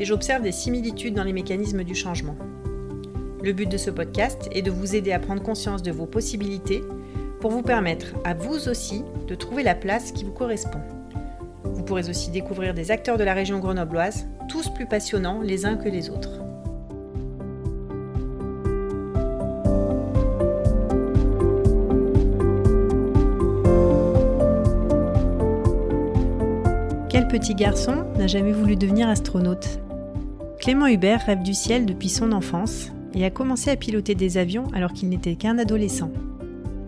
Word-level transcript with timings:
et 0.00 0.06
j'observe 0.06 0.42
des 0.42 0.50
similitudes 0.50 1.14
dans 1.14 1.24
les 1.24 1.34
mécanismes 1.34 1.84
du 1.84 1.94
changement. 1.94 2.34
Le 3.42 3.52
but 3.52 3.70
de 3.70 3.76
ce 3.76 3.90
podcast 3.90 4.48
est 4.50 4.62
de 4.62 4.70
vous 4.70 4.96
aider 4.96 5.12
à 5.12 5.18
prendre 5.18 5.42
conscience 5.42 5.82
de 5.82 5.92
vos 5.92 6.06
possibilités 6.06 6.82
pour 7.38 7.50
vous 7.50 7.62
permettre 7.62 8.14
à 8.24 8.32
vous 8.32 8.68
aussi 8.68 9.04
de 9.28 9.34
trouver 9.34 9.62
la 9.62 9.74
place 9.74 10.10
qui 10.12 10.24
vous 10.24 10.32
correspond. 10.32 10.80
Vous 11.64 11.82
pourrez 11.82 12.08
aussi 12.08 12.30
découvrir 12.30 12.72
des 12.72 12.90
acteurs 12.90 13.18
de 13.18 13.24
la 13.24 13.34
région 13.34 13.58
grenobloise, 13.58 14.26
tous 14.48 14.70
plus 14.70 14.86
passionnants 14.86 15.42
les 15.42 15.66
uns 15.66 15.76
que 15.76 15.88
les 15.90 16.08
autres. 16.08 16.40
Quel 27.10 27.28
petit 27.28 27.54
garçon 27.54 28.06
n'a 28.16 28.26
jamais 28.26 28.52
voulu 28.52 28.76
devenir 28.76 29.06
astronaute? 29.06 29.80
Clément 30.70 30.86
Hubert 30.86 31.26
rêve 31.26 31.42
du 31.42 31.52
ciel 31.52 31.84
depuis 31.84 32.08
son 32.08 32.30
enfance 32.30 32.92
et 33.12 33.24
a 33.24 33.30
commencé 33.30 33.70
à 33.70 33.76
piloter 33.76 34.14
des 34.14 34.38
avions 34.38 34.68
alors 34.72 34.92
qu'il 34.92 35.08
n'était 35.08 35.34
qu'un 35.34 35.58
adolescent. 35.58 36.12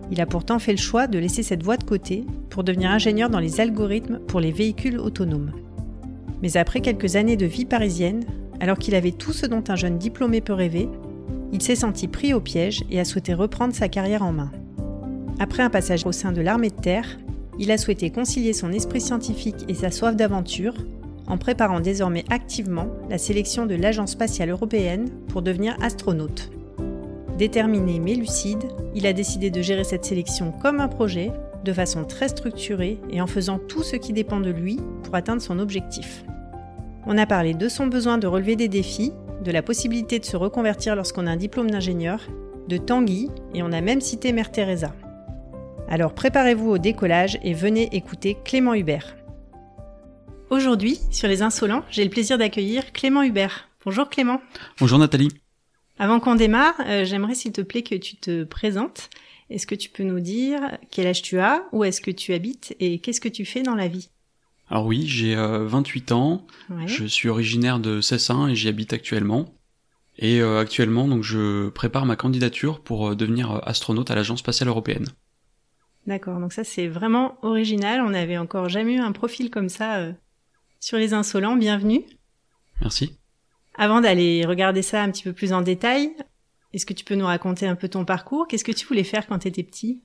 Il 0.09 0.21
a 0.21 0.25
pourtant 0.25 0.57
fait 0.57 0.71
le 0.71 0.77
choix 0.77 1.05
de 1.05 1.19
laisser 1.19 1.43
cette 1.43 1.63
voie 1.63 1.75
de 1.75 1.83
côté 1.83 2.23
pour 2.49 2.63
devenir 2.63 2.91
ingénieur 2.91 3.29
dans 3.29 3.41
les 3.41 3.59
algorithmes 3.59 4.19
pour 4.19 4.39
les 4.39 4.53
véhicules 4.53 4.97
autonomes. 4.97 5.51
Mais 6.41 6.55
après 6.55 6.79
quelques 6.79 7.17
années 7.17 7.35
de 7.35 7.45
vie 7.45 7.65
parisienne, 7.65 8.23
alors 8.61 8.77
qu'il 8.77 8.95
avait 8.95 9.11
tout 9.11 9.33
ce 9.33 9.47
dont 9.47 9.65
un 9.67 9.75
jeune 9.75 9.97
diplômé 9.97 10.39
peut 10.39 10.53
rêver, 10.53 10.87
il 11.51 11.61
s'est 11.61 11.75
senti 11.75 12.07
pris 12.07 12.33
au 12.33 12.39
piège 12.39 12.85
et 12.89 13.01
a 13.01 13.03
souhaité 13.03 13.33
reprendre 13.33 13.75
sa 13.75 13.89
carrière 13.89 14.23
en 14.23 14.31
main. 14.31 14.51
Après 15.39 15.61
un 15.61 15.69
passage 15.69 16.05
au 16.05 16.13
sein 16.13 16.31
de 16.31 16.39
l'armée 16.39 16.69
de 16.69 16.81
terre, 16.81 17.19
il 17.59 17.69
a 17.69 17.77
souhaité 17.77 18.11
concilier 18.11 18.53
son 18.53 18.71
esprit 18.71 19.01
scientifique 19.01 19.65
et 19.67 19.73
sa 19.73 19.91
soif 19.91 20.15
d'aventure 20.15 20.75
en 21.27 21.37
préparant 21.37 21.79
désormais 21.79 22.25
activement 22.29 22.87
la 23.09 23.17
sélection 23.17 23.65
de 23.65 23.75
l'Agence 23.75 24.11
spatiale 24.11 24.49
européenne 24.49 25.09
pour 25.27 25.41
devenir 25.41 25.77
astronaute. 25.81 26.51
Déterminé 27.37 27.99
mais 27.99 28.13
lucide, 28.13 28.63
il 28.93 29.07
a 29.07 29.13
décidé 29.13 29.49
de 29.49 29.61
gérer 29.61 29.83
cette 29.83 30.05
sélection 30.05 30.51
comme 30.51 30.79
un 30.79 30.87
projet, 30.87 31.31
de 31.63 31.73
façon 31.73 32.03
très 32.03 32.27
structurée 32.27 32.99
et 33.09 33.21
en 33.21 33.27
faisant 33.27 33.57
tout 33.57 33.83
ce 33.83 33.95
qui 33.95 34.13
dépend 34.13 34.39
de 34.39 34.51
lui 34.51 34.79
pour 35.03 35.15
atteindre 35.15 35.41
son 35.41 35.59
objectif. 35.59 36.25
On 37.05 37.17
a 37.17 37.25
parlé 37.25 37.53
de 37.53 37.67
son 37.69 37.87
besoin 37.87 38.17
de 38.17 38.27
relever 38.27 38.55
des 38.55 38.67
défis, 38.67 39.13
de 39.43 39.51
la 39.51 39.61
possibilité 39.61 40.19
de 40.19 40.25
se 40.25 40.37
reconvertir 40.37 40.95
lorsqu'on 40.95 41.27
a 41.27 41.31
un 41.31 41.37
diplôme 41.37 41.71
d'ingénieur, 41.71 42.21
de 42.67 42.77
Tanguy 42.77 43.29
et 43.53 43.63
on 43.63 43.71
a 43.71 43.81
même 43.81 44.01
cité 44.01 44.31
Mère 44.31 44.51
Teresa. 44.51 44.93
Alors 45.89 46.13
préparez-vous 46.13 46.69
au 46.69 46.77
décollage 46.77 47.37
et 47.43 47.53
venez 47.53 47.89
écouter 47.95 48.37
Clément 48.45 48.73
Hubert. 48.73 49.15
Aujourd'hui, 50.53 50.99
sur 51.09 51.27
Les 51.27 51.41
Insolents, 51.41 51.83
j'ai 51.89 52.03
le 52.03 52.11
plaisir 52.11 52.37
d'accueillir 52.37 52.93
Clément 52.93 53.23
Hubert. 53.23 53.69
Bonjour 53.83 54.07
Clément. 54.07 54.39
Bonjour 54.79 54.99
Nathalie. 54.99 55.29
Avant 55.97 56.19
qu'on 56.19 56.35
démarre, 56.35 56.75
euh, 56.85 57.05
j'aimerais 57.05 57.33
s'il 57.33 57.51
te 57.51 57.61
plaît 57.61 57.81
que 57.81 57.95
tu 57.95 58.17
te 58.17 58.43
présentes. 58.43 59.09
Est-ce 59.49 59.65
que 59.65 59.73
tu 59.73 59.89
peux 59.89 60.03
nous 60.03 60.19
dire 60.19 60.59
quel 60.91 61.07
âge 61.07 61.23
tu 61.23 61.39
as, 61.39 61.63
où 61.71 61.83
est-ce 61.83 62.01
que 62.01 62.11
tu 62.11 62.35
habites 62.35 62.75
et 62.79 62.99
qu'est-ce 62.99 63.19
que 63.19 63.29
tu 63.29 63.45
fais 63.45 63.63
dans 63.63 63.73
la 63.73 63.87
vie? 63.87 64.11
Alors 64.69 64.85
oui, 64.85 65.07
j'ai 65.07 65.33
28 65.35 66.11
euh, 66.11 66.15
ans, 66.15 66.45
je 66.85 67.05
suis 67.05 67.29
originaire 67.29 67.79
de 67.79 67.99
Cessin 67.99 68.47
et 68.47 68.53
j'y 68.53 68.67
habite 68.67 68.93
actuellement. 68.93 69.55
Et 70.19 70.39
euh, 70.39 70.59
actuellement, 70.59 71.07
donc, 71.07 71.23
je 71.23 71.69
prépare 71.69 72.05
ma 72.05 72.15
candidature 72.15 72.79
pour 72.79 73.15
devenir 73.15 73.59
astronaute 73.67 74.11
à 74.11 74.15
l'Agence 74.15 74.41
spatiale 74.41 74.69
européenne. 74.69 75.07
D'accord, 76.05 76.39
donc 76.39 76.53
ça 76.53 76.63
c'est 76.63 76.87
vraiment 76.87 77.37
original. 77.41 78.01
On 78.01 78.11
n'avait 78.11 78.37
encore 78.37 78.69
jamais 78.69 78.95
eu 78.95 78.99
un 78.99 79.13
profil 79.13 79.49
comme 79.49 79.69
ça 79.69 80.13
sur 80.83 80.97
les 80.97 81.13
insolents. 81.13 81.55
Bienvenue. 81.55 82.03
Merci. 82.81 83.17
Avant 83.75 84.01
d'aller 84.01 84.45
regarder 84.45 84.81
ça 84.81 85.01
un 85.01 85.09
petit 85.11 85.23
peu 85.23 85.31
plus 85.31 85.53
en 85.53 85.61
détail, 85.61 86.11
est-ce 86.73 86.85
que 86.85 86.93
tu 86.93 87.05
peux 87.05 87.15
nous 87.15 87.25
raconter 87.25 87.65
un 87.65 87.75
peu 87.75 87.87
ton 87.87 88.03
parcours? 88.03 88.47
Qu'est-ce 88.47 88.65
que 88.65 88.73
tu 88.73 88.85
voulais 88.85 89.05
faire 89.05 89.25
quand 89.25 89.39
tu 89.39 89.47
étais 89.47 89.63
petit? 89.63 90.01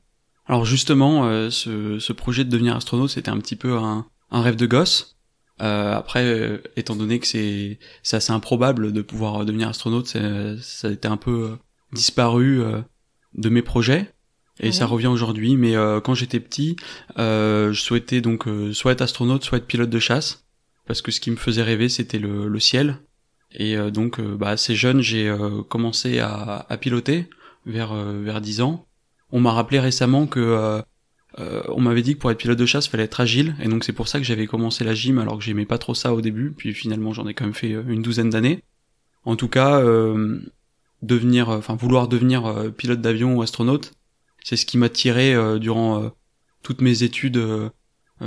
Alors 0.47 0.65
justement, 0.65 1.27
euh, 1.27 1.51
ce, 1.51 2.13
projet 2.13 2.45
de 2.45 2.51
devenir 2.51 2.77
astronaute, 2.77 3.11
c'était 3.11 3.29
un 3.29 3.39
petit 3.39 3.57
peu 3.57 3.77
un, 3.77 4.07
rêve 4.31 4.55
de 4.55 4.67
gosse. 4.67 5.19
Euh, 5.61 5.97
après, 5.97 6.25
euh, 6.25 6.63
étant 6.77 6.95
donné 6.95 7.19
que 7.19 7.27
c'est 7.27 7.79
assez 8.13 8.33
improbable 8.33 8.93
de 8.93 9.03
pouvoir 9.03 9.45
devenir 9.45 9.69
astronaute, 9.69 10.07
ça 10.07 10.89
a 10.89 10.91
été 10.93 11.09
un 11.09 11.17
peu 11.17 11.59
disparu 11.93 12.63
de 13.35 13.49
mes 13.49 13.63
projets. 13.63 14.13
Et 14.61 14.73
ça 14.73 14.87
revient 14.87 15.07
aujourd'hui, 15.09 15.57
mais 15.57 15.75
quand 16.05 16.15
j'étais 16.15 16.41
petit, 16.41 16.77
je 17.17 17.73
souhaitais 17.75 18.21
donc 18.21 18.47
soit 18.73 18.93
être 18.93 19.03
astronaute, 19.03 19.45
soit 19.45 19.59
être 19.59 19.67
pilote 19.67 19.91
de 19.91 19.99
chasse 19.99 20.48
parce 20.89 21.03
que 21.03 21.13
ce 21.13 21.21
qui 21.21 21.31
me 21.31 21.37
faisait 21.37 21.63
rêver 21.63 21.89
c'était 21.89 22.19
le, 22.19 22.49
le, 22.49 22.61
ciel. 22.61 22.99
Et 23.53 23.77
euh, 23.77 23.91
donc 23.91 24.19
euh, 24.19 24.37
bah, 24.37 24.49
assez 24.49 24.75
jeune 24.75 25.01
j'ai 25.03 25.29
euh, 25.29 25.63
commencé 25.63 26.19
à, 26.19 26.67
à, 26.69 26.77
piloter 26.79 27.27
vers 27.67 27.95
vers 27.95 28.41
10 28.41 28.63
ans. 28.63 28.87
On 29.31 29.41
m'a 29.41 29.53
rappelé 29.53 29.79
récemment 29.79 30.27
que 30.27 30.83
on 31.37 31.81
m'avait 31.81 32.03
dit 32.03 32.15
que 32.15 32.19
pour 32.19 32.31
être 32.33 32.39
pilote 32.39 32.59
de 32.59 32.67
chasse 32.67 32.89
fallait 32.89 33.05
être 33.05 33.21
agile. 33.21 33.55
Et 33.61 33.69
donc 33.69 33.85
c'est 33.85 33.93
pour 33.93 34.09
ça 34.09 34.19
que 34.19 34.25
j'avais 34.25 34.47
commencé 34.47 34.83
la 34.83 34.95
gym 34.95 35.19
alors 35.19 35.39
que 35.39 35.45
j'aimais 35.45 35.67
pas 35.67 35.79
trop 35.79 35.95
ça 35.95 36.15
au 36.15 36.23
début. 36.23 36.53
Puis 36.57 36.73
finalement 36.73 37.13
j'en 37.13 37.29
ai 37.29 37.35
quand 37.35 37.45
même 37.45 37.55
fait 37.55 37.71
une 37.71 38.01
douzaine 38.01 38.31
d'années. 38.31 38.65
En 39.25 39.37
tout 39.37 39.49
cas 39.49 39.83
devenir 41.03 41.51
enfin 41.51 41.77
vouloir 41.77 42.09
devenir 42.09 42.73
pilote 42.77 43.03
d'avion 43.03 43.37
ou 43.37 43.43
astronaute 43.43 43.93
c'est 44.43 44.57
ce 44.57 44.65
qui 44.65 44.79
m'a 44.79 44.89
tiré 44.89 45.37
durant 45.61 46.11
toutes 46.63 46.81
mes 46.81 47.03
études 47.03 47.39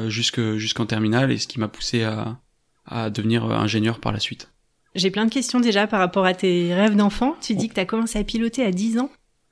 jusque 0.08 0.56
jusqu'en 0.58 0.86
terminale 0.86 1.32
et 1.32 1.40
ce 1.40 1.48
qui 1.48 1.60
m'a 1.60 1.68
poussé 1.68 2.04
à 2.04 2.40
à 2.86 3.10
devenir 3.10 3.46
euh, 3.46 3.56
ingénieur 3.56 4.00
par 4.00 4.12
la 4.12 4.20
suite. 4.20 4.52
J'ai 4.96 5.12
plein 5.12 5.26
de 5.26 5.32
questions 5.32 5.60
déjà 5.60 5.88
par 5.88 6.00
rapport 6.00 6.26
à 6.26 6.34
tes 6.34 6.74
rêves 6.74 6.96
d'enfant. 6.96 7.36
Tu 7.42 7.56
dis 7.56 7.70
que 7.70 7.74
tu 7.74 7.80
as 7.80 7.86
commencé 7.86 8.20
à 8.20 8.24
piloter 8.24 8.64
à 8.64 8.72
10 8.72 9.00
ans. 9.00 9.10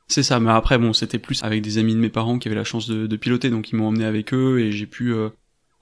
C'est 0.08 0.24
ça, 0.24 0.40
mais 0.40 0.52
après 0.52 0.78
bon, 0.78 0.92
c'était 0.92 1.20
plus 1.20 1.44
avec 1.44 1.62
des 1.62 1.78
amis 1.78 1.94
de 1.94 2.00
mes 2.00 2.10
parents 2.10 2.40
qui 2.40 2.48
avaient 2.48 2.58
la 2.58 2.64
chance 2.64 2.88
de, 2.88 3.16
piloter, 3.16 3.52
donc 3.52 3.70
ils 3.70 3.76
m'ont 3.76 3.88
emmené 3.88 4.06
avec 4.06 4.34
eux 4.34 4.60
et 4.60 4.72
j'ai 4.72 4.88
pu 4.88 5.14
euh, 5.14 5.30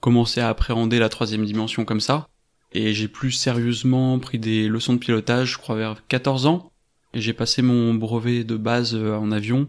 commencer 0.00 0.40
à 0.40 0.50
appréhender 0.50 0.98
la 0.98 1.08
troisième 1.08 1.46
dimension 1.46 1.84
comme 1.84 2.00
ça. 2.00 2.28
Et 2.72 2.92
j'ai 2.92 3.08
plus 3.08 3.32
sérieusement 3.32 4.18
pris 4.18 4.38
des 4.38 4.68
leçons 4.68 4.92
de 4.92 4.98
pilotage, 4.98 5.52
je 5.52 5.58
crois 5.58 5.76
vers 5.76 6.06
14 6.06 6.44
ans, 6.44 6.70
et 7.14 7.22
j'ai 7.22 7.32
passé 7.32 7.62
mon 7.62 7.94
brevet 7.94 8.44
de 8.44 8.56
base 8.58 8.94
euh, 8.94 9.16
en 9.16 9.32
avion 9.32 9.66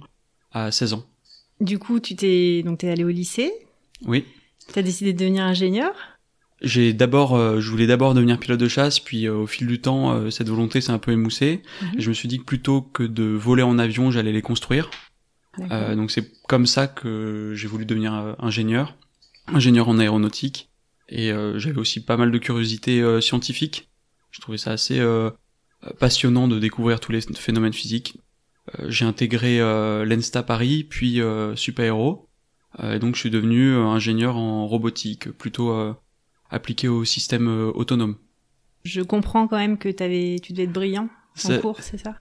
à 0.52 0.72
16 0.72 0.94
ans. 0.94 1.06
Du 1.62 1.80
coup, 1.80 2.02
tu 2.02 2.18
t'es 2.18 2.62
donc 2.64 2.80
t'es 2.80 2.90
allé 2.90 3.06
au 3.06 3.10
lycée. 3.10 3.54
Oui. 4.06 4.26
T'as 4.74 4.82
décidé 4.82 5.14
de 5.14 5.20
devenir 5.20 5.46
ingénieur. 5.46 5.94
J'ai 6.62 6.94
d'abord, 6.94 7.36
euh, 7.36 7.62
je 7.62 7.70
voulais 7.70 7.88
d'abord 7.88 8.14
devenir 8.14 8.38
pilote 8.38 8.60
de 8.60 8.68
chasse, 8.68 9.00
puis 9.00 9.28
euh, 9.28 9.36
au 9.36 9.48
fil 9.48 9.66
du 9.66 9.80
temps, 9.80 10.12
euh, 10.12 10.30
cette 10.30 10.50
volonté 10.50 10.82
s'est 10.82 10.92
un 10.92 11.00
peu 11.00 11.12
émoussée. 11.12 11.62
Mhm. 11.82 11.90
je 12.00 12.10
me 12.10 12.14
suis 12.14 12.28
dit 12.28 12.40
que 12.40 12.44
plutôt 12.44 12.82
que 12.82 13.04
de 13.04 13.24
voler 13.24 13.64
en 13.64 13.80
avion, 13.80 14.12
j'allais 14.12 14.34
les 14.34 14.42
construire. 14.42 14.90
donc 15.58 16.12
c'est 16.12 16.32
comme 16.48 16.66
ça 16.66 16.88
que 16.88 17.54
j'ai 17.56 17.68
voulu 17.68 17.86
devenir 17.86 18.36
ingénieur, 18.40 18.96
ingénieur 19.48 19.90
en 19.90 20.00
aéronautique. 20.00 20.70
Et 21.10 21.32
j'avais 21.56 21.80
aussi 21.80 22.04
pas 22.04 22.18
mal 22.18 22.32
de 22.32 22.38
curiosité 22.38 23.04
scientifique. 23.20 23.90
Je 24.32 24.42
trouvais 24.42 24.60
ça 24.60 24.72
assez 24.72 25.02
passionnant 26.00 26.48
de 26.48 26.60
découvrir 26.60 27.00
tous 27.00 27.12
les 27.12 27.22
phénomènes 27.22 27.74
physiques. 27.74 28.20
j'ai 28.88 29.06
intégré 29.06 29.60
l'ENSTA 30.06 30.44
Paris, 30.44 30.86
puis 30.90 31.20
Super 31.56 31.96
et 32.84 33.00
donc 33.00 33.16
je 33.16 33.20
suis 33.20 33.32
devenu 33.32 33.76
ingénieur 33.76 34.38
en 34.38 34.68
robotique, 34.68 35.32
plutôt 35.32 35.96
appliqué 36.50 36.88
au 36.88 37.06
système 37.06 37.48
euh, 37.48 37.72
autonome. 37.74 38.16
Je 38.84 39.02
comprends 39.02 39.48
quand 39.48 39.58
même 39.58 39.78
que 39.78 39.90
avais, 40.04 40.38
tu 40.42 40.54
devais 40.54 40.64
être 40.64 40.74
brillant 40.74 41.10
en 41.46 41.60
cours, 41.60 41.82
c'est 41.82 41.98
ça? 41.98 42.16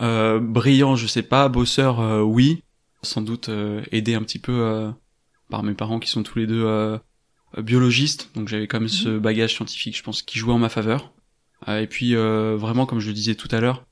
Euh, 0.00 0.40
Brillant, 0.40 0.96
je 0.96 1.06
sais 1.06 1.22
pas. 1.22 1.48
Bosseur, 1.48 2.00
euh, 2.00 2.22
oui. 2.22 2.62
Sans 3.02 3.22
doute 3.22 3.48
euh, 3.48 3.82
aidé 3.90 4.14
un 4.14 4.22
petit 4.22 4.38
peu 4.38 4.92
par 5.50 5.62
mes 5.62 5.74
parents 5.74 5.98
qui 5.98 6.08
sont 6.08 6.22
tous 6.22 6.38
les 6.38 6.46
deux 6.46 6.98
biologistes, 7.58 8.30
donc 8.34 8.48
j'avais 8.48 8.66
quand 8.66 8.78
même 8.78 8.88
ce 8.88 9.08
mhm. 9.08 9.18
bagage 9.18 9.54
scientifique, 9.54 9.96
je 9.96 10.02
pense, 10.02 10.22
qui 10.22 10.38
jouait 10.38 10.52
en 10.52 10.58
ma 10.58 10.68
faveur. 10.68 11.12
et 11.66 11.86
puis 11.88 12.14
vraiment, 12.14 12.86
comme 12.86 13.00
je 13.00 13.08
le 13.08 13.12
disais 13.12 13.34
tout 13.34 13.48
à 13.50 13.60
l'heure, 13.60 13.84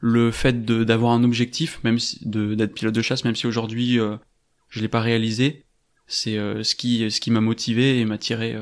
le 0.00 0.30
fait 0.30 0.64
d'avoir 0.66 1.12
un 1.12 1.24
objectif, 1.24 1.82
même 1.82 1.98
si, 1.98 2.20
d'être 2.22 2.74
pilote 2.74 2.94
de 2.94 3.02
chasse, 3.02 3.24
même 3.24 3.34
si 3.34 3.46
aujourd'hui 3.46 3.98
je 4.68 4.80
l'ai 4.80 4.88
pas 4.88 5.00
réalisé, 5.00 5.64
c'est 6.06 6.36
ce 6.36 6.74
qui 6.74 7.10
ce 7.10 7.20
qui 7.20 7.30
m'a 7.30 7.40
motivé 7.40 7.98
et 7.98 8.04
m'a 8.04 8.18
tiré 8.18 8.54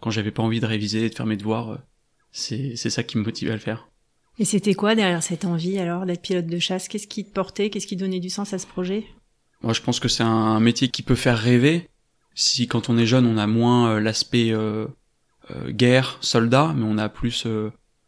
quand 0.00 0.10
j'avais 0.10 0.30
pas 0.30 0.42
envie 0.42 0.60
de 0.60 0.66
réviser 0.66 1.06
et 1.06 1.10
de 1.10 1.14
faire 1.14 1.26
mes 1.26 1.36
devoirs, 1.36 1.70
euh, 1.70 1.78
c'est 2.32 2.76
c'est 2.76 2.90
ça 2.90 3.02
qui 3.02 3.18
me 3.18 3.24
motivait 3.24 3.52
à 3.52 3.54
le 3.54 3.60
faire. 3.60 3.88
Et 4.38 4.44
c'était 4.44 4.74
quoi 4.74 4.94
derrière 4.94 5.22
cette 5.22 5.44
envie 5.44 5.78
alors 5.78 6.06
d'être 6.06 6.22
pilote 6.22 6.46
de 6.46 6.58
chasse? 6.58 6.88
Qu'est-ce 6.88 7.06
qui 7.06 7.24
te 7.24 7.32
portait? 7.32 7.68
Qu'est-ce 7.68 7.86
qui 7.86 7.96
donnait 7.96 8.20
du 8.20 8.30
sens 8.30 8.54
à 8.54 8.58
ce 8.58 8.66
projet? 8.66 9.04
Moi, 9.62 9.74
je 9.74 9.82
pense 9.82 10.00
que 10.00 10.08
c'est 10.08 10.22
un 10.22 10.60
métier 10.60 10.88
qui 10.88 11.02
peut 11.02 11.14
faire 11.14 11.38
rêver. 11.38 11.90
Si 12.34 12.66
quand 12.66 12.88
on 12.88 12.96
est 12.96 13.06
jeune, 13.06 13.26
on 13.26 13.36
a 13.36 13.46
moins 13.46 13.90
euh, 13.90 14.00
l'aspect 14.00 14.50
euh, 14.50 14.86
euh, 15.50 15.70
guerre, 15.70 16.16
soldat, 16.22 16.72
mais 16.74 16.84
on 16.84 16.96
a 16.96 17.08
plus 17.08 17.46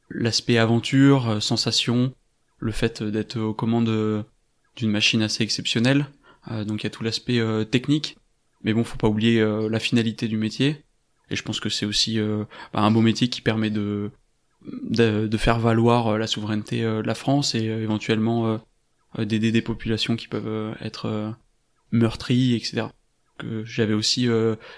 l'aspect 0.09 0.59
aventure, 0.59 1.43
sensation, 1.43 2.15
le 2.59 2.73
fait 2.73 3.03
d'être 3.03 3.39
aux 3.39 3.55
commandes 3.55 4.25
d'une 4.77 4.91
machine 4.91 5.23
assez 5.23 5.43
exceptionnelle. 5.43 6.07
donc 6.51 6.83
il 6.83 6.85
y 6.85 6.87
a 6.87 6.91
tout 6.91 7.03
l'aspect 7.03 7.41
technique. 7.71 8.17
Mais 8.63 8.73
bon, 8.73 8.85
faut 8.85 8.99
pas 8.99 9.09
oublier 9.09 9.45
la 9.69 9.81
finalité 9.81 10.29
du 10.29 10.37
métier. 10.37 10.85
Et 11.33 11.37
je 11.37 11.43
pense 11.43 11.61
que 11.61 11.69
c'est 11.69 11.87
aussi 11.87 12.19
bah, 12.21 12.81
un 12.81 12.91
beau 12.91 13.01
métier 13.01 13.29
qui 13.29 13.41
permet 13.41 13.71
de 13.71 14.11
de, 14.65 15.37
faire 15.37 15.59
valoir 15.59 16.09
euh, 16.09 16.19
la 16.19 16.27
souveraineté 16.27 16.85
euh, 16.85 17.03
de 17.03 17.07
la 17.07 17.15
France 17.15 17.55
et 17.55 17.69
euh, 17.69 17.83
éventuellement 17.83 18.61
d'aider 19.19 19.53
des 19.53 19.61
populations 19.61 20.17
qui 20.17 20.27
peuvent 20.27 20.75
être 20.81 21.35
meurtries, 21.91 22.55
etc. 22.55 22.87
Que 23.37 23.63
j'avais 23.63 23.93
aussi 23.93 24.27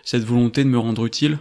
cette 0.03 0.25
volonté 0.25 0.65
de 0.65 0.69
me 0.69 0.79
rendre 0.79 1.06
utile. 1.06 1.39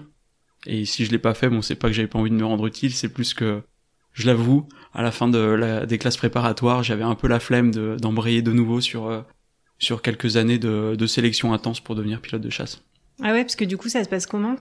Et 0.67 0.85
si 0.85 1.03
je 1.03 1.09
l'ai 1.09 1.17
pas 1.17 1.33
fait, 1.33 1.49
bon, 1.49 1.63
c'est 1.63 1.73
pas 1.73 1.87
que 1.87 1.93
j'avais 1.95 2.07
pas 2.07 2.19
envie 2.19 2.29
de 2.29 2.35
me 2.35 2.45
rendre 2.45 2.67
utile, 2.67 2.93
c'est 2.93 3.09
plus 3.09 3.33
que, 3.33 3.63
je 4.11 4.27
l'avoue, 4.27 4.67
à 4.93 5.01
la 5.01 5.09
fin 5.09 5.27
des 5.27 5.97
classes 5.97 6.17
préparatoires, 6.17 6.83
j'avais 6.83 7.01
un 7.01 7.15
peu 7.15 7.27
la 7.27 7.39
flemme 7.39 7.71
d'embrayer 7.71 8.43
de, 8.43 8.51
nouveau 8.53 8.79
sur 8.79 9.25
sur 9.79 10.03
quelques 10.03 10.37
années 10.37 10.59
de 10.59 11.07
sélection 11.07 11.51
intense 11.51 11.79
pour 11.79 11.95
devenir 11.95 12.21
pilote 12.21 12.43
de 12.43 12.51
chasse. 12.51 12.83
Ah 13.23 13.31
ouais, 13.31 13.41
parce 13.41 13.55
que 13.55 13.65
du 13.65 13.75
coup, 13.75 13.89
ça 13.89 14.03
se 14.03 14.09
passe 14.09 14.27
comment? 14.27 14.55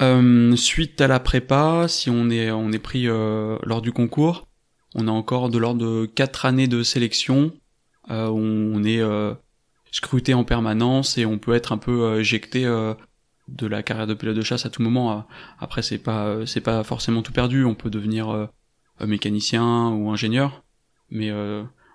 Euh, 0.00 0.56
suite 0.56 1.00
à 1.00 1.06
la 1.06 1.20
prépa, 1.20 1.86
si 1.88 2.10
on 2.10 2.30
est 2.30 2.50
on 2.50 2.72
est 2.72 2.78
pris 2.78 3.06
euh, 3.06 3.58
lors 3.62 3.82
du 3.82 3.92
concours, 3.92 4.48
on 4.94 5.06
a 5.08 5.10
encore 5.10 5.48
de 5.50 5.58
l'ordre 5.58 5.80
de 5.80 6.06
quatre 6.06 6.46
années 6.46 6.68
de 6.68 6.82
sélection. 6.82 7.52
Euh, 8.10 8.28
on, 8.28 8.82
est 8.82 9.00
euh, 9.00 9.32
scruté 9.92 10.34
en 10.34 10.44
permanence 10.44 11.18
et 11.18 11.26
on 11.26 11.38
peut 11.38 11.54
être 11.54 11.72
un 11.72 11.78
peu 11.78 12.18
éjecté 12.18 12.64
de 13.48 13.66
la 13.66 13.82
carrière 13.82 14.06
de 14.06 14.14
pilote 14.14 14.36
de 14.36 14.42
chasse 14.42 14.66
à 14.66 14.70
tout 14.70 14.82
moment. 14.82 15.26
Après, 15.58 15.82
c'est 15.82 15.98
pas 15.98 16.46
c'est 16.46 16.60
pas 16.60 16.82
forcément 16.84 17.22
tout 17.22 17.32
perdu. 17.32 17.64
On 17.64 17.74
peut 17.74 17.90
devenir 17.90 18.48
mécanicien 19.00 19.90
ou 19.90 20.10
ingénieur, 20.10 20.64
mais 21.10 21.30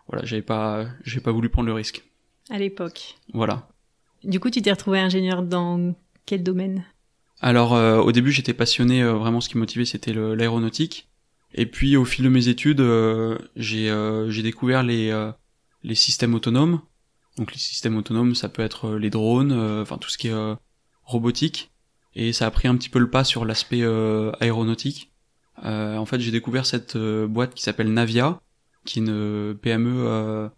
voilà, 0.07 0.23
j'avais 0.23 0.41
pas 0.41 0.85
j'ai 1.03 1.19
pas 1.19 1.31
voulu 1.31 1.49
prendre 1.49 1.67
le 1.67 1.73
risque. 1.73 2.03
À 2.49 2.57
l'époque. 2.57 3.15
Voilà. 3.33 3.67
Du 4.23 4.39
coup, 4.39 4.49
tu 4.49 4.61
t'es 4.61 4.71
retrouvé 4.71 4.99
ingénieur 4.99 5.43
dans 5.43 5.93
quel 6.25 6.43
domaine? 6.43 6.85
Alors 7.39 7.75
euh, 7.75 7.99
au 7.99 8.11
début 8.11 8.31
j'étais 8.31 8.53
passionné, 8.53 9.03
euh, 9.03 9.13
vraiment 9.13 9.41
ce 9.41 9.49
qui 9.49 9.57
motivait 9.57 9.85
c'était 9.85 10.13
l'aéronautique. 10.13 11.09
Et 11.53 11.65
puis 11.65 11.95
au 11.95 12.05
fil 12.05 12.25
de 12.25 12.29
mes 12.29 12.47
études 12.47 12.81
euh, 12.81 13.37
j'ai 13.55 13.93
j'ai 14.29 14.43
découvert 14.43 14.83
les 14.83 15.35
systèmes 15.93 16.33
autonomes. 16.33 16.81
Donc 17.37 17.53
les 17.53 17.59
systèmes 17.59 17.97
autonomes 17.97 18.35
ça 18.35 18.49
peut 18.49 18.63
être 18.63 18.95
les 18.95 19.09
drones, 19.09 19.53
enfin 19.53 19.97
tout 19.97 20.09
ce 20.09 20.17
qui 20.17 20.29
est 20.29 20.55
robotique. 21.03 21.71
Et 22.15 22.33
ça 22.33 22.47
a 22.47 22.51
pris 22.51 22.67
un 22.67 22.75
petit 22.75 22.89
peu 22.89 22.99
le 22.99 23.09
pas 23.09 23.23
sur 23.23 23.45
l'aspect 23.45 23.83
aéronautique. 24.39 25.11
en 25.63 26.05
fait 26.05 26.19
j'ai 26.19 26.31
découvert 26.31 26.65
cette 26.65 26.97
boîte 26.97 27.53
qui 27.53 27.63
s'appelle 27.63 27.93
Navia, 27.93 28.41
qui 28.85 28.99
est 28.99 29.03
une 29.03 29.55
PME 29.61 30.49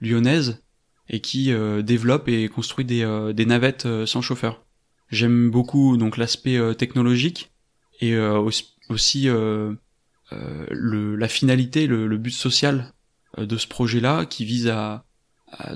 lyonnaise 0.00 0.62
et 1.08 1.20
qui 1.20 1.52
développe 1.82 2.28
et 2.28 2.48
construit 2.48 2.84
des 2.84 3.46
navettes 3.46 4.04
sans 4.04 4.20
chauffeur. 4.20 4.65
J'aime 5.10 5.50
beaucoup 5.50 5.96
donc 5.96 6.16
l'aspect 6.16 6.56
euh, 6.56 6.74
technologique 6.74 7.52
et 8.00 8.14
euh, 8.14 8.38
aussi 8.88 9.28
euh, 9.28 9.74
le, 10.30 11.16
la 11.16 11.28
finalité, 11.28 11.86
le, 11.86 12.06
le 12.06 12.18
but 12.18 12.32
social 12.32 12.92
de 13.38 13.56
ce 13.56 13.66
projet-là 13.68 14.26
qui 14.26 14.44
vise 14.44 14.68
à, 14.68 15.04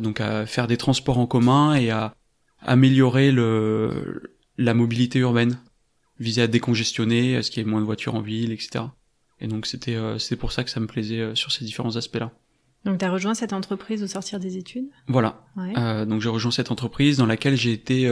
donc 0.00 0.20
à 0.20 0.46
faire 0.46 0.66
des 0.66 0.76
transports 0.76 1.18
en 1.18 1.26
commun 1.26 1.74
et 1.74 1.90
à 1.90 2.14
améliorer 2.62 3.32
le, 3.32 4.34
la 4.58 4.74
mobilité 4.74 5.18
urbaine, 5.20 5.58
viser 6.18 6.42
à 6.42 6.46
décongestionner, 6.46 7.36
à 7.36 7.42
ce 7.42 7.50
qu'il 7.50 7.62
y 7.62 7.66
ait 7.66 7.70
moins 7.70 7.80
de 7.80 7.86
voitures 7.86 8.14
en 8.14 8.22
ville, 8.22 8.52
etc. 8.52 8.84
Et 9.40 9.46
donc 9.46 9.66
c'était 9.66 9.98
c'est 10.18 10.36
pour 10.36 10.52
ça 10.52 10.64
que 10.64 10.70
ça 10.70 10.80
me 10.80 10.86
plaisait 10.86 11.34
sur 11.34 11.52
ces 11.52 11.64
différents 11.64 11.96
aspects-là. 11.96 12.32
Donc 12.84 12.98
tu 12.98 13.04
as 13.04 13.10
rejoint 13.10 13.34
cette 13.34 13.52
entreprise 13.52 14.02
au 14.02 14.06
sortir 14.06 14.40
des 14.40 14.56
études? 14.56 14.88
Voilà. 15.06 15.44
Ouais. 15.56 16.06
donc 16.06 16.20
j'ai 16.22 16.30
rejoint 16.30 16.50
cette 16.50 16.70
entreprise 16.70 17.18
dans 17.18 17.26
laquelle 17.26 17.56
j'ai 17.56 17.72
été 17.72 18.08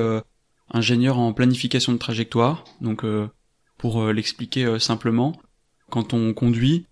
ingénieur 0.70 1.18
en 1.18 1.32
planification 1.32 1.92
de 1.92 1.98
trajectoire. 1.98 2.64
Donc 2.80 3.04
euh, 3.04 3.28
pour 3.76 4.02
euh, 4.02 4.12
l'expliquer 4.12 4.64
euh, 4.64 4.78
simplement, 4.78 5.40
quand 5.90 6.12
on 6.14 6.34
conduit, 6.34 6.86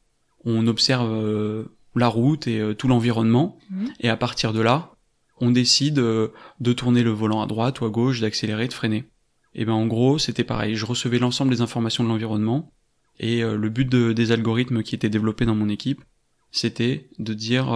on 0.44 0.66
observe 0.66 1.66
la 1.96 2.08
route 2.08 2.46
et 2.46 2.74
tout 2.78 2.86
l'environnement, 2.86 3.58
mhm. 3.70 3.92
et 3.98 4.08
à 4.08 4.16
partir 4.16 4.52
de 4.52 4.60
là, 4.60 4.92
on 5.40 5.50
décide 5.50 5.96
de 5.96 6.72
tourner 6.72 7.02
le 7.02 7.10
volant 7.10 7.42
à 7.42 7.46
droite 7.46 7.80
ou 7.80 7.84
à 7.84 7.90
gauche, 7.90 8.20
d'accélérer, 8.20 8.68
de 8.68 8.72
freiner. 8.72 9.10
Et 9.54 9.64
ben 9.64 9.72
en 9.72 9.86
gros, 9.86 10.18
c'était 10.18 10.44
pareil. 10.44 10.76
Je 10.76 10.86
recevais 10.86 11.18
l'ensemble 11.18 11.50
des 11.50 11.62
informations 11.62 12.04
de 12.04 12.08
l'environnement, 12.08 12.72
et 13.18 13.42
le 13.42 13.68
but 13.68 13.88
des 13.88 14.30
algorithmes 14.30 14.84
qui 14.84 14.94
étaient 14.94 15.10
développés 15.10 15.46
dans 15.46 15.56
mon 15.56 15.68
équipe, 15.68 16.04
c'était 16.52 17.10
de 17.18 17.34
dire 17.34 17.74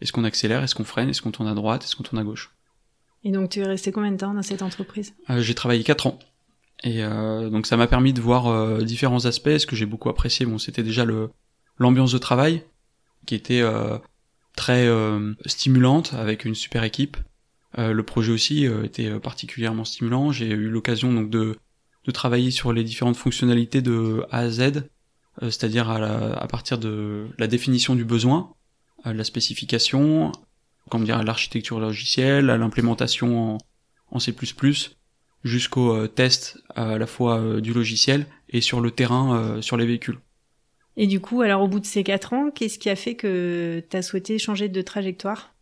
est-ce 0.00 0.12
qu'on 0.12 0.24
accélère, 0.24 0.62
est-ce 0.62 0.74
qu'on 0.74 0.84
freine, 0.84 1.08
est-ce 1.08 1.22
qu'on 1.22 1.30
tourne 1.30 1.48
à 1.48 1.54
droite, 1.54 1.84
est-ce 1.84 1.96
qu'on 1.96 2.02
tourne 2.02 2.20
à 2.20 2.24
gauche. 2.24 2.54
Et 3.24 3.32
donc 3.32 3.50
tu 3.50 3.60
es 3.60 3.64
resté 3.64 3.92
combien 3.92 4.12
de 4.12 4.16
temps 4.16 4.34
dans 4.34 4.42
cette 4.42 4.62
entreprise? 4.62 5.14
Euh, 5.30 5.40
J'ai 5.40 5.54
travaillé 5.54 5.82
4 5.82 6.06
ans. 6.06 6.18
Et 6.84 7.02
euh, 7.02 7.50
donc 7.50 7.66
ça 7.66 7.76
m'a 7.76 7.86
permis 7.86 8.12
de 8.12 8.20
voir 8.20 8.46
euh, 8.46 8.82
différents 8.82 9.24
aspects. 9.26 9.58
Ce 9.58 9.66
que 9.66 9.76
j'ai 9.76 9.86
beaucoup 9.86 10.08
apprécié, 10.08 10.46
bon, 10.46 10.58
c'était 10.58 10.82
déjà 10.82 11.04
le 11.04 11.30
l'ambiance 11.78 12.12
de 12.12 12.18
travail 12.18 12.62
qui 13.26 13.34
était 13.34 13.60
euh, 13.60 13.98
très 14.56 14.86
euh, 14.86 15.34
stimulante 15.46 16.14
avec 16.14 16.44
une 16.44 16.54
super 16.54 16.84
équipe. 16.84 17.16
le 17.76 18.02
projet 18.02 18.32
aussi 18.32 18.66
était 18.84 19.10
particulièrement 19.20 19.84
stimulant. 19.84 20.32
J'ai 20.32 20.48
eu 20.48 20.68
l'occasion 20.68 21.12
donc 21.12 21.30
de 21.30 21.56
de 22.04 22.10
travailler 22.12 22.50
sur 22.50 22.72
les 22.72 22.84
différentes 22.84 23.16
fonctionnalités 23.16 23.82
de 23.82 24.24
A 24.30 24.38
à 24.38 24.50
Z, 24.50 24.88
c'est-à-dire 25.42 25.90
à, 25.90 25.96
à, 25.96 26.46
partir 26.46 26.78
de 26.78 27.26
la 27.36 27.46
définition 27.46 27.94
du 27.94 28.04
besoin, 28.04 28.54
la 29.04 29.24
spécification, 29.24 30.32
comment 30.88 31.04
dire, 31.04 31.18
à 31.18 31.24
l'architecture 31.24 31.80
logicielle, 31.80 32.50
à 32.50 32.56
l'implémentation 32.56 33.54
en, 33.54 33.58
en, 34.10 34.18
C++, 34.18 34.34
jusqu'au 35.44 35.94
euh, 35.94 36.08
test 36.08 36.58
à 36.74 36.98
la 36.98 37.06
fois 37.06 37.38
euh, 37.38 37.60
du 37.60 37.72
logiciel 37.72 38.26
et 38.48 38.60
sur 38.60 38.80
le 38.80 38.90
terrain, 38.90 39.36
euh, 39.36 39.62
sur 39.62 39.76
les 39.76 39.86
véhicules. 39.86 40.18
Et 40.96 41.06
du 41.06 41.20
coup, 41.20 41.42
alors 41.42 41.62
au 41.62 41.68
bout 41.68 41.80
de 41.80 41.86
ces 41.86 42.02
quatre 42.02 42.32
ans, 42.32 42.50
qu'est-ce 42.50 42.78
qui 42.78 42.90
a 42.90 42.96
fait 42.96 43.14
que 43.14 43.84
tu 43.88 43.96
as 43.96 44.02
souhaité 44.02 44.38
changer 44.38 44.68
de 44.68 44.82
trajectoire? 44.82 45.54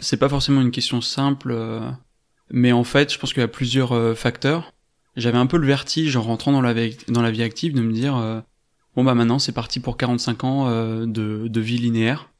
C'est 0.00 0.18
pas 0.18 0.28
forcément 0.28 0.60
une 0.60 0.70
question 0.70 1.00
simple, 1.00 1.56
mais 2.50 2.72
en 2.72 2.84
fait, 2.84 3.12
je 3.12 3.18
pense 3.18 3.32
qu'il 3.32 3.40
y 3.40 3.44
a 3.44 3.48
plusieurs 3.48 4.16
facteurs. 4.18 4.74
J'avais 5.16 5.38
un 5.38 5.46
peu 5.46 5.56
le 5.56 5.66
vertige 5.66 6.16
en 6.16 6.22
rentrant 6.22 6.52
dans 6.52 6.60
la, 6.60 6.74
vie, 6.74 6.96
dans 7.08 7.22
la 7.22 7.30
vie 7.30 7.42
active 7.42 7.72
de 7.72 7.80
me 7.80 7.92
dire 7.92 8.42
bon 8.96 9.04
bah 9.04 9.14
maintenant 9.14 9.38
c'est 9.38 9.52
parti 9.52 9.80
pour 9.80 9.96
45 9.96 10.44
ans 10.44 10.70
de, 11.06 11.46
de 11.48 11.60
vie 11.60 11.78
linéaire 11.78 12.31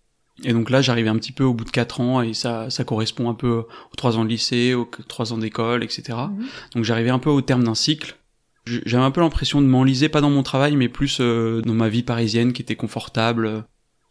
et 0.45 0.53
donc 0.53 0.71
là, 0.71 0.83
j'arrivais 0.83 1.09
un 1.09 1.17
petit 1.17 1.33
peu 1.33 1.45
au 1.45 1.55
bout 1.55 1.65
de 1.65 1.71
4 1.71 2.01
ans 2.01 2.23
et 2.23 2.35
ça, 2.35 2.71
ça 2.71 2.85
correspond 2.85 3.31
un 3.31 3.35
peu 3.35 3.65
aux 3.93 3.97
3 3.97 4.19
ans 4.19 4.25
de 4.25 4.31
lycée, 4.31 4.75
aux 4.75 4.89
3 5.09 5.33
ans 5.33 5.39
d'école, 5.39 5.85
etc. 5.85 6.19
Mhm. 6.31 6.47
Donc 6.75 6.85
j'arrivais 6.85 7.11
un 7.11 7.19
peu 7.19 7.31
au 7.31 7.41
terme 7.41 7.65
d'un 7.65 7.75
cycle. 7.75 8.17
J'avais 8.65 9.03
un 9.03 9.11
peu 9.11 9.21
l'impression 9.21 9.61
de 9.61 9.67
m'enliser, 9.67 10.09
pas 10.09 10.21
dans 10.21 10.31
mon 10.31 10.45
travail, 10.45 10.77
mais 10.77 10.89
plus 10.89 11.19
euh, 11.21 11.61
dans 11.63 11.75
ma 11.75 11.89
vie 11.89 12.05
parisienne 12.05 12.53
qui 12.53 12.63
était 12.63 12.77
confortable. 12.77 13.65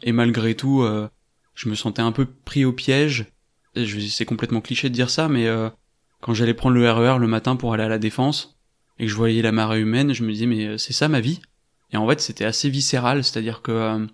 Et 0.04 0.12
malgré 0.12 0.56
tout, 0.56 0.82
euh, 0.82 1.08
je 1.56 1.70
me 1.70 1.76
sentais 1.76 2.02
un 2.02 2.12
peu 2.12 2.26
pris 2.26 2.66
au 2.66 2.74
piège. 2.74 3.28
C'est 3.76 4.26
complètement 4.26 4.60
cliché 4.60 4.90
de 4.90 4.94
dire 4.94 5.10
ça, 5.10 5.30
mais 5.30 5.48
euh, 5.48 5.70
quand 6.20 6.34
j'allais 6.34 6.54
prendre 6.54 6.76
le 6.76 6.90
RER 6.90 7.16
e 7.16 7.20
le 7.20 7.28
matin 7.28 7.56
pour 7.56 7.74
aller 7.74 7.84
à 7.84 7.90
la 7.90 8.00
défense 8.00 8.60
et 9.00 9.06
que 9.06 9.10
je 9.10 9.16
voyais 9.16 9.42
la 9.42 9.54
marée 9.54 9.80
humaine, 9.80 10.14
je 10.14 10.24
me 10.24 10.32
disais 10.34 10.48
mais 10.48 10.78
c'est 10.78 10.94
ça 10.94 11.08
ma 11.08 11.22
vie? 11.22 11.40
Et 11.94 11.98
en 11.98 12.08
fait, 12.08 12.20
c'était 12.20 12.46
assez 12.46 12.70
viscéral, 12.70 13.24
c'est-à-dire 13.24 13.62
que 13.62 14.06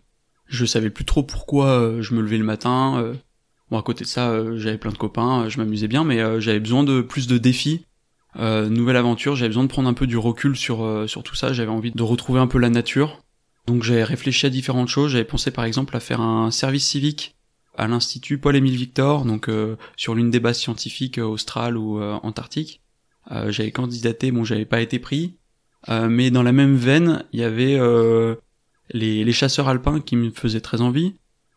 je 0.48 0.66
savais 0.66 0.90
plus 0.90 1.06
trop 1.06 1.24
pourquoi 1.24 1.68
euh, 1.68 2.02
je 2.02 2.14
me 2.14 2.22
levais 2.22 2.38
le 2.38 2.44
matin. 2.44 3.00
Euh. 3.00 3.14
Bon, 3.70 3.78
à 3.78 3.84
côté 3.84 4.04
de 4.04 4.10
ça, 4.10 4.30
euh, 4.30 4.58
j'avais 4.58 4.78
plein 4.78 4.92
de 4.92 4.98
copains, 4.98 5.50
je 5.50 5.58
m'amusais 5.58 5.88
bien, 5.88 6.04
mais 6.04 6.42
j'avais 6.42 6.60
besoin 6.60 6.84
de 6.84 7.02
plus 7.02 7.28
de 7.28 7.38
défis. 7.38 7.86
nouvelle 8.36 8.96
aventure, 8.96 9.36
j'avais 9.36 9.50
besoin 9.50 9.64
de 9.64 9.70
prendre 9.70 9.90
un 9.90 9.94
peu 9.94 10.08
du 10.08 10.18
recul 10.18 10.56
sur, 10.56 11.06
sur 11.08 11.24
tout 11.24 11.36
ça, 11.36 11.52
j'avais 11.54 11.72
envie 11.72 11.92
de 11.92 12.04
retrouver 12.04 12.40
un 12.40 12.48
peu 12.48 12.60
la 12.60 12.70
nature. 12.70 13.22
Donc 13.66 13.84
j'avais 13.84 14.06
réfléchi 14.06 14.46
à 14.46 14.50
différentes 14.50 14.88
choses, 14.88 15.12
j'avais 15.12 15.26
pensé 15.26 15.52
par 15.52 15.66
exemple 15.66 15.98
à 15.98 16.00
faire 16.00 16.22
un 16.22 16.52
service 16.52 16.88
civique 16.88 17.36
à 17.76 17.90
l'Institut 17.90 18.38
Paul-Émile 18.38 18.78
Victor, 18.78 19.26
donc 19.26 19.52
sur 19.98 20.16
l'une 20.16 20.32
des 20.32 20.40
bases 20.40 20.60
scientifiques 20.60 21.18
australes 21.18 21.76
ou 21.76 22.02
antarctiques. 22.02 22.82
j'avais 23.50 23.72
candidaté, 23.72 24.32
bon 24.32 24.46
j'avais 24.46 24.66
pas 24.66 24.80
été 24.80 24.98
pris, 24.98 25.36
mais 25.90 26.32
dans 26.32 26.44
la 26.44 26.54
même 26.54 26.78
veine, 26.78 27.26
il 27.34 27.42
y 27.42 27.44
avait 27.44 27.78
les, 28.92 29.24
les, 29.24 29.32
chasseurs 29.32 29.68
alpins 29.68 30.00
qui 30.00 30.16
me 30.16 30.32
faisaient 30.32 30.62
très 30.62 30.82
envie 30.82 31.16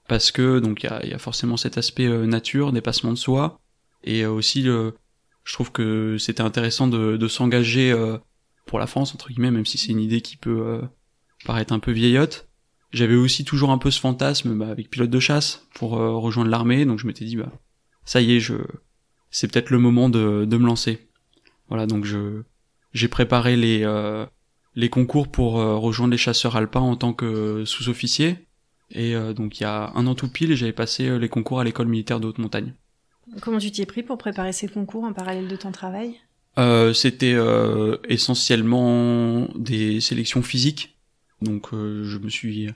parce 0.09 0.31
que 0.33 0.59
donc 0.59 0.83
il 0.83 0.87
y 0.87 0.89
a, 0.89 1.07
y 1.07 1.13
a, 1.13 1.19
forcément 1.19 1.57
cet 1.57 1.79
aspect 1.79 2.07
euh, 2.07 2.27
nature, 2.27 2.73
dépassement 2.73 3.13
de 3.13 3.19
soi 3.19 3.61
et 4.05 4.23
euh, 4.23 4.31
aussi 4.31 4.63
je 4.65 5.53
trouve 5.53 5.73
que 5.73 6.17
c'était 6.19 6.43
intéressant 6.43 6.89
de, 6.89 7.17
de 7.17 7.29
s'engager 7.29 7.93
euh, 7.93 8.19
pour 8.67 8.79
la 8.79 8.87
France 8.87 9.15
entre 9.15 9.29
guillemets 9.29 9.51
même 9.51 9.67
si 9.67 9.79
c'est 9.79 9.93
une 9.93 10.01
idée 10.01 10.21
qui 10.21 10.37
peut 10.37 10.81
paraître 11.45 11.73
un 11.73 11.79
peu 11.79 11.93
vieillotte 11.93 12.49
j'avais 12.93 13.15
aussi 13.15 13.45
toujours 13.45 13.71
un 13.71 13.79
peu 13.79 13.91
ce 13.91 14.01
fantasme 14.01 14.57
bah, 14.59 14.69
avec 14.69 14.91
pilote 14.91 15.11
de 15.11 15.21
chasse 15.21 15.67
pour 15.75 15.91
rejoindre 15.93 16.51
l'armée, 16.51 16.85
donc 16.85 16.99
je 16.99 17.07
m'étais 17.07 17.25
dit 17.25 17.37
bah 17.37 17.53
ça 18.05 18.21
y 18.21 18.33
est, 18.33 18.41
je 18.41 18.55
c'est 19.31 19.51
peut-être 19.51 19.71
le 19.71 19.79
moment 19.79 20.09
de, 20.09 20.45
de 20.45 20.57
me 20.57 20.67
lancer. 20.67 21.09
Voilà, 21.69 21.87
donc 21.87 22.05
je 22.05 22.43
j'ai 22.93 23.07
préparé 23.07 23.57
les 23.57 23.85
les 24.81 24.89
concours 24.89 25.29
pour 25.29 25.53
rejoindre 25.55 26.13
les 26.13 26.19
chasseurs 26.19 26.57
alpins 26.57 26.81
en 26.81 26.97
tant 26.97 27.13
que 27.13 27.65
sous-officier. 27.65 28.47
Et 28.91 29.15
donc 29.35 29.61
il 29.61 29.63
y 29.63 29.67
a 29.67 29.93
un 29.95 30.07
an 30.07 30.15
tout 30.15 30.29
pile, 30.29 30.55
j'avais 30.57 30.73
passé 30.73 31.19
les 31.19 31.29
concours 31.29 31.61
à 31.61 31.65
l'école 31.65 31.87
militaire 31.87 32.19
de 32.19 32.27
haute 32.27 32.39
montagne. 32.39 32.75
Comment 33.41 33.59
tu 33.59 33.71
t'y 33.71 33.83
es 33.83 33.87
pris 33.87 34.03
pour 34.03 34.19
préparer 34.19 34.53
ces 34.53 34.69
concours 34.69 35.05
en 35.05 35.13
parallèle 35.13 35.49
de 35.49 35.57
ton 35.57 35.71
travail? 35.71 36.17
Euh, 36.59 36.93
C'était 36.93 37.35
euh, 37.35 37.97
essentiellement 38.09 39.49
des 39.55 40.01
sélections 40.01 40.43
physiques. 40.43 40.99
Donc 41.41 41.73
euh, 41.73 42.05
je 42.05 42.19
me 42.19 42.29
suis 42.29 42.71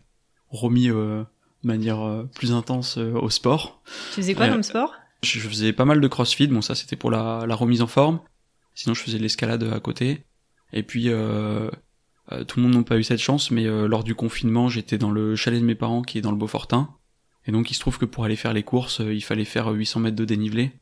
remis 0.49 0.89
de 0.89 1.27
manière 1.65 2.25
plus 2.35 2.53
intense 2.53 2.97
au 2.99 3.31
sport. 3.31 3.83
Tu 4.11 4.17
faisais 4.17 4.35
quoi 4.35 4.49
comme 4.49 4.63
sport? 4.63 4.95
Je 5.23 5.41
faisais 5.41 5.73
pas 5.73 5.87
mal 5.87 6.01
de 6.01 6.09
crossfit, 6.09 6.47
bon 6.47 6.61
ça 6.61 6.75
c'était 6.75 6.97
pour 6.97 7.11
la, 7.11 7.45
la, 7.47 7.55
remise 7.55 7.83
en 7.83 7.87
forme. 7.87 8.21
Sinon 8.75 8.95
je 8.95 9.03
faisais 9.03 9.19
de 9.19 9.23
l'escalade 9.23 9.65
à 9.65 9.81
côté. 9.81 10.25
Et 10.73 10.83
puis 10.83 11.09
tout 12.47 12.59
le 12.59 12.67
monde 12.67 12.75
n'a 12.75 12.83
pas 12.83 12.99
eu 12.99 13.03
cette 13.03 13.21
chance, 13.21 13.51
mais 13.51 13.65
lors 13.65 14.05
du 14.05 14.15
confinement 14.15 14.69
j'étais 14.69 14.99
dans 14.99 15.11
le 15.11 15.37
chalet 15.37 15.61
de 15.61 15.65
mes 15.65 15.75
parents 15.75 16.03
qui 16.03 16.19
est 16.19 16.23
dans 16.23 16.31
le 16.31 16.37
Beaufortin. 16.37 16.89
Et 17.47 17.53
donc 17.53 17.71
il 17.71 17.75
se 17.75 17.81
trouve 17.81 17.99
que 17.99 18.05
pour 18.05 18.25
aller 18.25 18.37
faire 18.37 18.53
les 18.53 18.63
courses, 18.63 19.01
euh, 19.01 19.15
il 19.15 19.23
fallait 19.23 19.45
faire 19.45 19.69
800 19.69 20.01
mètres 20.01 20.17
de 20.17 20.25
dénivelé. 20.25 20.73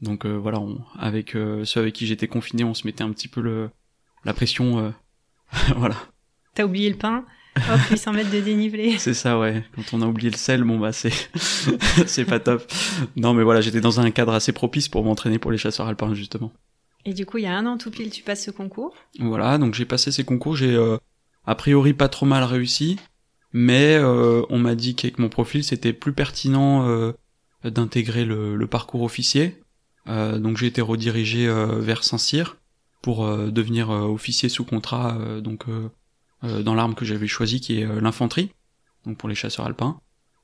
Donc 0.00 0.24
euh, 0.24 0.36
voilà, 0.36 0.60
on, 0.60 0.80
avec 0.98 1.34
euh, 1.34 1.64
ceux 1.64 1.80
avec 1.80 1.94
qui 1.94 2.06
j'étais 2.06 2.28
confiné, 2.28 2.64
on 2.64 2.74
se 2.74 2.86
mettait 2.86 3.04
un 3.04 3.10
petit 3.10 3.28
peu 3.28 3.40
le, 3.40 3.70
la 4.24 4.32
pression. 4.32 4.94
voilà. 5.76 5.96
T'as 6.54 6.64
oublié 6.64 6.90
le 6.90 6.96
pain? 6.96 7.24
Hop, 7.56 7.80
800 7.90 8.12
mètres 8.12 8.30
de 8.30 8.40
dénivelé. 8.40 8.98
C'est 8.98 9.14
ça, 9.14 9.38
ouais. 9.38 9.64
Quand 9.74 9.94
on 9.94 10.02
a 10.02 10.06
oublié 10.06 10.30
le 10.30 10.36
sel, 10.36 10.64
bon 10.64 10.78
bah 10.78 10.92
c'est 10.92 11.12
c'est 12.06 12.24
pas 12.24 12.40
top. 12.40 12.70
Non, 13.16 13.34
mais 13.34 13.42
voilà, 13.42 13.60
j'étais 13.60 13.80
dans 13.80 14.00
un 14.00 14.10
cadre 14.10 14.34
assez 14.34 14.52
propice 14.52 14.88
pour 14.88 15.04
m'entraîner 15.04 15.38
pour 15.38 15.50
les 15.50 15.58
chasseurs 15.58 15.86
alpins 15.86 16.14
justement. 16.14 16.52
Et 17.06 17.14
du 17.14 17.24
coup, 17.24 17.38
il 17.38 17.44
y 17.44 17.46
a 17.46 17.56
un 17.56 17.64
an 17.66 17.78
tout 17.78 17.90
pile, 17.90 18.10
tu 18.10 18.22
passes 18.22 18.44
ce 18.44 18.50
concours. 18.50 18.94
Voilà, 19.18 19.56
donc 19.56 19.74
j'ai 19.74 19.86
passé 19.86 20.12
ces 20.12 20.24
concours, 20.24 20.56
j'ai 20.56 20.76
a 21.46 21.54
priori 21.54 21.94
pas 21.94 22.08
trop 22.08 22.26
mal 22.26 22.44
réussi 22.44 22.98
mais 23.56 23.96
euh, 23.96 24.42
on 24.50 24.58
m'a 24.58 24.74
dit 24.74 24.94
qu'avec 24.94 25.18
mon 25.18 25.30
profil 25.30 25.64
c'était 25.64 25.94
plus 25.94 26.12
pertinent 26.12 26.86
euh, 26.86 27.12
d'intégrer 27.64 28.26
le, 28.26 28.66
parcours 28.66 29.02
officier. 29.02 29.62
Euh, 30.08 30.38
donc 30.38 30.58
j'ai 30.58 30.66
été 30.66 30.82
redirigé 30.82 31.48
vers 31.80 32.04
Saint-Cyr 32.04 32.58
pour 33.00 33.26
devenir 33.26 33.88
officier 33.88 34.50
sous 34.50 34.64
contrat 34.64 35.18
donc 35.40 35.64
dans 36.42 36.74
l'arme 36.74 36.94
que 36.94 37.06
j'avais 37.06 37.28
choisie 37.28 37.62
qui 37.62 37.80
est 37.80 38.00
l'infanterie, 38.00 38.50
donc 39.06 39.16
pour 39.16 39.28
les 39.28 39.34
chasseurs 39.34 39.64
alpins. 39.64 40.00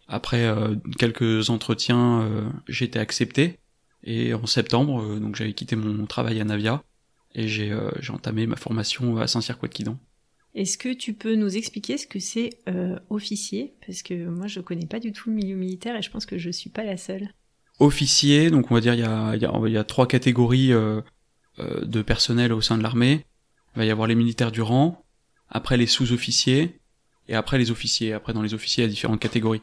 Après 0.09 0.50
quelques 0.99 1.50
entretiens, 1.50 2.26
j'ai 2.66 2.87
été 2.87 2.99
accepté 2.99 3.59
et 4.04 4.35
en 4.35 4.47
septembre, 4.47 5.18
donc 5.18 5.37
j'avais 5.37 5.52
quitté 5.52 5.76
mon 5.76 6.06
travail 6.06 6.40
à 6.40 6.44
Navia 6.44 6.82
et 7.35 7.49
j'ai 7.49 7.73
entamé 8.11 8.47
ma 8.47 8.56
formation 8.56 9.16
à 9.18 9.26
Saint-Cyr-Couette-Quidon. 9.26 9.99
Est-ce 10.54 10.76
que 10.76 10.92
tu 10.92 11.14
peux 11.14 11.35
nous 11.35 11.56
expliquer 11.56 11.97
ce 11.97 12.06
que 12.06 12.18
c'est 12.18 12.59
euh, 12.68 12.99
officier? 13.09 13.75
Parce 13.87 14.02
que 14.02 14.26
moi, 14.26 14.49
je 14.49 14.61
connais 14.61 14.87
pas 14.87 15.00
du 15.00 15.12
tout 15.12 15.30
le 15.30 15.37
milieu 15.37 15.56
militaire 15.56 15.97
et 15.97 16.02
je 16.02 16.11
pense 16.11 16.26
que 16.26 16.37
je 16.37 16.50
suis 16.50 16.68
pas 16.68 16.85
la 16.85 16.99
seule. 16.99 17.30
Officier, 17.78 18.50
donc 18.50 18.71
on 18.71 18.75
va 18.75 18.80
dire 18.82 18.92
il 18.92 19.00
y 19.00 19.04
a, 19.04 19.35
y 19.35 19.76
a, 19.76 19.85
trois 19.85 20.06
catégories 20.06 20.73
euh, 20.73 21.00
euh, 21.59 21.85
de 21.85 22.02
personnel 22.02 22.52
au 22.52 22.61
sein 22.61 22.76
de 22.76 22.82
l'armée. 22.82 23.25
Il 23.75 23.78
va 23.78 23.85
y 23.87 23.90
avoir 23.90 24.06
les 24.06 24.14
militaires 24.14 24.52
du 24.52 24.61
rang, 24.61 25.02
après 25.49 25.78
les 25.78 25.87
sous-officiers 25.87 26.78
et 27.28 27.35
après 27.35 27.56
les 27.56 27.71
officiers. 27.71 28.12
Après 28.12 28.35
dans 28.35 28.42
les 28.42 28.52
officiers, 28.52 28.85
il 28.85 28.88
y 28.88 28.90
a 28.90 28.92
différentes 28.92 29.21
catégories. 29.21 29.62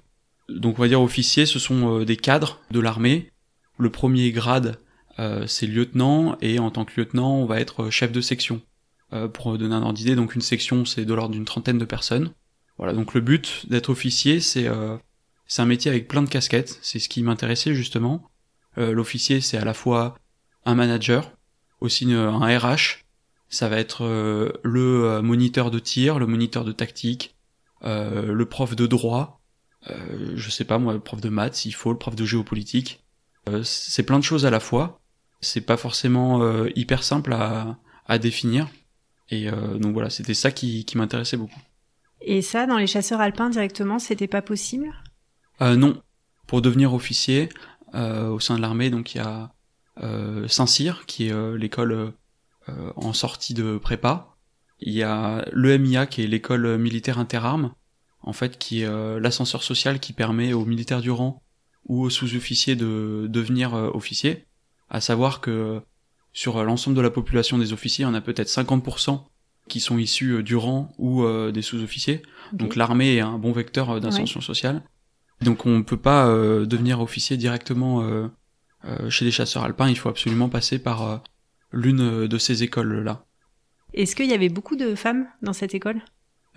Donc 0.50 0.80
on 0.80 0.82
va 0.82 0.88
dire 0.88 1.02
officiers, 1.02 1.46
ce 1.46 1.60
sont 1.60 2.00
des 2.00 2.18
cadres 2.18 2.60
de 2.72 2.80
l'armée. 2.80 3.32
Le 3.80 3.90
premier 3.90 4.32
grade, 4.32 4.78
c'est 5.48 5.68
lieutenant 5.68 6.38
et 6.40 6.60
en 6.60 6.70
tant 6.72 6.86
que 6.86 6.94
lieutenant, 7.00 7.38
on 7.38 7.46
va 7.46 7.60
être 7.60 7.90
chef 7.90 8.12
de 8.12 8.22
section. 8.22 8.62
Euh, 9.12 9.28
pour 9.28 9.58
donner 9.58 9.74
un 9.74 9.82
ordre 9.82 9.96
d'idée, 9.96 10.16
donc 10.16 10.36
une 10.36 10.42
section 10.42 10.86
c'est 10.86 11.04
de 11.04 11.14
l'ordre 11.16 11.34
d'une 11.34 11.46
trentaine 11.46 11.80
de 11.80 11.86
personnes. 11.86 12.32
Voilà, 12.78 12.94
donc 12.94 13.16
le 13.16 13.22
but 13.22 13.66
d'être 13.68 13.90
officier, 13.90 14.40
c'est 14.40 14.68
euh, 14.68 14.98
un 15.58 15.66
métier 15.66 15.90
avec 15.90 16.08
plein 16.08 16.22
de 16.22 16.30
casquettes. 16.30 16.78
C'est 16.84 17.00
ce 17.00 17.10
qui 17.10 17.24
m'intéressait 17.24 17.74
justement. 17.74 18.30
Euh, 18.78 18.94
L'officier, 18.94 19.42
c'est 19.42 19.58
à 19.58 19.66
la 19.66 19.74
fois 19.74 20.16
un 20.64 20.76
manager, 20.76 21.32
aussi 21.82 22.14
un 22.14 22.38
RH. 22.38 23.04
Ça 23.50 23.68
va 23.68 23.80
être 23.80 24.06
euh, 24.06 24.52
le 24.64 25.22
moniteur 25.24 25.72
de 25.72 25.80
tir, 25.80 26.20
le 26.20 26.28
moniteur 26.28 26.64
de 26.64 26.72
tactique, 26.72 27.36
le 27.82 28.44
prof 28.44 28.76
de 28.76 28.86
droit, 28.86 29.42
je 30.36 30.50
sais 30.50 30.66
pas 30.66 30.78
moi, 30.78 30.94
le 30.94 31.00
prof 31.00 31.20
de 31.20 31.30
maths 31.30 31.56
s'il 31.56 31.74
faut, 31.74 31.92
le 31.92 31.98
prof 31.98 32.16
de 32.16 32.26
géopolitique. 32.26 33.04
C'est 33.64 34.04
plein 34.04 34.20
de 34.20 34.24
choses 34.24 34.46
à 34.46 34.50
la 34.50 34.60
fois. 34.60 35.00
C'est 35.42 35.62
pas 35.62 35.78
forcément 35.78 36.66
hyper 36.76 37.04
simple 37.04 37.34
à, 37.34 37.78
à 38.06 38.18
définir. 38.18 38.68
Et 39.30 39.48
euh, 39.48 39.78
donc 39.78 39.94
voilà, 39.94 40.10
c'était 40.10 40.34
ça 40.34 40.52
qui, 40.52 40.86
qui 40.86 40.98
m'intéressait 40.98 41.38
beaucoup. 41.38 41.62
Et 42.22 42.42
ça, 42.42 42.66
dans 42.66 42.78
les 42.78 42.88
chasseurs 42.88 43.22
alpins 43.22 43.50
directement, 43.50 44.00
c'était 44.00 44.28
pas 44.28 44.42
possible? 44.42 44.92
Euh, 45.62 45.76
Non. 45.76 46.02
Pour 46.48 46.62
devenir 46.62 46.94
officier 46.94 47.50
euh, 47.94 48.28
au 48.30 48.40
sein 48.40 48.56
de 48.56 48.62
l'armée, 48.62 48.90
donc 48.90 49.14
il 49.14 49.20
y 49.20 49.22
a 49.22 49.54
euh, 50.02 50.48
Saint-Cyr, 50.48 51.06
qui 51.06 51.28
est 51.28 51.32
euh, 51.32 51.58
l'école 51.58 51.92
euh, 51.94 52.92
en 52.96 53.14
sortie 53.14 53.54
de 53.54 53.78
prépa. 53.78 54.36
Il 54.80 54.94
y 54.94 55.04
a 55.04 55.46
l'EMIA, 55.54 56.08
qui 56.08 56.24
est 56.24 56.28
l'école 56.28 56.78
militaire 56.78 57.20
interarmes, 57.20 57.74
en 58.22 58.34
fait, 58.34 58.58
qui 58.58 58.82
est 58.82 59.20
l'ascenseur 59.20 59.62
social 59.62 60.00
qui 60.00 60.14
permet 60.14 60.54
aux 60.54 60.66
militaires 60.66 61.02
du 61.02 61.12
rang 61.12 61.42
ou 61.86 62.04
aux 62.04 62.10
sous-officiers 62.10 62.76
de 62.76 63.28
devenir 63.30 63.74
officiers. 63.74 64.46
À 64.90 65.02
savoir 65.02 65.42
que 65.42 65.82
sur 66.34 66.58
euh, 66.58 66.64
l'ensemble 66.64 66.96
de 66.96 67.02
la 67.02 67.10
population 67.10 67.58
des 67.58 67.74
officiers, 67.74 68.06
on 68.06 68.14
a 68.14 68.22
peut-être 68.22 68.48
50% 68.48 69.24
qui 69.68 69.80
sont 69.80 69.98
issus 69.98 70.32
euh, 70.32 70.44
du 70.44 70.56
rang 70.56 70.94
ou 70.98 71.24
euh, 71.24 71.52
des 71.52 71.62
sous-officiers. 71.62 72.22
Donc 72.54 72.76
l'armée 72.76 73.16
est 73.16 73.20
un 73.20 73.38
bon 73.38 73.52
vecteur 73.52 74.00
d'ascension 74.00 74.42
sociale. 74.42 74.84
Donc 75.42 75.66
on 75.66 75.78
ne 75.78 75.84
peut 75.84 75.98
pas 75.98 76.28
devenir 76.66 77.00
officier 77.00 77.38
directement 77.38 78.30
chez 79.08 79.24
les 79.24 79.32
chasseurs 79.32 79.64
alpins, 79.64 79.88
il 79.88 79.98
faut 79.98 80.10
absolument 80.10 80.50
passer 80.50 80.80
par 80.80 81.24
l'une 81.72 82.28
de 82.28 82.38
ces 82.38 82.64
écoles-là. 82.64 83.24
Est-ce 83.94 84.18
qu'il 84.18 84.26
y 84.26 84.34
avait 84.34 84.50
beaucoup 84.50 84.76
de 84.76 84.96
femmes 84.96 85.28
dans 85.42 85.54
cette 85.54 85.74
école? 85.74 86.02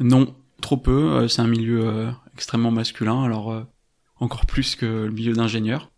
Non, 0.01 0.35
trop 0.61 0.79
peu. 0.79 1.29
c'est 1.29 1.43
un 1.43 1.47
milieu 1.47 2.09
extrêmement 2.35 2.73
masculin, 2.73 3.23
alors 3.23 3.67
encore 4.23 4.47
plus 4.47 4.77
que 4.77 4.87
le 4.87 5.11
milieu 5.11 5.33
d'ingénieur. 5.33 5.91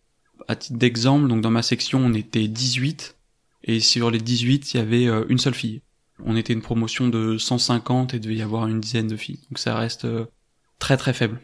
À 0.48 0.56
titre 0.56 0.78
d'exemple, 0.78 1.28
donc 1.28 1.42
dans 1.42 1.50
ma 1.50 1.62
section, 1.62 2.00
on 2.00 2.14
était 2.14 2.48
18 2.48 3.16
et 3.64 3.80
sur 3.80 4.10
les 4.10 4.18
18, 4.18 4.72
il 4.72 4.76
y 4.78 4.80
avait 4.80 5.06
euh, 5.06 5.24
une 5.28 5.38
seule 5.38 5.54
fille. 5.54 5.82
On 6.24 6.36
était 6.36 6.54
une 6.54 6.62
promotion 6.62 7.08
de 7.08 7.36
150 7.36 8.14
et 8.14 8.20
devait 8.20 8.36
y 8.36 8.42
avoir 8.42 8.66
une 8.66 8.80
dizaine 8.80 9.08
de 9.08 9.16
filles. 9.16 9.40
Donc 9.50 9.58
ça 9.58 9.76
reste 9.76 10.06
euh, 10.06 10.24
très 10.78 10.96
très 10.96 11.12
faible. 11.12 11.40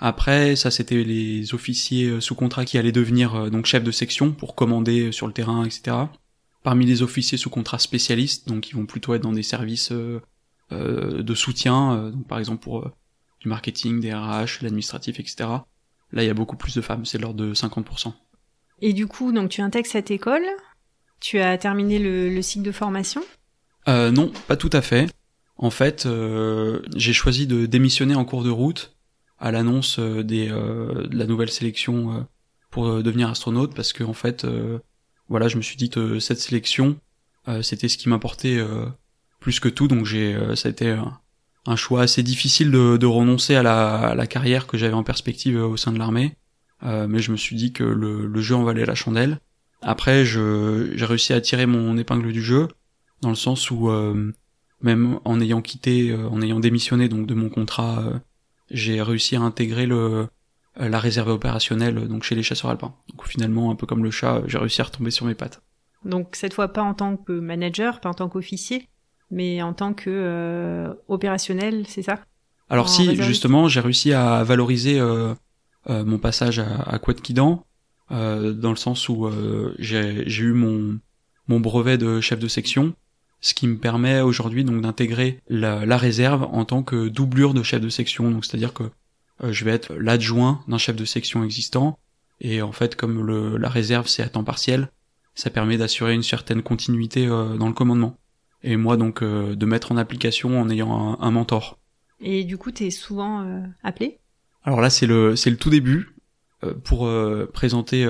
Après, 0.00 0.54
ça 0.54 0.70
c'était 0.70 1.02
les 1.02 1.54
officiers 1.54 2.06
euh, 2.08 2.20
sous 2.20 2.36
contrat 2.36 2.64
qui 2.64 2.78
allaient 2.78 2.92
devenir 2.92 3.50
donc 3.50 3.66
chefs 3.66 3.84
de 3.84 3.90
section 3.90 4.32
pour 4.32 4.54
commander 4.54 5.10
sur 5.10 5.26
le 5.26 5.32
terrain, 5.32 5.64
etc. 5.64 5.96
Parmi 6.62 6.86
les 6.86 7.02
officiers 7.02 7.38
sous 7.38 7.50
contrat 7.50 7.80
spécialistes, 7.80 8.46
donc 8.46 8.70
ils 8.70 8.76
vont 8.76 8.86
plutôt 8.86 9.14
être 9.14 9.22
dans 9.22 9.32
des 9.32 9.42
services 9.42 9.90
de 10.70 11.34
soutien, 11.34 12.10
donc 12.10 12.28
par 12.28 12.38
exemple 12.38 12.62
pour 12.62 12.88
du 13.40 13.48
marketing, 13.48 13.98
des 13.98 14.14
RH, 14.14 14.62
l'administratif, 14.62 15.18
etc. 15.18 15.48
Là, 16.12 16.22
il 16.22 16.26
y 16.26 16.30
a 16.30 16.34
beaucoup 16.34 16.56
plus 16.56 16.74
de 16.74 16.80
femmes, 16.80 17.04
c'est 17.04 17.18
l'ordre 17.18 17.40
de 17.42 17.54
50%. 17.54 18.12
Et 18.82 18.92
du 18.92 19.06
coup, 19.06 19.32
donc 19.32 19.48
tu 19.48 19.60
intègres 19.60 19.88
cette 19.88 20.10
école, 20.10 20.44
tu 21.20 21.38
as 21.38 21.56
terminé 21.56 21.98
le, 21.98 22.42
cycle 22.42 22.64
de 22.64 22.72
formation? 22.72 23.22
Euh, 23.88 24.10
Non, 24.10 24.30
pas 24.48 24.56
tout 24.56 24.70
à 24.72 24.82
fait. 24.82 25.08
En 25.56 25.70
fait, 25.70 26.06
euh, 26.06 26.80
j'ai 26.96 27.12
choisi 27.12 27.46
de 27.46 27.66
démissionner 27.66 28.14
en 28.14 28.24
cours 28.24 28.42
de 28.42 28.50
route 28.50 28.96
à 29.38 29.52
l'annonce 29.52 29.98
euh, 29.98 30.22
des 30.22 30.48
de 30.48 31.16
la 31.16 31.26
nouvelle 31.26 31.50
sélection 31.50 32.26
pour 32.70 33.02
devenir 33.02 33.28
astronaute 33.28 33.74
parce 33.74 33.92
que 33.92 34.02
en 34.02 34.14
fait, 34.14 34.46
voilà, 35.28 35.48
je 35.48 35.56
me 35.56 35.62
suis 35.62 35.76
dit 35.76 35.90
que 35.90 36.18
cette 36.18 36.40
sélection, 36.40 36.96
c'était 37.60 37.88
ce 37.88 37.98
qui 37.98 38.08
m'importait 38.08 38.58
plus 39.40 39.60
que 39.60 39.68
tout, 39.68 39.88
donc 39.88 40.06
j'ai, 40.06 40.34
ça 40.56 40.68
a 40.68 40.70
été 40.70 40.90
un 40.90 41.20
choix 41.76 42.02
assez 42.02 42.22
difficile 42.22 42.70
de, 42.70 42.96
de 42.96 43.06
renoncer 43.06 43.54
à 43.54 43.62
la, 43.62 43.96
à 43.96 44.14
la, 44.14 44.26
carrière 44.26 44.66
que 44.66 44.76
j'avais 44.76 44.94
en 44.94 45.04
perspective 45.04 45.56
au 45.56 45.76
sein 45.76 45.92
de 45.92 45.98
l'armée, 45.98 46.36
mais 46.82 47.20
je 47.20 47.30
me 47.30 47.36
suis 47.36 47.56
dit 47.56 47.72
que 47.72 47.84
le, 47.84 48.26
le 48.26 48.40
jeu 48.40 48.56
en 48.56 48.64
valait 48.64 48.84
la 48.84 48.94
chandelle 48.94 49.38
après, 49.82 50.24
j'ai 50.24 51.04
réussi 51.04 51.32
à 51.32 51.40
tirer 51.40 51.66
mon 51.66 51.98
épingle 51.98 52.32
du 52.32 52.40
jeu, 52.40 52.68
dans 53.20 53.30
le 53.30 53.34
sens 53.34 53.70
où 53.70 53.90
euh, 53.90 54.32
même 54.80 55.18
en 55.24 55.40
ayant 55.40 55.60
quitté, 55.60 56.10
euh, 56.10 56.28
en 56.28 56.40
ayant 56.40 56.60
démissionné 56.60 57.08
donc 57.08 57.26
de 57.26 57.34
mon 57.34 57.48
contrat, 57.48 58.00
euh, 58.00 58.18
j'ai 58.70 59.02
réussi 59.02 59.36
à 59.36 59.40
intégrer 59.40 59.86
le 59.86 60.28
la 60.76 60.98
réserve 60.98 61.28
opérationnelle 61.28 62.08
donc 62.08 62.22
chez 62.22 62.34
les 62.34 62.42
chasseurs 62.42 62.70
alpins. 62.70 62.94
Donc 63.10 63.26
finalement, 63.26 63.70
un 63.70 63.74
peu 63.74 63.86
comme 63.86 64.02
le 64.02 64.10
chat, 64.10 64.40
j'ai 64.46 64.56
réussi 64.56 64.80
à 64.80 64.84
retomber 64.84 65.10
sur 65.10 65.26
mes 65.26 65.34
pattes. 65.34 65.60
Donc 66.06 66.28
cette 66.32 66.54
fois 66.54 66.68
pas 66.68 66.82
en 66.82 66.94
tant 66.94 67.18
que 67.18 67.32
manager, 67.32 68.00
pas 68.00 68.08
en 68.08 68.14
tant 68.14 68.30
qu'officier, 68.30 68.88
mais 69.32 69.62
en 69.62 69.72
tant 69.72 69.94
que 69.94 70.96
opérationnel, 71.08 71.84
c'est 71.88 72.02
ça? 72.02 72.20
Alors 72.68 72.88
si, 72.88 73.16
justement, 73.22 73.68
j'ai 73.68 73.80
réussi 73.80 74.12
à 74.12 74.44
valoriser 74.44 75.00
mon 75.88 76.18
passage 76.18 76.58
à, 76.58 76.82
à 76.82 76.98
Quadquidan, 76.98 77.64
dans 78.10 78.70
le 78.70 78.76
sens 78.76 79.08
où 79.08 79.28
j'ai 79.78 80.42
eu 80.42 80.52
mon, 80.52 80.98
mon 81.48 81.60
brevet 81.60 81.98
de 81.98 82.20
chef 82.20 82.38
de 82.38 82.48
section, 82.48 82.94
ce 83.40 83.54
qui 83.54 83.66
me 83.66 83.76
permet 83.76 84.20
aujourd'hui 84.20 84.64
donc 84.64 84.80
d'intégrer 84.80 85.40
la, 85.48 85.84
la, 85.84 85.96
réserve 85.96 86.44
en 86.44 86.64
tant 86.64 86.82
que 86.82 87.08
doublure 87.08 87.54
de 87.54 87.62
chef 87.62 87.80
de 87.80 87.88
section. 87.88 88.30
Donc 88.30 88.44
c'est-à-dire 88.44 88.72
que 88.72 88.84
je 89.42 89.64
vais 89.64 89.72
être 89.72 89.92
l'adjoint 89.94 90.62
d'un 90.68 90.78
chef 90.78 90.94
de 90.94 91.04
section 91.04 91.42
existant 91.42 91.98
et 92.42 92.60
en 92.60 92.72
fait, 92.72 92.96
comme 92.96 93.24
le, 93.24 93.56
la 93.56 93.68
réserve 93.68 94.08
c'est 94.08 94.22
à 94.22 94.28
temps 94.28 94.44
partiel, 94.44 94.90
ça 95.34 95.48
permet 95.48 95.78
d'assurer 95.78 96.12
une 96.12 96.24
certaine 96.24 96.62
continuité 96.62 97.26
euh, 97.26 97.56
dans 97.56 97.68
le 97.68 97.72
commandement. 97.72 98.18
Et 98.62 98.76
moi 98.76 98.96
donc 98.96 99.22
euh, 99.22 99.54
de 99.54 99.66
mettre 99.66 99.92
en 99.92 99.96
application 99.96 100.60
en 100.60 100.68
ayant 100.68 101.20
un, 101.20 101.30
mentor. 101.30 101.78
Et 102.20 102.44
du 102.44 102.56
coup, 102.56 102.70
t'es 102.70 102.90
souvent 102.90 103.42
euh, 103.42 103.60
appelé? 103.82 104.18
Alors 104.64 104.80
là, 104.80 104.90
c'est 104.90 105.06
le 105.06 105.34
c'est 105.36 105.50
le 105.50 105.56
tout 105.56 105.70
début 105.70 106.14
pour 106.84 107.10
présenter 107.52 108.04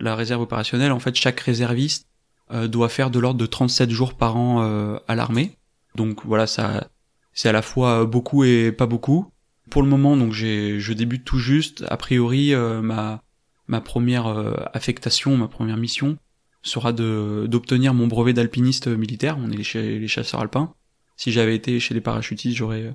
la 0.00 0.16
réserve 0.16 0.42
opérationnelle. 0.42 0.90
En 0.90 0.98
fait, 0.98 1.14
chaque 1.14 1.38
réserviste 1.38 2.08
doit 2.50 2.88
faire 2.88 3.12
de 3.12 3.20
l'ordre 3.20 3.38
de 3.38 3.46
37 3.46 3.90
jours 3.90 4.14
par 4.14 4.36
an 4.36 4.98
à 5.06 5.14
l'armée. 5.14 5.56
Donc 5.94 6.26
voilà, 6.26 6.48
ça 6.48 6.88
c'est 7.32 7.48
à 7.48 7.52
la 7.52 7.62
fois 7.62 8.04
beaucoup 8.04 8.42
et 8.42 8.72
pas 8.72 8.86
beaucoup. 8.86 9.30
Pour 9.70 9.82
le 9.82 9.88
moment, 9.88 10.16
donc 10.16 10.32
j'ai 10.32 10.80
je 10.80 10.92
débute 10.92 11.24
tout 11.24 11.38
juste. 11.38 11.84
A 11.90 11.96
priori, 11.96 12.52
ma 12.56 13.22
ma 13.72 13.80
première 13.80 14.26
euh, 14.26 14.54
affectation, 14.72 15.36
ma 15.36 15.48
première 15.48 15.76
mission 15.76 16.18
sera 16.62 16.92
de 16.92 17.46
d'obtenir 17.48 17.94
mon 17.94 18.06
brevet 18.06 18.32
d'alpiniste 18.32 18.88
militaire. 18.88 19.36
On 19.38 19.50
est 19.50 19.62
chez 19.62 19.98
les 19.98 20.08
chasseurs 20.08 20.40
alpins. 20.40 20.74
Si 21.16 21.32
j'avais 21.32 21.54
été 21.54 21.78
chez 21.80 21.94
les 21.94 22.00
parachutistes, 22.00 22.56
j'aurais 22.56 22.94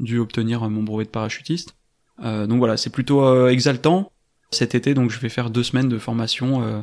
dû 0.00 0.18
obtenir 0.18 0.68
mon 0.70 0.82
brevet 0.82 1.04
de 1.04 1.10
parachutiste. 1.10 1.76
Euh, 2.24 2.46
donc 2.46 2.58
voilà, 2.58 2.76
c'est 2.76 2.90
plutôt 2.90 3.24
euh, 3.24 3.48
exaltant. 3.48 4.12
Cet 4.50 4.74
été, 4.74 4.94
donc 4.94 5.10
je 5.10 5.18
vais 5.18 5.28
faire 5.28 5.50
deux 5.50 5.62
semaines 5.62 5.90
de 5.90 5.98
formation 5.98 6.82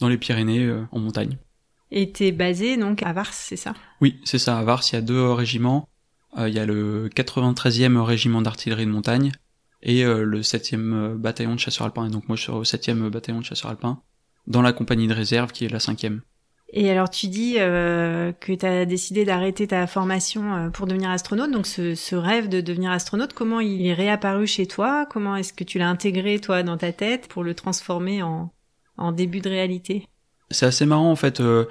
dans 0.00 0.08
les 0.08 0.18
Pyrénées 0.18 0.70
en 0.92 0.98
montagne. 0.98 1.38
Et 1.90 2.12
t'es 2.12 2.30
basé 2.30 2.76
donc 2.76 3.02
à 3.02 3.14
Vars, 3.14 3.32
c'est 3.32 3.56
ça? 3.56 3.72
Oui, 4.02 4.20
c'est 4.24 4.38
ça. 4.38 4.58
À 4.58 4.64
Vars, 4.64 4.82
il 4.92 4.96
y 4.96 4.98
a 4.98 5.00
deux 5.00 5.32
régiments. 5.32 5.88
il 6.36 6.52
y 6.52 6.58
a 6.58 6.66
le 6.66 7.08
93e 7.08 7.96
régiment 8.00 8.42
d'artillerie 8.42 8.84
de 8.84 8.90
montagne 8.90 9.32
et 9.82 10.04
euh, 10.04 10.24
le 10.24 10.42
7e 10.42 10.92
euh, 10.92 11.14
bataillon 11.16 11.54
de 11.54 11.60
chasseurs 11.60 11.86
alpins. 11.86 12.06
Et 12.06 12.10
donc 12.10 12.28
moi 12.28 12.36
je 12.36 12.44
serai 12.44 12.56
au 12.56 12.64
7e 12.64 13.08
bataillon 13.08 13.40
de 13.40 13.44
chasseurs 13.44 13.70
alpins 13.70 14.02
dans 14.46 14.62
la 14.62 14.72
compagnie 14.72 15.06
de 15.06 15.14
réserve 15.14 15.52
qui 15.52 15.64
est 15.64 15.68
la 15.68 15.78
5e. 15.78 16.20
Et 16.72 16.90
alors 16.90 17.08
tu 17.08 17.28
dis 17.28 17.54
euh, 17.58 18.32
que 18.32 18.52
tu 18.52 18.66
as 18.66 18.84
décidé 18.86 19.24
d'arrêter 19.24 19.68
ta 19.68 19.86
formation 19.86 20.54
euh, 20.54 20.70
pour 20.70 20.86
devenir 20.86 21.10
astronaute, 21.10 21.52
donc 21.52 21.66
ce, 21.66 21.94
ce, 21.94 22.16
rêve 22.16 22.48
de 22.48 22.60
devenir 22.60 22.90
astronaute, 22.90 23.32
comment 23.32 23.60
il 23.60 23.86
est 23.86 23.94
réapparu 23.94 24.46
chez 24.46 24.66
toi? 24.66 25.06
Comment 25.08 25.36
est-ce 25.36 25.52
que 25.52 25.64
tu 25.64 25.78
l'as 25.78 25.88
intégré 25.88 26.40
toi 26.40 26.64
dans 26.64 26.76
ta 26.76 26.92
tête 26.92 27.28
pour 27.28 27.44
le 27.44 27.54
transformer 27.54 28.22
en, 28.22 28.52
en 28.96 29.12
début 29.12 29.40
de 29.40 29.48
réalité? 29.48 30.08
C'est 30.50 30.66
assez 30.66 30.86
marrant 30.86 31.10
en 31.10 31.16
fait, 31.16 31.40
euh, 31.40 31.66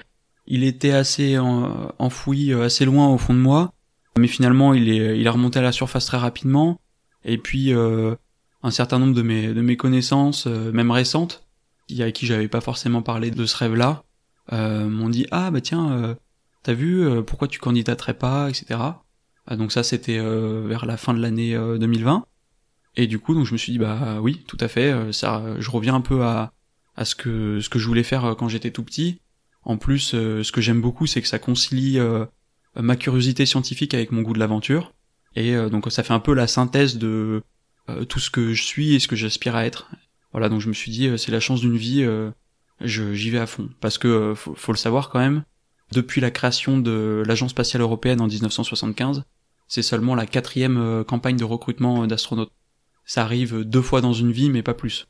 il 0.48 0.64
était 0.64 0.92
assez 0.92 1.38
enfoui, 1.38 2.54
assez 2.54 2.86
loin 2.86 3.10
au 3.10 3.18
fond 3.18 3.34
de 3.34 3.40
moi, 3.40 3.74
mais 4.18 4.28
finalement 4.28 4.74
il 4.74 4.90
est, 4.90 5.20
il 5.20 5.26
est 5.26 5.30
remonté 5.30 5.60
à 5.60 5.62
la 5.62 5.72
surface 5.72 6.06
très 6.06 6.18
rapidement. 6.18 6.80
Et 7.26 7.38
puis 7.38 7.74
euh, 7.74 8.16
un 8.64 8.72
certain 8.72 9.00
nombre 9.00 9.16
de 9.16 9.22
mes 9.22 9.54
de 9.54 9.62
mes 9.62 9.76
connaissances, 9.76 10.48
euh, 10.48 10.72
même 10.72 10.92
récentes, 10.92 11.45
qui 11.88 12.02
à 12.04 12.12
qui 12.12 12.26
j'avais 12.26 12.48
pas 12.48 12.62
forcément 12.62 13.02
parlé 13.02 13.32
de 13.32 13.46
ce 13.46 13.58
rêve-là, 13.58 14.04
euh, 14.54 14.88
m'ont 14.88 15.10
dit 15.10 15.28
ah 15.32 15.52
bah 15.52 15.62
tiens, 15.62 16.16
t'as 16.64 16.74
vu 16.74 17.08
pourquoi 17.26 17.48
tu 17.48 17.60
candidaterais 17.60 18.16
pas, 18.16 18.50
etc. 18.50 18.80
Ah, 19.48 19.56
donc 19.56 19.72
ça 19.72 19.84
c'était 19.84 20.20
vers 20.20 20.86
la 20.86 20.98
fin 20.98 21.14
de 21.14 21.22
l'année 21.22 21.56
2020. 21.56 22.26
Et 22.98 23.08
du 23.08 23.20
coup 23.20 23.34
donc 23.34 23.46
je 23.46 23.54
me 23.54 23.58
suis 23.58 23.72
dit 23.72 23.80
bah 23.80 24.20
oui 24.22 24.44
tout 24.48 24.58
à 24.60 24.68
fait, 24.68 25.12
ça 25.12 25.44
je 25.60 25.72
reviens 25.72 25.96
un 25.96 26.02
peu 26.02 26.24
à 26.24 26.54
à 26.96 27.06
ce 27.06 27.16
que 27.16 27.60
ce 27.60 27.70
que 27.70 27.80
je 27.80 27.88
voulais 27.88 28.04
faire 28.04 28.36
quand 28.38 28.48
j'étais 28.50 28.72
tout 28.72 28.84
petit. 28.84 29.22
En 29.64 29.78
plus, 29.78 30.12
ce 30.12 30.52
que 30.52 30.62
j'aime 30.62 30.82
beaucoup, 30.82 31.08
c'est 31.08 31.22
que 31.22 31.28
ça 31.28 31.40
concilie 31.40 32.00
ma 32.76 32.96
curiosité 32.96 33.46
scientifique 33.46 33.94
avec 33.94 34.12
mon 34.12 34.22
goût 34.22 34.34
de 34.34 34.40
l'aventure. 34.40 34.92
Et 35.36 35.56
euh, 35.56 35.70
donc 35.70 35.92
ça 35.92 36.04
fait 36.04 36.14
un 36.14 36.20
peu 36.20 36.34
la 36.34 36.48
synthèse 36.48 36.98
de 36.98 37.44
euh, 37.90 38.06
tout 38.06 38.20
ce 38.20 38.30
que 38.30 38.54
je 38.54 38.64
suis 38.64 38.96
et 38.96 39.00
ce 39.00 39.08
que 39.08 39.16
j'aspire 39.16 39.56
à 39.56 39.66
être. 39.66 39.90
Voilà, 40.36 40.50
donc 40.50 40.60
je 40.60 40.68
me 40.68 40.74
suis 40.74 40.92
dit, 40.92 41.08
euh, 41.08 41.18
c'est 41.18 41.32
la 41.32 41.40
chance 41.40 41.62
d'une 41.62 41.78
vie, 41.78 42.06
j'y 42.82 43.30
vais 43.30 43.40
à 43.40 43.48
fond. 43.48 43.70
Parce 43.80 43.98
que, 43.98 44.34
faut, 44.36 44.54
faut, 44.54 44.74
le 44.74 44.78
savoir 44.78 45.10
quand 45.10 45.20
même, 45.20 45.44
depuis 45.92 46.20
la 46.20 46.30
création 46.30 46.78
de 46.78 47.24
l'Agence 47.26 47.52
spatiale 47.52 47.82
européenne 47.82 48.20
en 48.20 48.28
1975, 48.28 49.24
c'est 49.68 49.82
seulement 49.82 50.14
la 50.14 50.26
quatrième 50.26 51.04
campagne 51.08 51.38
de 51.38 51.44
recrutement 51.46 52.06
d'astronautes. 52.06 52.52
Ça 53.06 53.22
arrive 53.22 53.64
deux 53.64 53.82
fois 53.82 54.02
dans 54.02 54.14
une 54.14 54.32
vie, 54.32 54.50
mais 54.50 54.62
pas 54.62 54.74
plus. 54.74 55.08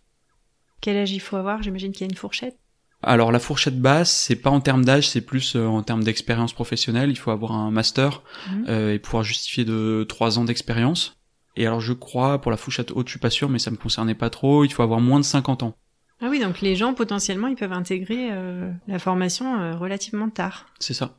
Quel 0.81 0.97
âge 0.97 1.11
il 1.11 1.19
faut 1.19 1.37
avoir? 1.37 1.63
J'imagine 1.63 1.91
qu'il 1.91 2.01
y 2.01 2.09
a 2.09 2.11
une 2.11 2.17
fourchette. 2.17 2.59
Alors 3.01 3.31
la 3.31 3.39
fourchette 3.39 3.79
basse, 3.79 4.11
c'est 4.11 4.35
pas 4.35 4.49
en 4.49 4.61
termes 4.61 4.83
d'âge, 4.83 5.07
c'est 5.07 5.21
plus 5.21 5.55
euh, 5.55 5.67
en 5.67 5.83
termes 5.83 6.03
d'expérience 6.03 6.53
professionnelle. 6.53 7.11
Il 7.11 7.15
faut 7.17 7.31
avoir 7.31 7.51
un 7.51 7.69
master 7.69 8.23
mhm. 8.49 8.65
euh, 8.67 8.93
et 8.93 8.99
pouvoir 8.99 9.23
justifier 9.23 9.63
de 9.63 10.05
trois 10.09 10.39
ans 10.39 10.43
d'expérience. 10.43 11.17
Et 11.55 11.65
alors 11.65 11.79
je 11.79 11.93
crois, 11.93 12.39
pour 12.41 12.51
la 12.51 12.57
fourchette 12.57 12.91
haute, 12.91 13.07
je 13.07 13.11
suis 13.11 13.19
pas 13.19 13.29
sûr, 13.29 13.49
mais 13.49 13.59
ça 13.59 13.71
me 13.71 13.77
concernait 13.77 14.15
pas 14.15 14.29
trop, 14.29 14.63
il 14.65 14.71
faut 14.71 14.83
avoir 14.83 14.99
moins 14.99 15.19
de 15.19 15.25
50 15.25 15.63
ans. 15.63 15.75
Ah 16.21 16.27
oui, 16.29 16.39
donc 16.39 16.61
les 16.61 16.75
gens 16.75 16.93
potentiellement 16.93 17.47
ils 17.47 17.55
peuvent 17.55 17.73
intégrer 17.73 18.29
euh, 18.31 18.71
la 18.87 18.99
formation 18.99 19.77
relativement 19.77 20.29
tard. 20.29 20.67
C'est 20.79 20.93
ça. 20.93 21.17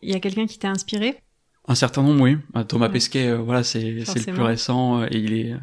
Il 0.00 0.10
y 0.10 0.14
a 0.14 0.20
quelqu'un 0.20 0.46
qui 0.46 0.58
t'a 0.58 0.70
inspiré? 0.70 1.16
Un 1.68 1.74
certain 1.74 2.02
nombre, 2.02 2.22
oui. 2.22 2.38
Bah, 2.52 2.64
Thomas 2.64 2.88
Pesquet, 2.88 3.34
voilà, 3.36 3.62
c'est 3.62 3.82
le 3.82 4.32
plus 4.32 4.42
récent 4.42 5.04
et 5.04 5.16
il 5.16 5.32
est 5.34 5.54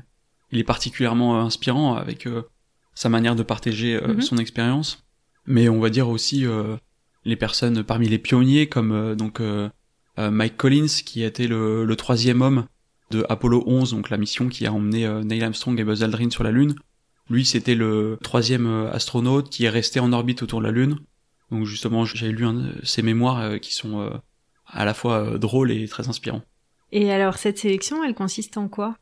il 0.51 0.59
est 0.59 0.63
particulièrement 0.63 1.41
inspirant 1.41 1.95
avec 1.95 2.27
sa 2.95 3.09
manière 3.09 3.35
de 3.35 3.43
partager 3.43 3.99
mhm. 4.01 4.21
son 4.21 4.37
expérience 4.37 5.03
mais 5.49 5.67
on 5.67 5.79
va 5.79 5.89
dire 5.89 6.07
aussi 6.07 6.45
euh, 6.45 6.77
les 7.25 7.35
personnes 7.35 7.83
parmi 7.83 8.07
les 8.07 8.19
pionniers 8.19 8.67
comme 8.67 8.91
euh, 8.93 9.15
donc 9.15 9.41
euh, 9.41 9.69
Mike 10.17 10.57
Collins 10.57 11.01
qui 11.05 11.23
a 11.23 11.27
été 11.27 11.47
le, 11.47 11.85
le, 11.85 11.95
troisième 11.95 12.41
homme 12.41 12.65
de 13.11 13.25
Apollo 13.29 13.63
11, 13.65 13.91
donc 13.91 14.09
la 14.09 14.17
mission 14.17 14.49
qui 14.49 14.65
a 14.65 14.73
emmené 14.73 15.07
Neil 15.23 15.43
Armstrong 15.43 15.79
et 15.79 15.83
Buzz 15.83 16.03
Aldrin 16.03 16.29
sur 16.29 16.43
la 16.43 16.51
Lune. 16.51 16.75
Lui, 17.29 17.45
c'était 17.45 17.75
le 17.75 18.17
troisième 18.23 18.87
astronaute 18.91 19.49
qui 19.49 19.65
est 19.65 19.69
resté 19.69 19.99
en 19.99 20.13
orbite 20.13 20.41
autour 20.43 20.59
de 20.59 20.65
la 20.65 20.71
Lune. 20.71 20.97
Donc 21.51 21.65
justement, 21.65 22.05
j'ai 22.05 22.31
lu 22.31 22.45
un, 22.45 22.71
ses 22.83 23.01
mémoires 23.01 23.59
qui 23.59 23.73
sont 23.73 24.09
à 24.65 24.85
la 24.85 24.93
fois 24.93 25.37
drôles 25.37 25.71
et 25.71 25.87
très 25.87 26.07
inspirants. 26.09 26.41
Et 26.91 27.11
alors, 27.11 27.37
cette 27.37 27.57
sélection, 27.57 28.03
elle 28.03 28.15
consiste 28.15 28.57
en 28.57 28.67
quoi? 28.67 28.95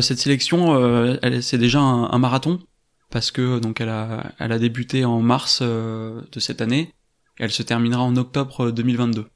Cette 0.00 0.18
sélection, 0.18 1.18
c'est 1.40 1.58
déjà 1.58 1.80
un, 1.80 2.18
marathon 2.18 2.58
parce 3.10 3.30
que 3.30 3.58
donc 3.58 3.80
elle 3.80 3.88
a, 3.88 4.32
elle 4.38 4.52
a 4.52 4.58
débuté 4.58 5.04
en 5.04 5.20
mars 5.22 5.60
euh, 5.62 6.20
de 6.32 6.40
cette 6.40 6.60
année 6.60 6.92
elle 7.38 7.50
se 7.50 7.62
terminera 7.62 8.02
en 8.02 8.16
octobre 8.16 8.70
2022. 8.70 9.26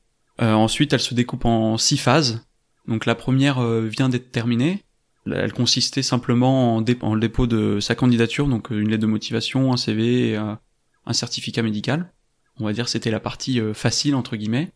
Euh, 0.40 0.53
ensuite, 0.53 0.92
elle 0.92 1.01
se 1.01 1.14
découpe 1.14 1.44
en 1.44 1.79
six 1.79 1.96
phases. 1.96 2.44
Donc 2.88 3.07
la 3.07 3.14
première 3.14 3.59
euh, 3.59 3.87
vient 3.87 4.09
d'être 4.09 4.31
terminée. 4.31 4.83
Elle 5.27 5.53
consistait 5.53 6.03
simplement 6.03 6.77
en, 6.77 6.81
dépôt 6.83 7.47
de 7.47 7.79
sa 7.79 7.95
candidature, 7.95 8.49
donc 8.49 8.71
une 8.71 8.88
lettre 8.88 9.03
de 9.03 9.07
motivation, 9.07 9.73
un 9.73 9.77
CV 9.77 10.35
un 10.35 11.12
certificat 11.12 11.62
médical. 11.62 12.12
On 12.59 12.64
va 12.64 12.73
dire 12.73 12.88
c'était 12.88 13.12
la 13.12 13.21
partie 13.21 13.61
facile 13.73 14.16
entre 14.16 14.35
guillemets. 14.35 14.73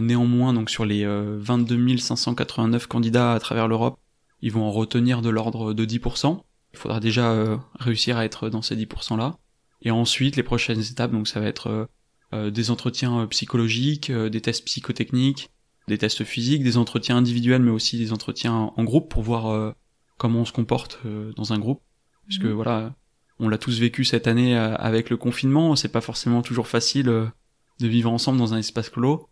néanmoins, 0.00 0.52
donc 0.54 0.70
sur 0.70 0.84
les 0.84 1.06
22 1.06 1.98
589 1.98 2.88
candidats 2.88 3.32
à 3.32 3.38
travers 3.38 3.68
l'Europe, 3.68 4.00
ils 4.42 4.52
vont 4.52 4.64
en 4.64 4.72
retenir 4.72 5.22
de 5.22 5.30
l'ordre 5.30 5.72
de 5.72 5.84
10%. 5.84 6.40
Il 6.72 6.78
faudra 6.78 7.00
déjà 7.00 7.32
euh, 7.32 7.56
réussir 7.78 8.16
à 8.18 8.24
être 8.24 8.50
dans 8.50 8.62
ces 8.62 8.76
10% 8.76 9.16
là. 9.16 9.38
Et 9.82 9.90
ensuite, 9.90 10.36
les 10.36 10.42
prochaines 10.42 10.80
étapes, 10.80 11.12
donc 11.12 11.28
ça 11.28 11.40
va 11.40 11.46
être 11.46 11.68
euh, 11.68 11.86
euh, 12.32 12.50
des 12.50 12.70
entretiens 12.70 13.26
psychologiques, 13.28 14.10
des 14.12 14.40
tests 14.40 14.64
psychotechniques, 14.64 15.50
des 15.88 15.98
tests 15.98 16.24
physiques, 16.24 16.62
des 16.62 16.76
entretiens 16.76 17.16
individuels, 17.16 17.62
mais 17.62 17.70
aussi 17.70 17.98
des 17.98 18.12
entretiens 18.12 18.72
en 18.76 18.84
groupe 18.84 19.10
pour 19.10 19.22
voir 19.22 19.74
comment 20.18 20.40
on 20.40 20.44
se 20.44 20.52
comporte 20.52 21.00
dans 21.36 21.52
un 21.52 21.58
groupe. 21.58 21.82
Parce 22.26 22.38
que 22.38 22.48
mhm. 22.48 22.52
voilà, 22.54 22.94
on 23.38 23.48
l'a 23.48 23.58
tous 23.58 23.78
vécu 23.78 24.04
cette 24.04 24.26
année 24.26 24.56
avec 24.56 25.10
le 25.10 25.16
confinement. 25.16 25.76
C'est 25.76 25.92
pas 25.92 26.00
forcément 26.00 26.42
toujours 26.42 26.66
facile 26.66 27.06
de 27.06 27.86
vivre 27.86 28.10
ensemble 28.10 28.38
dans 28.38 28.52
un 28.52 28.58
espace 28.58 28.90
clos. 28.90 29.28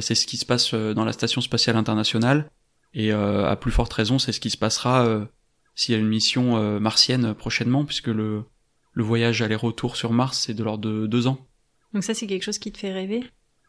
C'est 0.00 0.14
ce 0.14 0.26
qui 0.26 0.38
se 0.38 0.46
passe 0.46 0.72
dans 0.72 1.04
la 1.04 1.12
station 1.12 1.40
spatiale 1.40 1.76
internationale. 1.76 2.50
Et 2.94 3.12
à 3.12 3.56
plus 3.56 3.70
forte 3.70 3.92
raison, 3.92 4.18
c'est 4.18 4.32
ce 4.32 4.40
qui 4.40 4.50
se 4.50 4.56
passera 4.56 5.28
s'il 5.78 5.94
y 5.94 5.96
a 5.96 6.00
une 6.00 6.08
mission 6.08 6.56
euh, 6.56 6.80
martienne 6.80 7.34
prochainement, 7.34 7.84
puisque 7.84 8.08
le, 8.08 8.42
le 8.94 9.02
voyage 9.04 9.42
aller-retour 9.42 9.94
sur 9.94 10.12
Mars, 10.12 10.40
c'est 10.44 10.52
de 10.52 10.64
l'ordre 10.64 10.90
de 10.90 11.06
deux 11.06 11.28
ans. 11.28 11.46
Donc 11.94 12.02
ça, 12.02 12.14
c'est 12.14 12.26
quelque 12.26 12.42
chose 12.42 12.58
qui 12.58 12.72
te 12.72 12.78
fait 12.78 12.92
rêver? 12.92 13.22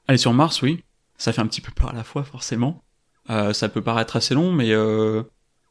Aller 0.08 0.18
sur 0.18 0.34
Mars, 0.34 0.64
oui. 0.64 0.84
Ça 1.20 1.32
fait 1.34 1.42
un 1.42 1.46
petit 1.48 1.62
peu 1.62 1.72
peur 1.72 1.90
à 1.92 1.94
la 1.94 2.04
fois, 2.04 2.24
forcément. 2.24 2.84
Euh, 3.30 3.54
ça 3.54 3.70
peut 3.70 3.84
paraître 3.84 4.16
assez 4.16 4.34
long, 4.34 4.52
mais 4.52 4.72
euh, 4.72 5.22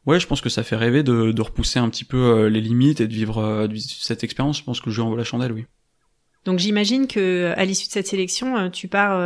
ouais, 0.07 0.21
je 0.21 0.27
pense 0.29 0.41
que 0.41 0.49
ça 0.49 0.63
fait 0.63 0.77
rêver 0.77 1.03
de, 1.03 1.33
de 1.33 1.43
repousser 1.43 1.81
un 1.81 1.89
petit 1.91 2.05
peu 2.05 2.47
les 2.47 2.61
limites 2.61 3.01
et 3.01 3.09
de 3.09 3.13
vivre, 3.15 3.67
cette 3.79 4.23
expérience. 4.23 4.59
Je 4.59 4.63
pense 4.65 4.81
que 4.81 4.91
je 4.91 5.01
en 5.01 5.09
vaut 5.09 5.17
la 5.17 5.25
chandelle, 5.25 5.51
oui. 5.53 5.65
Donc 6.45 6.61
j'imagine 6.61 7.09
que 7.09 7.53
à 7.57 7.65
l'issue 7.65 7.89
de 7.89 7.93
cette 7.93 8.07
sélection, 8.07 8.71
tu 8.71 8.87
pars, 8.89 9.17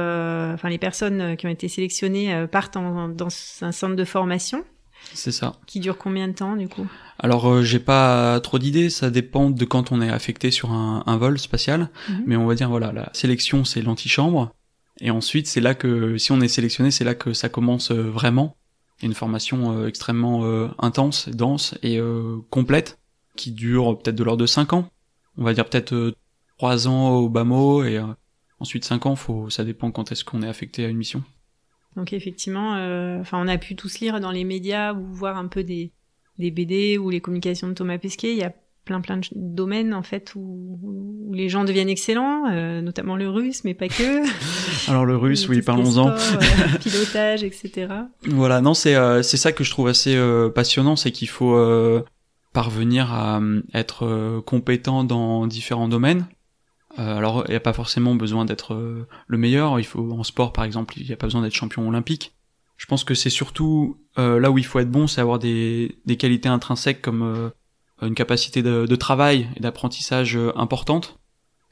enfin 0.54 0.68
les 0.70 0.78
personnes 0.78 1.36
qui 1.36 1.46
ont 1.46 1.50
été 1.50 1.68
sélectionnées 1.68 2.46
partent 2.50 2.74
dans 2.74 3.30
un 3.60 3.72
centre 3.72 3.94
de 3.94 4.04
formation 4.04 4.64
C'est 5.12 5.30
ça. 5.30 5.52
Qui 5.66 5.78
dure 5.78 5.98
combien 5.98 6.26
de 6.26 6.32
temps 6.32 6.56
du 6.56 6.68
coup? 6.68 6.86
Alors 7.18 7.48
euh, 7.48 7.62
j'ai 7.62 7.78
pas 7.78 8.40
trop 8.40 8.58
d'idées, 8.58 8.88
ça 8.90 9.10
dépend 9.10 9.50
de 9.50 9.64
quand 9.64 9.92
on 9.92 10.00
est 10.00 10.08
affecté 10.08 10.50
sur 10.50 10.72
un, 10.72 11.04
un 11.06 11.16
vol 11.18 11.38
spatial, 11.38 11.90
Mhm. 12.08 12.22
mais 12.26 12.36
on 12.36 12.46
va 12.46 12.54
dire 12.54 12.70
voilà, 12.70 12.90
la 12.92 13.10
sélection 13.12 13.64
c'est 13.64 13.82
l'antichambre, 13.82 14.52
et 15.00 15.10
ensuite 15.10 15.46
c'est 15.46 15.60
là 15.60 15.74
que 15.74 16.18
si 16.18 16.32
on 16.32 16.40
est 16.40 16.48
sélectionné, 16.48 16.90
c'est 16.90 17.04
là 17.04 17.14
que 17.14 17.32
ça 17.32 17.48
commence 17.48 17.90
euh, 17.90 18.02
vraiment. 18.02 18.56
Une 19.02 19.14
formation 19.14 19.76
euh, 19.76 19.88
extrêmement 19.88 20.44
euh, 20.44 20.68
intense, 20.78 21.28
dense 21.28 21.76
et 21.82 22.00
complète, 22.50 22.98
qui 23.36 23.50
dure 23.50 23.98
peut-être 23.98 24.14
de 24.14 24.24
l'ordre 24.24 24.42
de 24.42 24.46
5 24.46 24.74
ans. 24.74 24.88
On 25.36 25.44
va 25.44 25.54
dire 25.54 25.68
peut-être 25.68 25.92
euh, 25.92 26.14
3 26.58 26.86
ans 26.86 27.10
au 27.16 27.28
bas 27.28 27.44
mot 27.44 27.82
et 27.84 28.00
ensuite 28.60 28.84
5 28.84 29.06
ans, 29.06 29.16
faut, 29.16 29.50
ça 29.50 29.64
dépend 29.64 29.90
quand 29.90 30.12
est-ce 30.12 30.24
qu'on 30.24 30.42
est 30.42 30.48
affecté 30.48 30.84
à 30.84 30.88
une 30.88 30.96
mission. 30.96 31.24
Donc 31.96 32.12
effectivement, 32.12 32.76
on 33.32 33.48
a 33.48 33.58
pu 33.58 33.74
tous 33.74 33.98
lire 33.98 34.20
dans 34.20 34.30
les 34.30 34.44
médias 34.44 34.94
ou 34.94 35.12
voir 35.12 35.36
un 35.36 35.48
peu 35.48 35.64
des, 35.64 35.92
des 36.38 36.50
BD 36.50 36.96
ou 36.96 37.10
les 37.10 37.20
communications 37.20 37.68
de 37.68 37.74
Thomas 37.74 37.98
Pesquet. 37.98 38.32
Il 38.32 38.38
y 38.38 38.44
a 38.44 38.54
plein 38.84 39.00
plein 39.00 39.18
de 39.18 39.26
domaines 39.34 39.94
en 39.94 40.02
fait 40.02 40.34
où, 40.34 40.78
où 40.82 41.32
les 41.32 41.48
gens 41.48 41.64
deviennent 41.64 41.88
excellents, 41.88 42.46
euh, 42.50 42.80
notamment 42.80 43.16
le 43.16 43.28
russe, 43.28 43.64
mais 43.64 43.74
pas 43.74 43.88
que. 43.88 44.22
Alors 44.90 45.04
le 45.04 45.16
russe, 45.16 45.48
oui, 45.48 45.62
parlons-en. 45.62 46.08
euh, 46.08 46.18
pilotage, 46.80 47.44
etc. 47.44 47.88
Voilà, 48.26 48.60
non, 48.60 48.74
c'est 48.74 48.96
euh, 48.96 49.22
c'est 49.22 49.36
ça 49.36 49.52
que 49.52 49.64
je 49.64 49.70
trouve 49.70 49.88
assez 49.88 50.18
passionnant, 50.54 50.96
c'est 50.96 51.12
qu'il 51.12 51.28
faut 51.28 51.56
parvenir 52.52 53.12
à 53.12 53.40
être 53.72 54.40
compétent 54.44 55.04
dans 55.04 55.46
différents 55.46 55.88
domaines. 55.88 56.26
Alors, 56.98 57.44
il 57.48 57.52
n'y 57.52 57.56
a 57.56 57.60
pas 57.60 57.72
forcément 57.72 58.14
besoin 58.14 58.44
d'être 58.44 59.06
le 59.26 59.38
meilleur. 59.38 59.80
Il 59.80 59.84
faut 59.84 60.12
en 60.12 60.22
sport, 60.24 60.52
par 60.52 60.64
exemple, 60.64 60.94
il 60.98 61.06
n'y 61.06 61.12
a 61.12 61.16
pas 61.16 61.26
besoin 61.26 61.40
d'être 61.40 61.54
champion 61.54 61.88
olympique. 61.88 62.34
Je 62.76 62.84
pense 62.84 63.04
que 63.04 63.14
c'est 63.14 63.30
surtout 63.30 63.96
là 64.16 64.50
où 64.50 64.58
il 64.58 64.66
faut 64.66 64.78
être 64.80 64.90
bon, 64.90 65.06
c'est 65.06 65.22
avoir 65.22 65.38
des, 65.38 65.96
des 66.04 66.16
qualités 66.16 66.50
intrinsèques 66.50 67.00
comme 67.00 67.52
une 68.06 68.14
capacité 68.14 68.62
de, 68.62 68.86
de 68.86 68.96
travail 68.96 69.48
et 69.56 69.60
d'apprentissage 69.60 70.36
euh, 70.36 70.52
importante, 70.56 71.18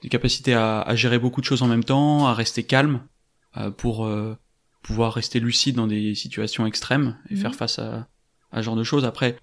des 0.03 0.09
capacités 0.09 0.55
à, 0.55 0.81
à 0.81 0.95
gérer 0.97 1.19
beaucoup 1.19 1.41
de 1.41 1.47
choses 1.47 1.63
en 1.63 1.67
même 1.69 1.85
temps, 1.85 2.27
à 2.27 2.35
rester 2.35 2.63
calme 2.65 3.03
euh, 3.57 3.71
pour 3.71 4.07
euh, 4.07 4.37
pouvoir 4.83 5.13
rester 5.13 5.41
lucide 5.41 5.77
dans 5.77 5.87
des 5.87 6.15
situations 6.15 6.67
extrêmes 6.67 7.19
et 7.29 7.35
Mhm. 7.35 7.41
faire 7.41 7.55
face 7.55 7.79
à, 7.79 8.09
à 8.53 8.59
ce 8.59 8.63
genre 8.63 8.77
de 8.77 8.85
choses. 8.85 9.05
Après, 9.05 9.37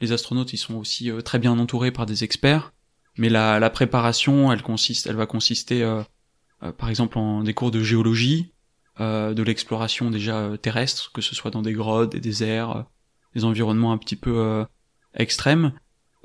les 0.00 0.12
astronautes, 0.12 0.52
ils 0.52 0.58
sont 0.58 0.74
aussi 0.74 1.10
euh, 1.10 1.20
très 1.20 1.38
bien 1.38 1.58
entourés 1.58 1.90
par 1.90 2.06
des 2.06 2.24
experts, 2.24 2.72
mais 3.16 3.28
la, 3.28 3.58
la 3.58 3.70
préparation, 3.70 4.52
elle 4.52 4.62
consiste, 4.62 5.06
elle 5.06 5.16
va 5.16 5.26
consister, 5.26 5.82
euh, 5.82 6.02
euh, 6.62 6.72
par 6.72 6.88
exemple, 6.90 7.18
en 7.18 7.42
des 7.42 7.54
cours 7.54 7.70
de 7.70 7.82
géologie, 7.82 8.52
euh, 9.00 9.34
de 9.34 9.42
l'exploration 9.42 10.10
déjà 10.10 10.50
terrestre, 10.60 11.10
que 11.12 11.20
ce 11.22 11.34
soit 11.34 11.50
dans 11.50 11.62
des 11.62 11.72
grottes, 11.72 12.12
des 12.12 12.20
déserts, 12.20 12.70
euh, 12.76 12.82
des 13.34 13.44
environnements 13.44 13.92
un 13.92 13.98
petit 13.98 14.16
peu 14.16 14.36
euh, 14.36 14.64
extrêmes. 15.14 15.72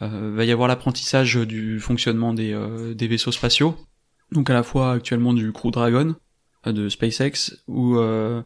Euh, 0.01 0.31
va 0.33 0.45
y 0.45 0.51
avoir 0.51 0.67
l'apprentissage 0.67 1.35
du 1.35 1.79
fonctionnement 1.79 2.33
des, 2.33 2.53
euh, 2.53 2.93
des 2.93 3.07
vaisseaux 3.07 3.33
spatiaux, 3.33 3.75
donc 4.31 4.49
à 4.49 4.53
la 4.53 4.63
fois 4.63 4.93
actuellement 4.93 5.33
du 5.33 5.51
Crew 5.51 5.71
Dragon 5.71 6.15
euh, 6.67 6.71
de 6.71 6.88
SpaceX 6.88 7.57
ou 7.67 7.97
euh, 7.97 8.41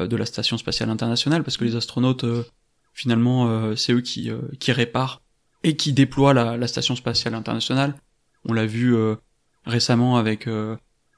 euh, 0.00 0.06
de 0.06 0.16
la 0.16 0.26
station 0.26 0.58
spatiale 0.58 0.90
internationale, 0.90 1.42
parce 1.44 1.56
que 1.56 1.64
les 1.64 1.76
astronautes, 1.76 2.24
euh, 2.24 2.44
finalement, 2.92 3.74
c'est 3.76 3.92
eux 3.92 4.00
qui, 4.00 4.30
qui 4.58 4.72
réparent 4.72 5.22
et 5.62 5.76
qui 5.76 5.92
déploient 5.92 6.34
la, 6.34 6.56
la 6.56 6.66
station 6.66 6.96
spatiale 6.96 7.34
internationale. 7.34 7.94
On 8.44 8.52
l'a 8.52 8.66
vu 8.66 8.92
récemment 9.64 10.16
avec 10.16 10.48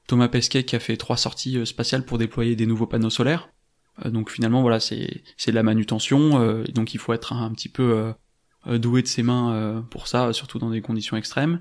Thomas 0.06 0.28
Pesquet 0.28 0.64
qui 0.64 0.76
a 0.76 0.78
fait 0.78 0.98
trois 0.98 1.16
sorties 1.16 1.64
spatiales 1.64 2.04
pour 2.04 2.18
déployer 2.18 2.54
des 2.54 2.66
nouveaux 2.66 2.86
panneaux 2.86 3.08
solaires. 3.08 3.48
Donc 4.04 4.30
finalement, 4.30 4.60
voilà, 4.60 4.78
c'est 4.78 5.22
de 5.46 5.52
la 5.52 5.62
manutention, 5.62 6.62
et 6.64 6.72
donc 6.72 6.92
il 6.92 6.98
faut 6.98 7.14
être 7.14 7.32
un, 7.32 7.46
un 7.46 7.50
petit 7.52 7.70
peu 7.70 8.12
doué 8.66 9.02
de 9.02 9.06
ses 9.06 9.22
mains 9.22 9.52
euh, 9.52 9.80
pour 9.80 10.08
ça, 10.08 10.32
surtout 10.32 10.58
dans 10.58 10.70
des 10.70 10.80
conditions 10.80 11.16
extrêmes. 11.16 11.60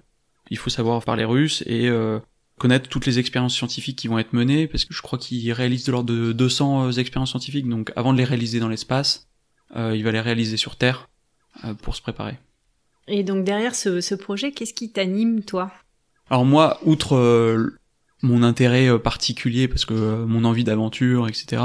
Il 0.49 0.57
faut 0.57 0.69
savoir 0.69 1.03
parler 1.03 1.25
russe 1.25 1.63
et 1.65 1.87
euh, 1.87 2.19
connaître 2.57 2.89
toutes 2.89 3.05
les 3.05 3.19
expériences 3.19 3.55
scientifiques 3.55 3.97
qui 3.97 4.07
vont 4.07 4.19
être 4.19 4.33
menées, 4.33 4.67
parce 4.67 4.85
que 4.85 4.93
je 4.93 5.01
crois 5.01 5.17
qu'il 5.17 5.51
réalise 5.53 5.85
de 5.85 5.91
l'ordre 5.91 6.13
de 6.13 6.31
200 6.33 6.87
euh, 6.87 6.91
expériences 6.91 7.29
scientifiques, 7.29 7.67
donc 7.67 7.91
avant 7.95 8.13
de 8.13 8.17
les 8.17 8.25
réaliser 8.25 8.59
dans 8.59 8.69
l'espace, 8.69 9.27
euh, 9.75 9.95
il 9.95 10.03
va 10.03 10.11
les 10.11 10.21
réaliser 10.21 10.57
sur 10.57 10.75
Terre 10.75 11.09
euh, 11.63 11.73
pour 11.73 11.95
se 11.95 12.01
préparer. 12.01 12.37
Et 13.07 13.23
donc 13.23 13.43
derrière 13.43 13.75
ce, 13.75 14.01
ce 14.01 14.15
projet, 14.15 14.51
qu'est-ce 14.51 14.73
qui 14.73 14.91
t'anime 14.91 15.43
toi? 15.43 15.71
Alors 16.29 16.45
moi, 16.45 16.79
outre 16.83 17.15
euh, 17.15 17.79
mon 18.21 18.43
intérêt 18.43 18.87
euh, 18.87 18.99
particulier, 18.99 19.67
parce 19.67 19.85
que 19.85 19.93
euh, 19.93 20.25
mon 20.25 20.45
envie 20.45 20.63
d'aventure, 20.63 21.27
etc., 21.27 21.61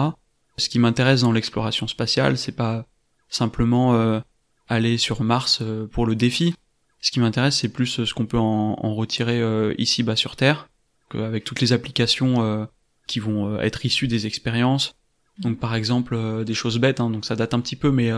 ce 0.56 0.68
qui 0.68 0.78
m'intéresse 0.78 1.22
dans 1.22 1.32
l'exploration 1.32 1.86
spatiale, 1.86 2.38
c'est 2.38 2.52
pas 2.52 2.86
simplement 3.28 3.94
euh, 3.94 4.20
aller 4.68 4.98
sur 4.98 5.22
Mars 5.22 5.58
euh, 5.62 5.86
pour 5.86 6.06
le 6.06 6.14
défi. 6.14 6.54
Ce 7.00 7.10
qui 7.10 7.20
m'intéresse, 7.20 7.58
c'est 7.58 7.68
plus 7.68 8.00
euh, 8.00 8.06
ce 8.06 8.14
qu'on 8.14 8.26
peut 8.26 8.38
en, 8.38 8.76
en 8.78 8.94
retirer 8.94 9.40
euh, 9.40 9.74
ici 9.78 10.02
bas 10.02 10.16
sur 10.16 10.36
Terre, 10.36 10.68
avec 11.12 11.44
toutes 11.44 11.60
les 11.60 11.72
applications 11.72 12.66
qui 13.06 13.20
vont 13.20 13.60
être 13.60 13.86
issues 13.86 14.08
des 14.08 14.26
expériences. 14.26 14.96
Donc 15.38 15.60
par 15.60 15.76
exemple 15.76 16.44
des 16.44 16.54
choses 16.54 16.78
bêtes, 16.78 16.98
hein, 16.98 17.08
donc 17.08 17.24
ça 17.24 17.36
date 17.36 17.54
un 17.54 17.60
petit 17.60 17.76
peu, 17.76 17.92
mais 17.92 18.10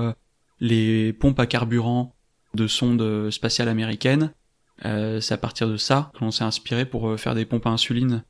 les 0.61 1.12
pompes 1.12 1.38
à 1.38 1.44
carburant 1.44 2.14
de 2.54 2.66
sondes 2.66 3.30
spatiales 3.30 3.68
américaines, 3.68 4.32
euh, 4.87 5.20
c'est 5.20 5.35
à 5.35 5.37
partir 5.37 5.68
de 5.68 5.76
ça 5.76 6.11
que 6.14 6.24
l'on 6.24 6.30
s'est 6.30 6.44
inspiré 6.44 6.87
pour 6.87 7.20
faire 7.20 7.35
des 7.35 7.44
pompes 7.44 7.66
à 7.66 7.70
insuline. 7.70 8.24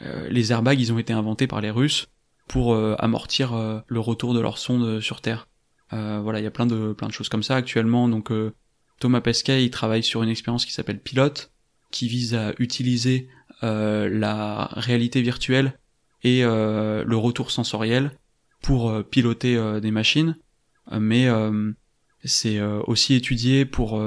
Euh, 0.00 0.28
les 0.30 0.50
airbags, 0.50 0.80
ils 0.80 0.94
ont 0.94 0.98
été 0.98 1.12
inventés 1.12 1.46
par 1.46 1.60
les 1.60 1.70
Russes 1.70 2.08
pour 2.48 2.74
amortir 2.98 3.52
le 3.86 4.00
retour 4.00 4.32
de 4.32 4.40
leurs 4.40 4.58
sondes 4.58 5.00
sur 5.00 5.20
Terre. 5.20 5.46
Euh, 5.92 6.20
voilà, 6.22 6.40
il 6.40 6.44
y 6.44 6.46
a 6.46 6.50
plein 6.50 6.66
de 6.66 6.92
plein 6.92 7.08
de 7.08 7.12
choses 7.12 7.28
comme 7.28 7.42
ça 7.42 7.56
actuellement. 7.56 8.08
Donc 8.08 8.30
euh, 8.30 8.54
Thomas 9.00 9.20
Pesquet, 9.20 9.64
il 9.64 9.70
travaille 9.70 10.02
sur 10.02 10.22
une 10.22 10.28
expérience 10.28 10.64
qui 10.64 10.72
s'appelle 10.72 11.00
Pilote, 11.00 11.52
qui 11.90 12.08
vise 12.08 12.34
à 12.34 12.52
utiliser 12.58 13.28
euh, 13.62 14.08
la 14.08 14.68
réalité 14.72 15.22
virtuelle 15.22 15.78
et 16.22 16.42
le 16.42 17.16
retour 17.16 17.50
sensoriel 17.50 18.12
pour 18.60 19.02
piloter 19.04 19.58
des 19.80 19.90
machines. 19.90 20.36
Mais 20.92 21.28
c'est 22.24 22.60
aussi 22.60 23.14
étudié 23.14 23.64
pour 23.64 23.98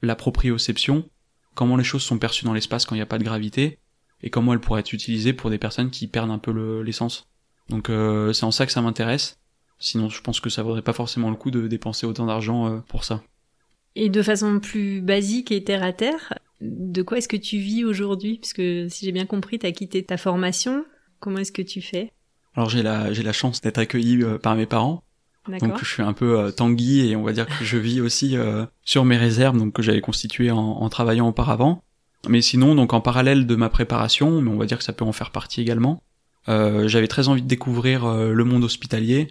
la 0.00 0.16
proprioception, 0.16 1.10
comment 1.54 1.76
les 1.76 1.84
choses 1.84 2.02
sont 2.02 2.18
perçues 2.18 2.46
dans 2.46 2.54
l'espace 2.54 2.86
quand 2.86 2.94
il 2.94 2.98
n'y 2.98 3.02
a 3.02 3.06
pas 3.06 3.18
de 3.18 3.24
gravité, 3.24 3.78
et 4.22 4.30
comment 4.30 4.54
elles 4.54 4.60
pourraient 4.60 4.80
être 4.80 4.94
utilisées 4.94 5.34
pour 5.34 5.50
des 5.50 5.58
personnes 5.58 5.90
qui 5.90 6.06
perdent 6.06 6.30
un 6.30 6.38
peu 6.38 6.52
le- 6.52 6.82
l'essence. 6.82 7.28
Donc 7.68 7.90
euh, 7.90 8.32
c'est 8.32 8.44
en 8.44 8.50
ça 8.50 8.64
que 8.64 8.72
ça 8.72 8.80
m'intéresse. 8.80 9.38
Sinon, 9.78 10.08
je 10.08 10.20
pense 10.22 10.40
que 10.40 10.50
ça 10.50 10.62
vaudrait 10.62 10.82
pas 10.82 10.92
forcément 10.92 11.30
le 11.30 11.36
coup 11.36 11.50
de 11.50 11.66
dépenser 11.68 12.06
autant 12.06 12.26
d'argent 12.26 12.68
euh, 12.68 12.78
pour 12.88 13.04
ça. 13.04 13.22
Et 13.94 14.08
de 14.08 14.22
façon 14.22 14.60
plus 14.60 15.00
basique 15.00 15.52
et 15.52 15.64
terre 15.64 15.82
à 15.82 15.92
terre, 15.92 16.34
de 16.60 17.02
quoi 17.02 17.18
est-ce 17.18 17.28
que 17.28 17.36
tu 17.36 17.58
vis 17.58 17.84
aujourd'hui? 17.84 18.38
Parce 18.38 18.52
que 18.52 18.88
si 18.88 19.04
j'ai 19.04 19.12
bien 19.12 19.26
compris, 19.26 19.58
tu 19.58 19.66
as 19.66 19.72
quitté 19.72 20.02
ta 20.04 20.16
formation. 20.16 20.84
Comment 21.20 21.38
est-ce 21.38 21.52
que 21.52 21.62
tu 21.62 21.80
fais? 21.80 22.12
Alors 22.54 22.68
j'ai 22.70 22.82
la 22.82 23.12
j'ai 23.12 23.22
la 23.22 23.32
chance 23.34 23.60
d'être 23.60 23.78
accueilli 23.78 24.22
euh, 24.22 24.38
par 24.38 24.54
mes 24.56 24.64
parents, 24.66 25.02
donc 25.60 25.78
je 25.78 25.84
suis 25.84 26.02
un 26.02 26.14
peu 26.14 26.38
euh, 26.38 26.50
tanguy 26.50 27.06
et 27.10 27.16
on 27.16 27.22
va 27.22 27.32
dire 27.32 27.46
que 27.46 27.64
je 27.64 27.76
vis 27.76 28.00
aussi 28.00 28.36
euh, 28.36 28.64
sur 28.82 29.04
mes 29.04 29.18
réserves 29.18 29.58
donc 29.58 29.74
que 29.74 29.82
j'avais 29.82 30.00
constituées 30.00 30.50
en, 30.50 30.58
en 30.58 30.88
travaillant 30.88 31.28
auparavant. 31.28 31.82
Mais 32.28 32.40
sinon 32.40 32.74
donc 32.74 32.94
en 32.94 33.02
parallèle 33.02 33.46
de 33.46 33.56
ma 33.56 33.68
préparation, 33.68 34.40
mais 34.40 34.50
on 34.50 34.56
va 34.56 34.64
dire 34.64 34.78
que 34.78 34.84
ça 34.84 34.94
peut 34.94 35.04
en 35.04 35.12
faire 35.12 35.30
partie 35.32 35.60
également. 35.60 36.02
euh, 36.48 36.88
j'avais 36.88 37.08
très 37.08 37.28
envie 37.28 37.42
de 37.42 37.46
découvrir 37.48 38.06
le 38.08 38.44
monde 38.44 38.64
hospitalier, 38.64 39.28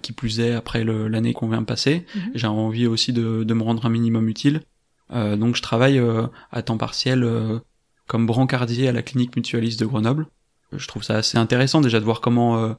qui 0.00 0.12
plus 0.12 0.40
est 0.40 0.52
après 0.52 0.84
l'année 0.84 1.32
qu'on 1.32 1.48
vient 1.48 1.60
de 1.60 1.66
passer. 1.66 2.06
Mhm. 2.14 2.30
J'ai 2.34 2.46
envie 2.46 2.86
aussi 2.86 3.12
de, 3.12 3.44
de 3.44 3.54
me 3.54 3.62
rendre 3.62 3.84
un 3.86 3.90
minimum 3.90 4.28
utile. 4.28 4.62
Euh, 5.10 5.36
donc 5.36 5.56
je 5.56 5.62
travaille 5.62 5.98
euh, 5.98 6.26
à 6.50 6.62
temps 6.62 6.78
partiel 6.78 7.22
euh, 7.22 7.58
comme 8.06 8.26
brancardier 8.26 8.88
à 8.88 8.92
la 8.92 9.02
clinique 9.02 9.36
mutualiste 9.36 9.80
de 9.80 9.86
Grenoble. 9.86 10.26
Je 10.72 10.86
trouve 10.86 11.02
ça 11.02 11.16
assez 11.16 11.36
intéressant 11.36 11.80
déjà 11.80 12.00
de 12.00 12.04
voir 12.04 12.20
comment 12.20 12.58
euh, 12.58 12.72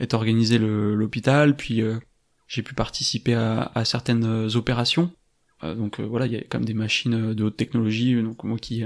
est 0.00 0.14
organisé 0.14 0.58
l'hôpital, 0.58 1.56
puis 1.56 1.80
euh, 1.80 1.98
j'ai 2.48 2.62
pu 2.62 2.74
participer 2.74 3.34
à, 3.34 3.70
à 3.74 3.84
certaines 3.84 4.24
opérations. 4.56 5.12
Euh, 5.62 5.74
donc 5.74 6.00
euh, 6.00 6.04
voilà, 6.04 6.26
il 6.26 6.32
y 6.32 6.36
a 6.36 6.40
quand 6.40 6.58
même 6.58 6.66
des 6.66 6.74
machines 6.74 7.34
de 7.34 7.44
haute 7.44 7.56
technologie, 7.56 8.20
donc 8.20 8.42
moi 8.44 8.58
qui 8.58 8.82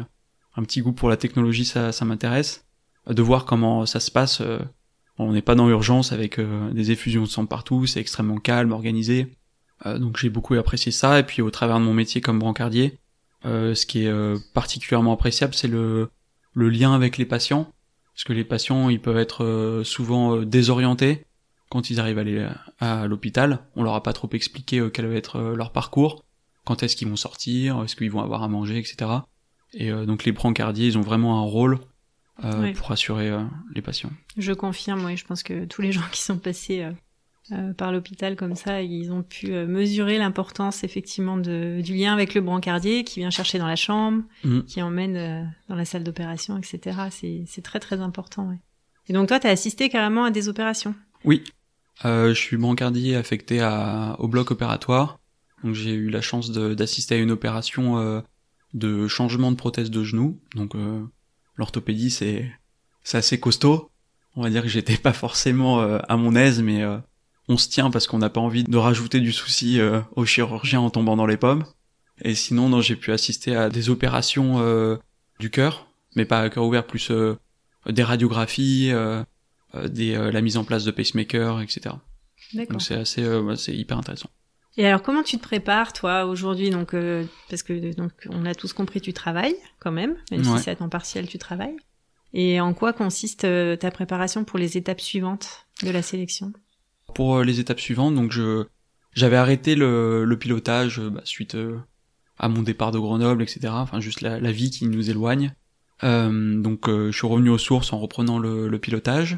un 0.56 0.62
petit 0.62 0.82
goût 0.82 0.92
pour 0.92 1.08
la 1.08 1.16
technologie, 1.16 1.64
ça, 1.64 1.92
ça 1.92 2.04
m'intéresse. 2.04 2.66
De 3.08 3.22
voir 3.22 3.44
comment 3.44 3.86
ça 3.86 3.98
se 3.98 4.10
passe. 4.10 4.42
On 5.20 5.32
n'est 5.32 5.42
pas 5.42 5.54
dans 5.54 5.68
l'urgence 5.68 6.12
avec 6.12 6.38
euh, 6.38 6.70
des 6.72 6.90
effusions 6.90 7.22
de 7.22 7.28
sang 7.28 7.46
partout, 7.46 7.86
c'est 7.86 8.00
extrêmement 8.00 8.38
calme, 8.38 8.72
organisé. 8.72 9.36
Euh, 9.86 9.98
donc 9.98 10.16
j'ai 10.16 10.30
beaucoup 10.30 10.54
apprécié 10.54 10.92
ça, 10.92 11.18
et 11.18 11.22
puis 11.22 11.42
au 11.42 11.50
travers 11.50 11.78
de 11.78 11.84
mon 11.84 11.94
métier 11.94 12.20
comme 12.20 12.38
brancardier, 12.38 12.98
euh, 13.44 13.74
ce 13.74 13.86
qui 13.86 14.04
est 14.04 14.52
particulièrement 14.54 15.12
appréciable, 15.12 15.54
c'est 15.54 15.68
le, 15.68 16.10
lien 16.54 16.94
avec 16.94 17.18
les 17.18 17.26
patients, 17.26 17.70
parce 18.14 18.24
que 18.24 18.32
les 18.32 18.44
patients, 18.44 18.88
ils 18.88 19.00
peuvent 19.00 19.18
être 19.18 19.82
souvent 19.84 20.38
désorientés 20.38 21.26
quand 21.70 21.90
ils 21.90 22.00
arrivent 22.00 22.18
à, 22.80 23.02
à 23.02 23.06
l'hôpital. 23.06 23.60
On 23.76 23.82
leur 23.82 23.94
a 23.94 24.02
pas 24.02 24.12
trop 24.12 24.28
expliqué 24.32 24.86
quel 24.92 25.06
va 25.06 25.14
être 25.14 25.40
leur 25.54 25.72
parcours, 25.72 26.24
quand 26.64 26.82
est-ce 26.82 26.96
qu'ils 26.96 27.08
vont 27.08 27.16
sortir, 27.16 27.82
est-ce 27.82 27.96
qu'ils 27.96 28.10
vont 28.10 28.20
avoir 28.20 28.42
à 28.42 28.48
manger, 28.48 28.78
etc. 28.78 29.10
Et 29.72 29.90
donc 29.90 30.24
les 30.24 30.32
brancardiers, 30.32 30.88
ils 30.88 30.98
ont 30.98 31.02
vraiment 31.02 31.38
un 31.38 31.44
rôle 31.44 31.78
euh, 32.44 32.60
Ouais. 32.62 32.72
pour 32.72 32.90
assurer 32.92 33.28
euh, 33.28 33.42
les 33.74 33.82
patients. 33.82 34.10
Je 34.36 34.52
confirme, 34.52 35.04
oui, 35.04 35.16
je 35.16 35.24
pense 35.24 35.42
que 35.42 35.64
tous 35.66 35.82
les 35.82 35.92
gens 35.96 36.02
qui 36.12 36.22
sont 36.22 36.38
passés 36.38 36.86
euh, 37.52 37.72
par 37.74 37.90
l'hôpital 37.92 38.36
comme 38.36 38.54
ça. 38.54 38.80
Ils 38.82 39.10
ont 39.12 39.22
pu 39.22 39.50
mesurer 39.50 40.18
l'importance 40.18 40.84
effectivement 40.84 41.36
de, 41.36 41.80
du 41.82 41.94
lien 41.96 42.12
avec 42.12 42.34
le 42.34 42.40
brancardier 42.40 43.02
qui 43.04 43.18
vient 43.20 43.30
chercher 43.30 43.58
dans 43.58 43.66
la 43.66 43.76
chambre, 43.76 44.22
Mm. 44.44 44.60
qui 44.62 44.80
emmène 44.82 45.52
dans 45.68 45.74
la 45.74 45.84
salle 45.84 46.04
d'opération, 46.04 46.56
etc. 46.58 46.98
C'est, 47.10 47.42
c'est 47.46 47.62
très 47.62 47.80
très 47.80 48.00
important. 48.00 48.48
Ouais. 48.48 48.58
Et 49.08 49.12
donc 49.12 49.26
toi, 49.28 49.40
tu 49.40 49.46
as 49.48 49.50
assisté 49.50 49.88
carrément 49.88 50.24
à 50.24 50.30
des 50.30 50.48
opérations? 50.48 50.94
Oui. 51.24 51.42
Euh, 52.04 52.28
je 52.28 52.34
suis 52.40 52.56
brancardier 52.56 53.16
affecté 53.16 53.60
à, 53.60 54.14
au 54.20 54.28
bloc 54.28 54.50
opératoire. 54.52 55.18
Donc 55.64 55.74
j'ai 55.74 55.92
eu 55.92 56.08
la 56.08 56.20
chance 56.20 56.52
de- 56.52 56.72
d'assister 56.74 57.16
à 57.16 57.18
une 57.18 57.30
opération 57.32 57.98
euh, 57.98 58.20
de 58.74 59.08
changement 59.08 59.50
de 59.50 59.56
prothèse 59.56 59.90
de 59.90 60.04
genou. 60.04 60.40
Donc 60.54 60.74
euh, 60.76 61.02
l'orthopédie 61.60 62.10
c'est 62.10 62.50
c'est 63.04 63.18
assez 63.18 63.38
costaud. 63.38 63.90
On 64.36 64.42
va 64.42 64.50
dire 64.50 64.62
que 64.62 64.68
j'étais 64.68 64.96
pas 64.96 65.12
forcément 65.12 65.80
euh, 65.80 65.98
à 66.08 66.16
mon 66.16 66.34
aise, 66.34 66.62
mais 66.62 66.82
euh, 66.82 66.98
on 67.48 67.56
se 67.56 67.68
tient 67.68 67.90
parce 67.90 68.06
qu'on 68.06 68.18
n'a 68.18 68.30
pas 68.30 68.40
envie 68.40 68.64
de 68.64 68.76
rajouter 68.76 69.20
du 69.20 69.32
souci 69.32 69.80
euh, 69.80 70.00
au 70.16 70.24
chirurgien 70.24 70.80
en 70.80 70.90
tombant 70.90 71.16
dans 71.16 71.26
les 71.26 71.36
pommes. 71.36 71.64
Et 72.22 72.34
sinon, 72.34 72.68
non, 72.68 72.80
j'ai 72.80 72.96
pu 72.96 73.12
assister 73.12 73.56
à 73.56 73.70
des 73.70 73.88
opérations 73.88 74.58
du 75.38 75.48
cœur, 75.48 75.88
mais 76.16 76.26
pas 76.26 76.42
à 76.42 76.50
cœur 76.50 76.66
ouvert, 76.66 76.86
plus 76.86 77.10
des 77.88 78.02
radiographies, 78.02 78.92
des, 79.88 80.12
la 80.30 80.40
mise 80.42 80.58
en 80.58 80.64
place 80.64 80.84
de 80.84 80.90
pacemaker, 80.90 81.62
etc. 81.62 81.94
Donc 82.68 82.82
c'est 82.82 82.96
assez, 82.96 83.26
c'est 83.56 83.74
hyper 83.74 83.96
intéressant. 83.96 84.28
Et 84.80 84.86
alors, 84.86 85.02
comment 85.02 85.22
tu 85.22 85.36
te 85.36 85.42
prépares, 85.42 85.92
toi, 85.92 86.24
aujourd'hui? 86.24 86.70
Donc, 86.70 86.94
euh, 86.94 87.26
parce 87.50 87.62
que 87.62 87.92
donc 87.94 88.12
on 88.30 88.46
a 88.46 88.54
tous 88.54 88.72
compris, 88.72 89.02
tu 89.02 89.12
travailles 89.12 89.54
quand 89.78 89.92
même, 89.92 90.16
même 90.30 90.40
Ouais. 90.40 90.56
si 90.56 90.64
c'est 90.64 90.70
à 90.70 90.76
temps 90.76 90.88
partiel, 90.88 91.26
tu 91.28 91.36
travailles. 91.36 91.76
Et 92.32 92.62
en 92.62 92.72
quoi 92.72 92.94
consiste 92.94 93.44
euh, 93.44 93.76
ta 93.76 93.90
préparation 93.90 94.42
pour 94.44 94.58
les 94.58 94.78
étapes 94.78 95.02
suivantes 95.02 95.66
de 95.82 95.90
la 95.90 96.00
sélection? 96.00 96.54
Pour 97.14 97.36
euh, 97.36 97.44
les 97.44 97.60
étapes 97.60 97.78
suivantes, 97.80 98.14
donc 98.14 98.32
je 98.32 98.64
j'avais 99.12 99.36
arrêté 99.36 99.74
le, 99.74 100.24
le 100.24 100.38
pilotage 100.38 100.98
euh, 100.98 101.10
bah, 101.10 101.20
suite 101.24 101.54
à 102.38 102.48
mon 102.48 102.62
départ 102.62 102.90
de 102.90 102.98
Grenoble, 102.98 103.42
etc. 103.42 103.60
Enfin 103.72 104.00
juste 104.00 104.22
la, 104.22 104.40
la 104.40 104.50
vie 104.52 104.70
qui 104.70 104.86
nous 104.86 105.10
éloigne. 105.10 105.52
Euh, 106.04 106.58
donc 106.58 106.88
euh, 106.88 107.10
je 107.12 107.18
suis 107.18 107.26
revenu 107.26 107.50
aux 107.50 107.58
sources 107.58 107.92
en 107.92 107.98
reprenant 107.98 108.38
le, 108.38 108.66
le 108.66 108.78
pilotage. 108.78 109.36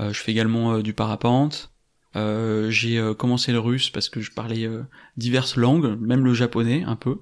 Euh, 0.00 0.14
je 0.14 0.20
fais 0.22 0.32
également 0.32 0.78
du 0.78 0.94
parapente. 0.94 1.72
Euh, 2.18 2.70
j'ai 2.70 2.98
euh, 2.98 3.14
commencé 3.14 3.52
le 3.52 3.58
russe 3.58 3.90
parce 3.90 4.08
que 4.08 4.20
je 4.20 4.32
parlais 4.32 4.66
euh, 4.66 4.82
diverses 5.16 5.56
langues, 5.56 5.98
même 6.00 6.24
le 6.24 6.34
japonais 6.34 6.82
un 6.84 6.96
peu, 6.96 7.18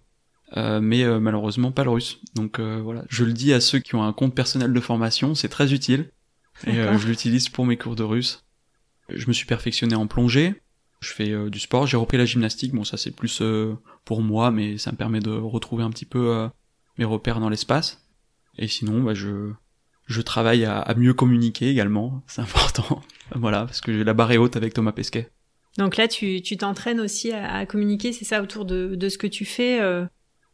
mais 0.57 1.05
malheureusement 1.21 1.73
pas 1.73 1.85
le 1.85 1.91
russe. 1.91 2.21
Donc 2.35 2.61
voilà, 2.61 3.05
je 3.09 3.25
le 3.25 3.33
dis 3.33 3.53
à 3.53 3.61
ceux 3.61 3.79
qui 3.79 3.95
ont 3.95 4.03
un 4.03 4.13
compte 4.13 4.35
personnel 4.35 4.73
de 4.73 4.81
formation, 4.81 5.35
c'est 5.35 5.49
très 5.49 5.73
utile 5.75 6.11
et 6.67 6.75
je 6.75 7.07
l'utilise 7.07 7.49
pour 7.49 7.67
mes 7.67 7.77
cours 7.77 7.97
de 7.97 8.05
russe. 8.05 8.47
Je 9.09 9.27
me 9.29 9.33
suis 9.33 9.47
perfectionné 9.47 9.95
en 9.95 10.07
plongée. 10.07 10.55
Je 11.01 11.13
fais 11.13 11.31
euh, 11.31 11.51
du 11.51 11.61
sport. 11.61 11.87
J'ai 11.87 11.97
repris 11.97 12.17
la 12.17 12.25
gymnastique. 12.25 12.73
Bon, 12.73 12.85
ça 12.85 12.97
c'est 12.97 13.11
plus 13.11 13.41
euh, 13.43 13.75
pour 14.05 14.23
moi, 14.23 14.51
mais 14.51 14.79
ça 14.79 14.93
me 14.93 14.97
permet 14.97 15.21
de 15.21 15.31
retrouver 15.31 15.85
un 15.85 15.91
petit 15.91 16.05
peu 16.05 16.31
euh, 16.31 16.49
mes 16.99 17.05
repères 17.05 17.41
dans 17.41 17.49
l'espace. 17.49 18.07
Et 18.59 18.69
sinon, 18.69 19.03
bah, 19.03 19.15
je 19.15 19.53
je 20.07 20.21
travaille 20.23 20.65
à, 20.65 20.79
à 20.79 20.95
mieux 20.95 21.15
communiquer 21.15 21.69
également. 21.71 22.23
C'est 22.27 22.43
important. 22.43 23.03
voilà, 23.35 23.67
parce 23.67 23.81
que 23.81 23.93
j'ai 23.93 24.05
la 24.05 24.15
barre 24.15 24.33
est 24.33 24.39
haute 24.39 24.57
avec 24.57 24.73
Thomas 24.75 24.93
Pesquet. 24.93 25.31
Donc 25.79 25.97
là, 25.99 26.09
tu 26.09 26.41
tu 26.43 26.57
t'entraînes 26.57 27.01
aussi 27.01 27.33
à, 27.33 27.53
à 27.55 27.67
communiquer, 27.67 28.13
c'est 28.13 28.25
ça, 28.25 28.41
autour 28.43 28.65
de, 28.65 28.95
de 28.95 29.09
ce 29.11 29.19
que 29.19 29.27
tu 29.27 29.45
fais 29.45 29.79
euh, 29.81 30.07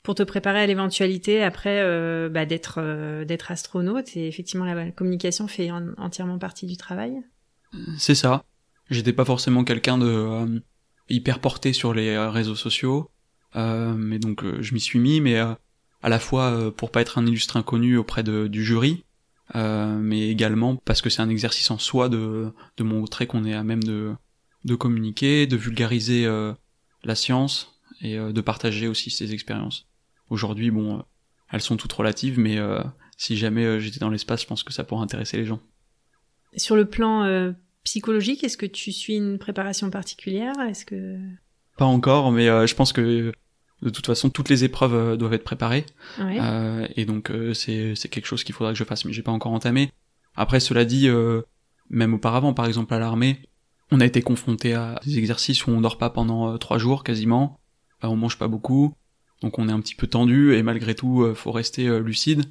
pour 0.03 0.17
te 0.17 0.25
préparer 0.25 0.59
à 0.61 0.67
l'éventualité 0.67 1.45
après 1.45 1.81
euh, 1.81 2.29
bah, 2.29 2.45
d'être 2.45 2.81
euh, 2.83 3.25
d'être 3.25 3.53
astronaute. 3.53 4.17
Et 4.17 4.27
effectivement, 4.27 4.65
la, 4.65 4.91
communication 4.91 5.47
fait 5.47 5.71
en- 5.71 5.95
entièrement 5.97 6.39
partie 6.39 6.67
du 6.67 6.77
travail. 6.77 7.23
C'est 7.99 8.17
ça. 8.17 8.43
J'étais 8.91 9.13
pas 9.13 9.25
forcément 9.25 9.63
quelqu'un 9.63 9.97
de 9.97 10.07
euh, 10.07 10.61
hyper 11.09 11.39
porté 11.39 11.73
sur 11.73 11.95
les 11.95 12.19
réseaux 12.19 12.57
sociaux, 12.57 13.09
euh, 13.55 13.95
mais 13.95 14.19
donc 14.19 14.45
je 14.61 14.75
m'y 14.75 14.81
suis 14.81 14.99
mis, 14.99 15.21
mais 15.21 15.39
à 15.39 15.57
la 16.09 16.19
fois 16.19 16.51
euh, 16.51 16.71
pour 16.73 16.91
pas 16.91 17.01
être 17.01 17.19
un 17.19 17.27
illustre 17.27 17.57
inconnu 17.57 17.97
auprès 17.97 18.25
de, 18.25 18.49
du 18.49 18.65
jury, 18.65 19.05
euh, 19.55 19.99
mais 19.99 20.29
également 20.29 20.77
parce 20.77 21.03
que 21.03 21.11
c'est 21.11 21.23
un 21.23 21.29
exercice 21.29 21.71
en 21.71 21.79
soi 21.79 22.09
de, 22.09 22.53
de 22.77 22.83
montrer 22.85 23.27
qu'on 23.27 23.45
est 23.45 23.55
à 23.55 23.63
même 23.63 23.83
de, 23.83 24.13
de 24.65 24.75
communiquer, 24.75 25.47
de 25.47 25.57
vulgariser 25.57 26.25
euh, 26.27 26.53
la 27.05 27.15
science 27.15 27.81
et 28.01 28.19
euh, 28.19 28.33
de 28.33 28.41
partager 28.41 28.89
aussi 28.89 29.11
ses 29.11 29.33
expériences. 29.33 29.89
Aujourd'hui, 30.31 30.71
bon, 30.71 30.99
euh, 30.99 31.03
elles 31.51 31.61
sont 31.61 31.77
toutes 31.77 31.93
relatives, 31.93 32.39
mais 32.39 32.59
euh, 32.59 32.83
si 33.17 33.37
jamais 33.37 33.65
euh, 33.65 33.79
j'étais 33.79 33.99
dans 33.99 34.09
l'espace, 34.11 34.43
je 34.43 34.47
pense 34.47 34.63
que 34.63 34.73
ça 34.73 34.85
pourrait 34.85 35.03
intéresser 35.03 35.37
les 35.37 35.45
gens. 35.45 35.61
Sur 36.57 36.77
le 36.77 36.87
plan 36.87 37.25
euh, 37.25 37.53
psychologique, 37.85 38.45
est-ce 38.45 38.57
que 38.57 38.67
tu 38.67 38.93
suis 38.93 39.17
une 39.17 39.39
préparation 39.39 39.91
particulière? 39.91 40.55
Est-ce 40.69 40.85
que 40.85 41.19
Pas 41.77 41.85
encore, 41.85 42.33
mais 42.33 42.49
euh, 42.49 42.67
je 42.67 42.75
pense 42.75 42.93
que 42.93 43.33
de 43.83 43.91
toute 43.91 44.07
façon 44.07 44.31
toutes 44.31 44.49
les 44.49 44.63
épreuves 44.65 44.95
euh, 44.95 45.17
doivent 45.17 45.35
être 45.35 45.45
préparées 45.45 45.85
ouais. 46.21 46.39
Euh, 46.41 46.87
et 46.97 47.05
donc 47.05 47.31
euh, 47.31 47.53
c'est 47.53 47.95
c'est 47.97 48.09
quelque 48.09 48.27
chose 48.27 48.45
qu'il 48.45 48.55
faudra 48.55 48.73
que 48.73 48.79
je 48.79 48.85
fasse, 48.85 49.05
mais 49.05 49.13
j'ai 49.13 49.23
pas 49.23 49.33
encore 49.33 49.53
entamé. 49.53 49.91
Après 50.35 50.61
cela 50.61 50.85
dit, 50.85 51.09
euh, 51.09 51.43
même 51.91 52.15
auparavant, 52.15 52.55
par 52.55 52.67
exemple 52.67 52.95
à 52.95 52.99
l'armée, 52.99 53.43
on 53.91 54.01
a 54.01 54.07
été 54.07 54.23
confronté 54.23 54.73
à 54.75 55.01
des 55.05 55.19
exercices 55.19 55.67
où 55.67 55.71
on 55.71 55.81
dort 55.81 55.99
pas 55.99 56.11
pendant 56.11 56.57
trois 56.59 56.79
jours 56.79 57.03
quasiment, 57.05 57.59
Euh, 58.05 58.09
on 58.09 58.17
mange 58.17 58.39
pas 58.39 58.49
beaucoup, 58.49 58.95
donc 59.43 59.59
on 59.59 59.69
est 59.69 59.73
un 59.73 59.81
petit 59.81 59.95
peu 59.95 60.07
tendu 60.07 60.55
et 60.55 60.63
malgré 60.63 60.95
tout 60.95 61.35
faut 61.35 61.53
rester 61.53 62.01
lucide. 62.01 62.45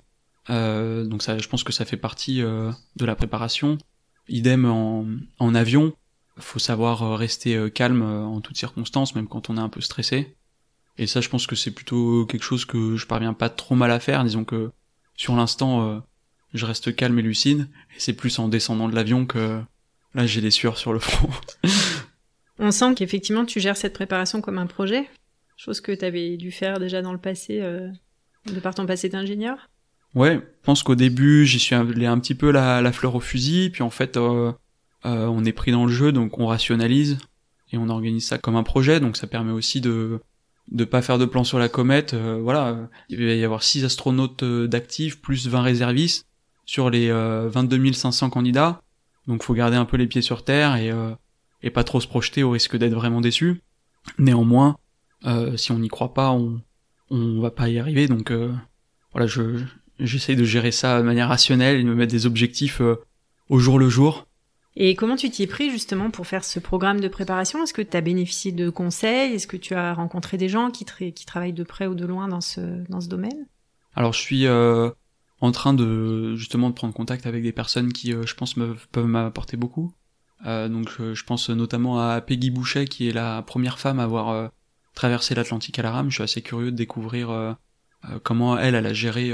Euh, 0.50 1.06
donc 1.06 1.24
ça, 1.24 1.38
je 1.38 1.48
pense 1.48 1.64
que 1.64 1.74
ça 1.74 1.86
fait 1.86 1.98
partie 1.98 2.42
de 2.42 3.06
la 3.06 3.16
préparation. 3.16 3.78
Idem 4.28 4.66
en, 4.66 5.06
en 5.40 5.56
avion, 5.56 5.94
faut 6.38 6.60
savoir 6.60 7.18
rester 7.18 7.70
calme 7.72 8.02
en 8.02 8.42
toutes 8.42 8.58
circonstances, 8.58 9.16
même 9.16 9.28
quand 9.28 9.50
on 9.50 9.58
est 9.58 9.62
un 9.62 9.70
peu 9.70 9.82
stressé. 9.82 10.36
Et 10.98 11.08
ça, 11.08 11.22
je 11.22 11.30
pense 11.30 11.48
que 11.48 11.56
c'est 11.56 11.72
plutôt 11.72 12.26
quelque 12.26 12.44
chose 12.44 12.66
que 12.66 12.96
je 12.96 13.08
parviens 13.08 13.34
pas 13.34 13.50
trop 13.50 13.76
mal 13.76 13.92
à 13.92 14.00
faire. 14.00 14.24
Disons 14.24 14.44
que 14.44 14.72
sur 15.16 15.36
l'instant, 15.36 15.88
euh, 15.88 16.00
je 16.54 16.66
reste 16.66 16.96
calme 16.96 17.18
et 17.20 17.22
lucide. 17.22 17.68
Et 17.96 18.00
c'est 18.00 18.14
plus 18.14 18.40
en 18.40 18.48
descendant 18.48 18.90
de 18.90 18.96
l'avion 18.96 19.26
que 19.26 19.62
là, 20.14 20.26
j'ai 20.26 20.42
des 20.42 20.52
sueurs 20.52 20.78
sur 20.78 20.94
le 20.94 21.00
front. 21.00 21.30
On 22.60 22.72
sent 22.72 22.94
qu'effectivement 22.96 23.46
tu 23.46 23.60
gères 23.60 23.78
cette 23.78 23.94
préparation 23.94 24.42
comme 24.42 24.60
un 24.60 24.68
projet, 24.68 25.10
chose 25.58 25.82
que 25.82 25.92
tu 25.92 26.06
avais 26.06 26.38
dû 26.38 26.52
faire 26.52 26.80
déjà 26.80 27.02
dans 27.02 27.12
le 27.12 27.18
passé, 27.18 27.60
euh, 27.62 27.88
de 28.46 28.60
par 28.60 28.76
ton 28.76 28.86
passé 28.86 29.10
d'ingénieur. 29.10 29.70
ouais, 30.14 30.36
je 30.36 30.66
pense 30.66 30.84
qu'au 30.84 30.96
début, 30.96 31.46
j'y 31.46 31.60
suis 31.60 31.74
allé 31.74 32.06
un 32.06 32.20
petit 32.20 32.36
peu 32.36 32.52
la, 32.52 32.82
la 32.82 32.92
fleur 32.92 33.16
au 33.16 33.20
fusil. 33.20 33.72
Puis 33.72 33.82
en 33.82 33.90
fait, 33.90 34.16
euh, 34.18 34.54
on 35.04 35.44
est 35.46 35.54
pris 35.54 35.72
dans 35.72 35.86
le 35.86 35.92
jeu, 35.92 36.12
donc 36.12 36.38
on 36.38 36.46
rationalise 36.46 37.18
et 37.72 37.78
on 37.78 37.90
organise 37.90 38.28
ça 38.28 38.38
comme 38.38 38.56
un 38.56 38.64
projet. 38.64 39.00
Donc 39.00 39.18
ça 39.18 39.28
permet 39.28 39.52
aussi 39.52 39.82
de 39.82 40.20
de 40.72 40.86
pas 40.86 41.02
faire 41.02 41.18
de 41.18 41.26
plan 41.26 41.44
sur 41.44 41.60
la 41.60 41.70
comète. 41.70 42.14
euh, 42.14 42.40
voilà, 42.42 42.90
il 43.10 43.24
va 43.24 43.34
y 43.34 43.44
avoir 43.44 43.64
6 43.64 43.86
astronautes 43.86 44.44
euh, 44.44 44.68
d'actifs 44.68 45.22
plus 45.22 45.48
20 45.48 45.62
réservistes 45.62 46.28
sur 46.66 46.90
les 46.90 47.10
euh, 47.10 47.50
22 47.50 47.94
500 47.94 48.30
candidats. 48.30 48.82
Donc 49.28 49.44
faut 49.44 49.54
garder 49.54 49.78
un 49.78 49.86
peu 49.86 49.98
les 49.98 50.08
pieds 50.08 50.22
sur 50.22 50.44
terre 50.44 50.76
et 50.78 50.90
euh, 50.92 51.12
et 51.62 51.70
pas 51.70 51.84
trop 51.84 52.00
se 52.00 52.08
projeter 52.08 52.42
au 52.42 52.52
risque 52.52 52.78
d'être 52.78 52.94
vraiment 52.94 53.22
déçu. 53.22 53.62
Néanmoins, 54.18 54.78
euh, 55.26 55.58
si 55.58 55.72
on 55.72 55.80
n'y 55.80 55.90
croit 55.90 56.14
pas, 56.14 56.32
on 56.32 56.62
on 57.10 57.40
va 57.42 57.52
pas 57.52 57.70
y 57.70 57.78
arriver. 57.78 58.08
Donc 58.08 58.32
voilà, 59.12 59.28
je 59.28 59.62
j'essaye 60.00 60.38
de 60.38 60.46
gérer 60.46 60.72
ça 60.72 61.00
de 61.00 61.06
manière 61.06 61.28
rationnelle 61.28 61.76
et 61.80 61.84
de 61.84 61.88
me 61.88 61.94
mettre 61.94 62.14
des 62.14 62.26
objectifs 62.26 62.82
au 63.50 63.60
jour 63.60 63.78
le 63.78 63.90
jour. 63.90 64.26
Et 64.76 64.96
comment 64.96 65.18
tu 65.18 65.30
t'y 65.30 65.44
es 65.44 65.48
pris 65.48 65.70
justement 65.70 66.12
pour 66.12 66.28
faire 66.28 66.46
ce 66.46 66.60
programme 66.60 67.02
de 67.02 67.10
préparation? 67.10 67.62
Est-ce 67.64 67.74
que 67.74 67.82
tu 67.82 67.98
as 67.98 68.02
bénéficié 68.02 68.52
de 68.52 68.70
conseils? 68.70 69.34
Est-ce 69.34 69.48
que 69.48 69.58
tu 69.58 69.74
as 69.74 69.94
rencontré 69.94 70.38
des 70.38 70.48
gens 70.48 70.72
qui, 70.72 70.86
tra- 70.86 71.12
qui 71.12 71.26
travaillent 71.26 71.54
de 71.54 71.64
près 71.64 71.88
ou 71.88 71.96
de 71.96 72.06
loin 72.06 72.28
dans 72.30 72.42
ce, 72.42 72.62
domaine? 73.08 73.48
Alors 73.96 74.14
je 74.14 74.20
suis 74.20 74.48
euh, 74.48 74.90
en 75.42 75.52
train 75.52 75.74
de 75.74 76.36
justement 76.36 76.70
de 76.70 76.74
prendre 76.74 76.94
contact 76.94 77.26
avec 77.26 77.44
des 77.44 77.52
personnes 77.52 77.92
qui, 77.92 78.14
euh, 78.14 78.26
je 78.26 78.34
pense, 78.36 78.56
peuvent 78.92 79.06
m'apporter 79.06 79.58
beaucoup. 79.58 79.94
Euh, 80.46 80.70
donc 80.70 80.90
je, 80.90 81.24
pense 81.26 81.50
notamment 81.50 82.00
à 82.00 82.22
Peggy 82.22 82.50
Boucher, 82.50 82.86
qui 82.86 83.10
est 83.10 83.14
la 83.14 83.42
première 83.42 83.78
femme 83.78 84.00
à 84.00 84.04
avoir 84.04 84.52
traversé 84.96 85.36
l'Atlantique 85.36 85.78
à 85.80 85.82
la 85.82 85.92
rame. 85.92 86.10
Je 86.10 86.16
suis 86.16 86.24
assez 86.24 86.42
curieux 86.42 86.72
de 86.72 86.78
découvrir 86.78 87.58
comment 88.24 88.58
elle, 88.58 88.76
a 88.76 88.94
géré 88.94 89.32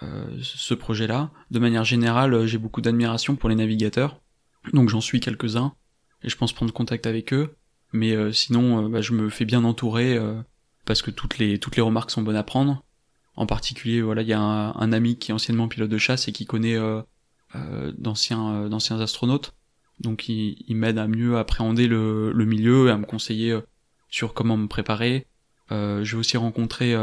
ce 0.00 0.74
projet-là. 0.74 1.30
De 1.50 1.58
manière 1.58 1.84
générale, 1.84 2.44
j'ai 2.46 2.58
beaucoup 2.58 2.82
d'admiration 2.82 3.36
pour 3.36 3.48
les 3.48 3.54
navigateurs, 3.54 4.20
donc 4.72 4.88
j'en 4.88 5.00
suis 5.00 5.20
quelques-uns 5.20 5.74
et 6.22 6.28
je 6.28 6.36
pense 6.36 6.52
prendre 6.52 6.72
contact 6.72 7.06
avec 7.06 7.32
eux. 7.32 7.56
Mais 7.92 8.12
euh, 8.12 8.32
sinon, 8.32 8.84
euh, 8.84 8.88
bah, 8.88 9.00
je 9.00 9.12
me 9.12 9.30
fais 9.30 9.44
bien 9.44 9.64
entourer 9.64 10.16
euh, 10.16 10.40
parce 10.84 11.02
que 11.02 11.10
toutes 11.10 11.38
les 11.38 11.58
toutes 11.58 11.76
les 11.76 11.82
remarques 11.82 12.10
sont 12.10 12.22
bonnes 12.22 12.36
à 12.36 12.42
prendre. 12.42 12.84
En 13.36 13.46
particulier, 13.46 14.02
voilà, 14.02 14.22
il 14.22 14.28
y 14.28 14.32
a 14.32 14.40
un, 14.40 14.92
ami 14.92 15.16
qui 15.16 15.30
est 15.30 15.34
anciennement 15.34 15.68
pilote 15.68 15.90
de 15.90 15.98
chasse 15.98 16.26
et 16.26 16.32
qui 16.32 16.44
connaît 16.44 16.76
d'anciens 17.96 18.68
d'anciens 18.68 18.98
astronautes. 19.00 19.54
Donc 20.00 20.28
il, 20.28 20.74
m'aide 20.74 20.98
à 20.98 21.06
mieux 21.06 21.38
appréhender 21.38 21.86
le, 21.86 22.32
milieu 22.34 22.88
et 22.88 22.90
à 22.90 22.96
me 22.98 23.06
conseiller 23.06 23.56
sur 24.08 24.34
comment 24.34 24.56
me 24.56 24.66
préparer. 24.66 25.28
Euh, 25.70 26.02
J'ai 26.02 26.16
aussi 26.16 26.36
rencontré 26.36 26.96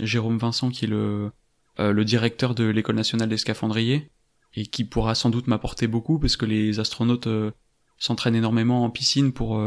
Jérôme 0.00 0.38
Vincent 0.38 0.70
qui 0.70 0.86
est 0.86 0.88
le, 0.88 1.30
le 1.78 2.04
directeur 2.04 2.56
de 2.56 2.64
l'école 2.64 2.96
nationale 2.96 3.28
des 3.28 3.36
scaphandriers 3.36 4.10
et 4.54 4.66
qui 4.66 4.84
pourra 4.84 5.14
sans 5.14 5.30
doute 5.30 5.46
m'apporter 5.46 5.86
beaucoup 5.86 6.18
parce 6.18 6.36
que 6.36 6.46
les 6.46 6.80
astronautes 6.80 7.26
euh, 7.26 7.50
s'entraîne 7.98 8.34
énormément 8.34 8.84
en 8.84 8.90
piscine 8.90 9.32
pour 9.32 9.58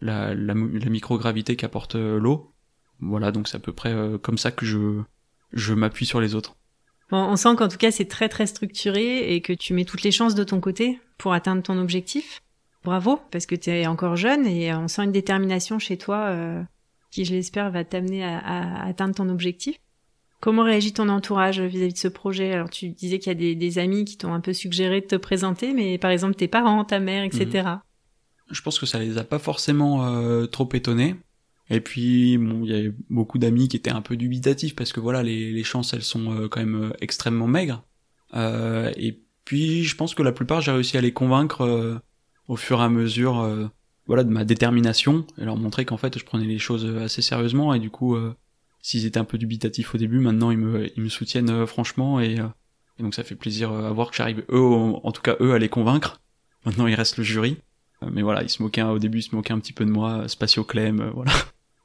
la, 0.00 0.34
la, 0.34 0.54
microgravité 0.54 1.56
qu'apporte 1.56 1.94
l'eau. 1.94 2.52
Voilà, 3.00 3.30
donc 3.30 3.46
c'est 3.46 3.56
à 3.56 3.60
peu 3.60 3.72
près 3.72 3.94
comme 4.20 4.36
ça 4.36 4.50
que 4.50 4.66
je, 4.66 5.00
je 5.52 5.74
m'appuie 5.74 6.06
sur 6.06 6.20
les 6.20 6.34
autres. 6.34 6.56
Bon, 7.10 7.18
on 7.18 7.36
sent 7.36 7.54
qu'en 7.56 7.68
tout 7.68 7.76
cas 7.76 7.92
c'est 7.92 8.08
très 8.08 8.28
très 8.28 8.46
structuré 8.46 9.32
et 9.32 9.40
que 9.40 9.52
tu 9.52 9.74
mets 9.74 9.84
toutes 9.84 10.02
les 10.02 10.10
chances 10.10 10.34
de 10.34 10.42
ton 10.42 10.60
côté 10.60 11.00
pour 11.18 11.32
atteindre 11.32 11.62
ton 11.62 11.78
objectif. 11.78 12.42
Bravo, 12.82 13.20
parce 13.30 13.46
que 13.46 13.54
tu 13.54 13.70
es 13.70 13.86
encore 13.86 14.16
jeune 14.16 14.44
et 14.46 14.74
on 14.74 14.88
sent 14.88 15.04
une 15.04 15.12
détermination 15.12 15.78
chez 15.78 15.96
toi 15.98 16.66
qui, 17.10 17.24
je 17.24 17.32
l'espère, 17.32 17.70
va 17.70 17.84
t'amener 17.84 18.24
à, 18.24 18.84
atteindre 18.84 19.14
ton 19.14 19.28
objectif. 19.28 19.78
Comment 20.40 20.62
réagit 20.62 20.92
ton 20.92 21.08
entourage 21.08 21.60
vis-à-vis 21.60 21.94
de 21.94 21.98
ce 21.98 22.06
projet? 22.06 22.52
Alors 22.52 22.70
tu 22.70 22.90
disais 22.90 23.18
qu'il 23.18 23.32
y 23.32 23.50
a 23.50 23.54
des, 23.54 23.78
amis 23.78 24.04
qui 24.04 24.16
t'ont 24.16 24.32
un 24.32 24.40
peu 24.40 24.52
suggéré 24.52 25.00
de 25.00 25.06
te 25.06 25.16
présenter, 25.16 25.72
mais 25.72 25.98
par 25.98 26.12
exemple 26.12 26.36
tes 26.36 26.46
parents, 26.46 26.84
ta 26.84 27.00
mère, 27.00 27.24
etc. 27.24 27.48
Mhm. 27.54 27.80
Je 28.50 28.62
pense 28.62 28.78
que 28.78 28.86
ça 28.86 29.00
les 29.00 29.18
a 29.18 29.24
pas 29.24 29.40
forcément 29.40 30.06
euh, 30.06 30.46
trop 30.46 30.68
étonnés. 30.72 31.16
Et 31.70 31.80
puis 31.80 32.38
bon, 32.38 32.64
il 32.64 32.70
y 32.70 32.86
a 32.86 32.90
beaucoup 33.10 33.38
d'amis 33.38 33.68
qui 33.68 33.76
étaient 33.76 33.90
un 33.90 34.00
peu 34.00 34.16
dubitatifs 34.16 34.74
parce 34.76 34.92
que 34.92 35.00
voilà, 35.00 35.22
les, 35.22 35.64
chances 35.64 35.92
elles 35.92 36.02
sont 36.02 36.32
euh, 36.32 36.48
quand 36.48 36.60
même 36.60 36.84
euh, 36.84 36.92
extrêmement 37.00 37.48
maigres. 37.48 37.84
Et 38.34 39.20
puis 39.44 39.82
je 39.82 39.96
pense 39.96 40.14
que 40.14 40.22
la 40.22 40.32
plupart 40.32 40.60
j'ai 40.60 40.70
réussi 40.70 40.96
à 40.96 41.00
les 41.00 41.12
convaincre 41.12 42.00
au 42.46 42.56
fur 42.56 42.80
et 42.80 42.84
à 42.84 42.88
mesure 42.90 43.70
voilà 44.06 44.22
de 44.22 44.28
ma 44.28 44.44
détermination 44.44 45.26
et 45.38 45.46
leur 45.46 45.56
montrer 45.56 45.86
qu'en 45.86 45.96
fait 45.96 46.18
je 46.18 46.24
prenais 46.26 46.44
les 46.44 46.58
choses 46.58 46.84
assez 46.98 47.22
sérieusement 47.22 47.72
et 47.72 47.78
du 47.78 47.88
coup 47.88 48.18
s'ils 48.88 49.04
étaient 49.04 49.18
un 49.18 49.24
peu 49.24 49.36
dubitatifs 49.36 49.94
au 49.94 49.98
début, 49.98 50.18
maintenant 50.18 50.50
ils 50.50 50.56
me, 50.56 50.90
ils 50.96 51.02
me 51.02 51.10
soutiennent 51.10 51.50
euh, 51.50 51.66
franchement 51.66 52.20
et, 52.20 52.40
euh, 52.40 52.46
et, 52.98 53.02
donc 53.02 53.14
ça 53.14 53.22
fait 53.22 53.34
plaisir 53.34 53.70
euh, 53.70 53.90
à 53.90 53.92
voir 53.92 54.10
que 54.10 54.16
j'arrive 54.16 54.42
eux, 54.48 54.62
en 54.62 55.12
tout 55.12 55.20
cas 55.20 55.36
eux, 55.40 55.52
à 55.52 55.58
les 55.58 55.68
convaincre. 55.68 56.22
Maintenant 56.64 56.86
il 56.86 56.94
reste 56.94 57.18
le 57.18 57.22
jury, 57.22 57.58
mais 58.10 58.22
voilà, 58.22 58.42
ils 58.42 58.48
se 58.48 58.62
moquaient 58.62 58.82
au 58.82 58.98
début, 58.98 59.18
ils 59.18 59.24
se 59.24 59.36
moquaient 59.36 59.52
un 59.52 59.58
petit 59.58 59.74
peu 59.74 59.84
de 59.84 59.90
moi, 59.90 60.26
Spatio 60.26 60.64
Clem, 60.64 61.10
voilà. 61.14 61.32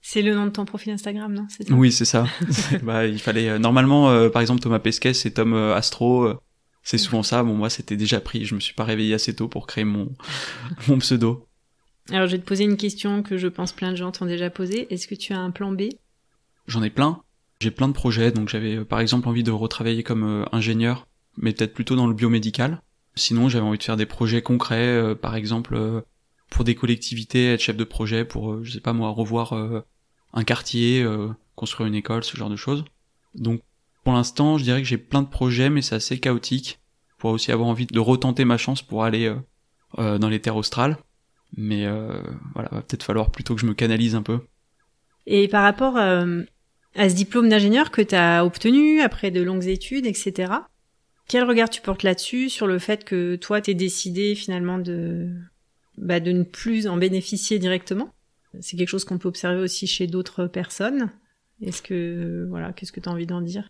C'est 0.01 0.21
le 0.21 0.33
nom 0.33 0.45
de 0.45 0.51
ton 0.51 0.63
profil 0.63 0.93
Instagram, 0.93 1.33
non? 1.33 1.45
Oui, 1.71 1.91
c'est 1.91 2.05
ça. 2.05 2.25
bah, 2.83 3.05
il 3.05 3.19
fallait 3.19 3.59
normalement, 3.59 4.29
par 4.29 4.41
exemple 4.41 4.61
Thomas 4.61 4.79
Pesquet, 4.79 5.13
c'est 5.13 5.31
Tom 5.31 5.53
Astro. 5.53 6.33
c'est 6.83 6.97
souvent 6.97 7.23
ça. 7.23 7.41
Bon, 7.41 7.53
moi, 7.53 7.69
c'était 7.69 7.95
déjà 7.95 8.19
pris. 8.19 8.43
Je 8.43 8.53
me 8.53 8.59
suis 8.59 8.73
pas 8.73 8.83
réveillé 8.83 9.13
assez 9.13 9.33
tôt 9.33 9.47
pour 9.47 9.65
créer 9.65 9.85
mon 9.85 10.13
mon 10.89 10.97
pseudo. 10.97 11.47
Alors, 12.09 12.27
je 12.27 12.33
vais 12.33 12.41
te 12.41 12.45
poser 12.45 12.65
une 12.65 12.75
question 12.75 13.23
que 13.23 13.37
je 13.37 13.47
pense 13.47 13.71
plein 13.71 13.91
de 13.91 13.95
gens 13.95 14.11
t'ont 14.11 14.25
déjà 14.25 14.49
posée. 14.49 14.93
Est-ce 14.93 15.07
que 15.07 15.15
tu 15.15 15.31
as 15.31 15.39
un 15.39 15.51
plan 15.51 15.71
B? 15.71 15.83
J'en 16.67 16.84
ai 16.84 16.89
plein. 16.89 17.21
J'ai 17.60 17.71
plein 17.71 17.88
de 17.88 17.93
projets, 17.93 18.32
donc 18.32 18.49
j'avais 18.49 18.76
euh, 18.76 18.86
par 18.86 18.99
exemple 18.99 19.30
envie 19.30 19.43
de 19.43 19.52
retravailler 19.52 20.04
comme 20.04 20.23
euh, 20.23 20.45
ingénieur, 20.52 21.08
mais 21.38 21.54
peut-être 21.54 21.73
plutôt 21.73 21.95
dans 21.95 22.08
le 22.08 22.13
biomédical. 22.13 22.82
Sinon, 23.15 23.47
j'avais 23.47 23.65
envie 23.65 23.78
de 23.78 23.84
faire 23.84 23.95
des 23.95 24.06
projets 24.06 24.41
concrets, 24.41 24.88
euh, 24.88 25.15
par 25.15 25.36
exemple 25.36 26.04
pour 26.49 26.65
des 26.65 26.76
collectivités, 26.76 27.54
être 27.54 27.62
chef 27.62 27.78
de 27.78 27.84
projet, 27.84 28.26
pour, 28.26 28.63
je 28.63 28.71
sais 28.71 28.82
pas 28.82 28.93
moi, 28.93 29.10
revoir 29.10 29.54
un 30.34 30.43
quartier, 30.43 31.04
construire 31.56 31.88
une 31.88 31.95
école, 31.95 32.23
ce 32.23 32.38
genre 32.38 32.49
de 32.52 32.56
choses. 32.56 32.86
Donc, 33.34 33.62
pour 34.04 34.13
l'instant, 34.13 34.60
je 34.60 34.63
dirais 34.63 34.84
que 34.84 34.88
j'ai 34.88 34.99
plein 34.99 35.23
de 35.23 35.28
projets, 35.28 35.71
mais 35.71 35.82
c'est 35.82 35.95
assez 35.95 36.19
chaotique. 36.19 36.80
Pour 37.17 37.32
aussi 37.32 37.52
avoir 37.52 37.69
envie 37.69 37.88
de 37.88 37.99
retenter 37.99 38.45
ma 38.45 38.58
chance 38.58 38.84
pour 38.84 39.04
aller 39.04 39.36
dans 39.97 40.30
les 40.30 40.41
terres 40.41 40.58
australes. 40.58 40.99
Mais 41.58 41.88
voilà, 42.54 42.69
va 42.71 42.82
peut-être 42.84 43.04
falloir 43.04 43.32
plutôt 43.32 43.56
que 43.56 43.62
je 43.62 43.65
me 43.65 43.73
canalise 43.73 44.13
un 44.13 44.21
peu. 44.21 44.41
Et 45.26 45.47
par 45.47 45.63
rapport 45.63 45.97
à 46.95 47.10
ce 47.10 47.15
diplôme 47.15 47.49
d'ingénieur 47.49 47.91
que 47.91 48.01
tu 48.01 48.15
as 48.15 48.45
obtenu 48.45 49.01
après 49.01 49.32
de 49.32 49.41
longues 49.41 49.67
études, 49.67 50.06
etc. 50.06 50.53
Quel 51.27 51.43
regard 51.43 51.69
tu 51.69 51.82
portes 51.82 52.03
là-dessus, 52.03 52.49
sur 52.49 52.67
le 52.67 52.79
fait 52.79 53.03
que 53.03 53.36
toi, 53.36 53.62
t'es 53.62 53.73
décidé 53.73 54.36
finalement 54.36 54.77
de, 54.77 55.29
bah, 55.97 56.19
de 56.19 56.32
ne 56.32 56.43
plus 56.43 56.88
en 56.88 56.97
bénéficier 56.97 57.60
directement? 57.60 58.13
C'est 58.60 58.77
quelque 58.77 58.89
chose 58.89 59.06
qu'on 59.06 59.17
peut 59.17 59.29
observer 59.29 59.62
aussi 59.62 59.88
chez 59.88 60.06
d'autres 60.06 60.45
personnes. 60.45 61.10
Est-ce 61.62 61.82
que, 61.82 62.45
voilà, 62.49 62.73
qu'est-ce 62.73 62.91
que 62.91 62.99
tu 62.99 63.10
as 63.10 63.12
envie 63.12 63.25
d'en 63.25 63.41
dire? 63.41 63.69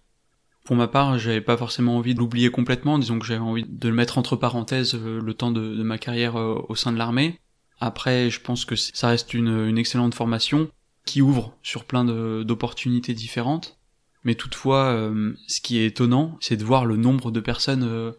Pour 0.65 0.75
ma 0.75 0.87
part, 0.87 1.17
j'avais 1.19 1.41
pas 1.41 1.57
forcément 1.57 1.97
envie 1.97 2.13
de 2.13 2.19
l'oublier 2.19 2.49
complètement, 2.49 2.97
disons 2.97 3.19
que 3.19 3.25
j'avais 3.25 3.39
envie 3.39 3.65
de 3.67 3.89
le 3.89 3.95
mettre 3.95 4.17
entre 4.17 4.35
parenthèses 4.35 4.95
euh, 4.95 5.21
le 5.21 5.33
temps 5.33 5.51
de, 5.51 5.83
ma 5.83 5.97
carrière 5.97 6.37
euh, 6.37 6.55
au 6.69 6.75
sein 6.75 6.91
de 6.91 6.97
l'armée. 6.97 7.39
Après, 7.79 8.29
je 8.29 8.39
pense 8.39 8.63
que 8.63 8.75
ça 8.75 9.09
reste 9.09 9.33
une, 9.33 9.67
une 9.67 9.77
excellente 9.77 10.15
formation 10.15 10.69
qui 11.05 11.21
ouvre 11.21 11.55
sur 11.61 11.85
plein 11.85 12.05
d'opportunités 12.43 13.13
différentes. 13.13 13.77
Mais 14.23 14.35
toutefois, 14.35 14.85
euh, 14.85 15.33
ce 15.47 15.59
qui 15.59 15.77
est 15.79 15.85
étonnant, 15.85 16.37
c'est 16.39 16.55
de 16.55 16.63
voir 16.63 16.85
le 16.85 16.95
nombre 16.95 17.31
de 17.31 17.41
personnes 17.41 17.83
euh, 17.83 18.11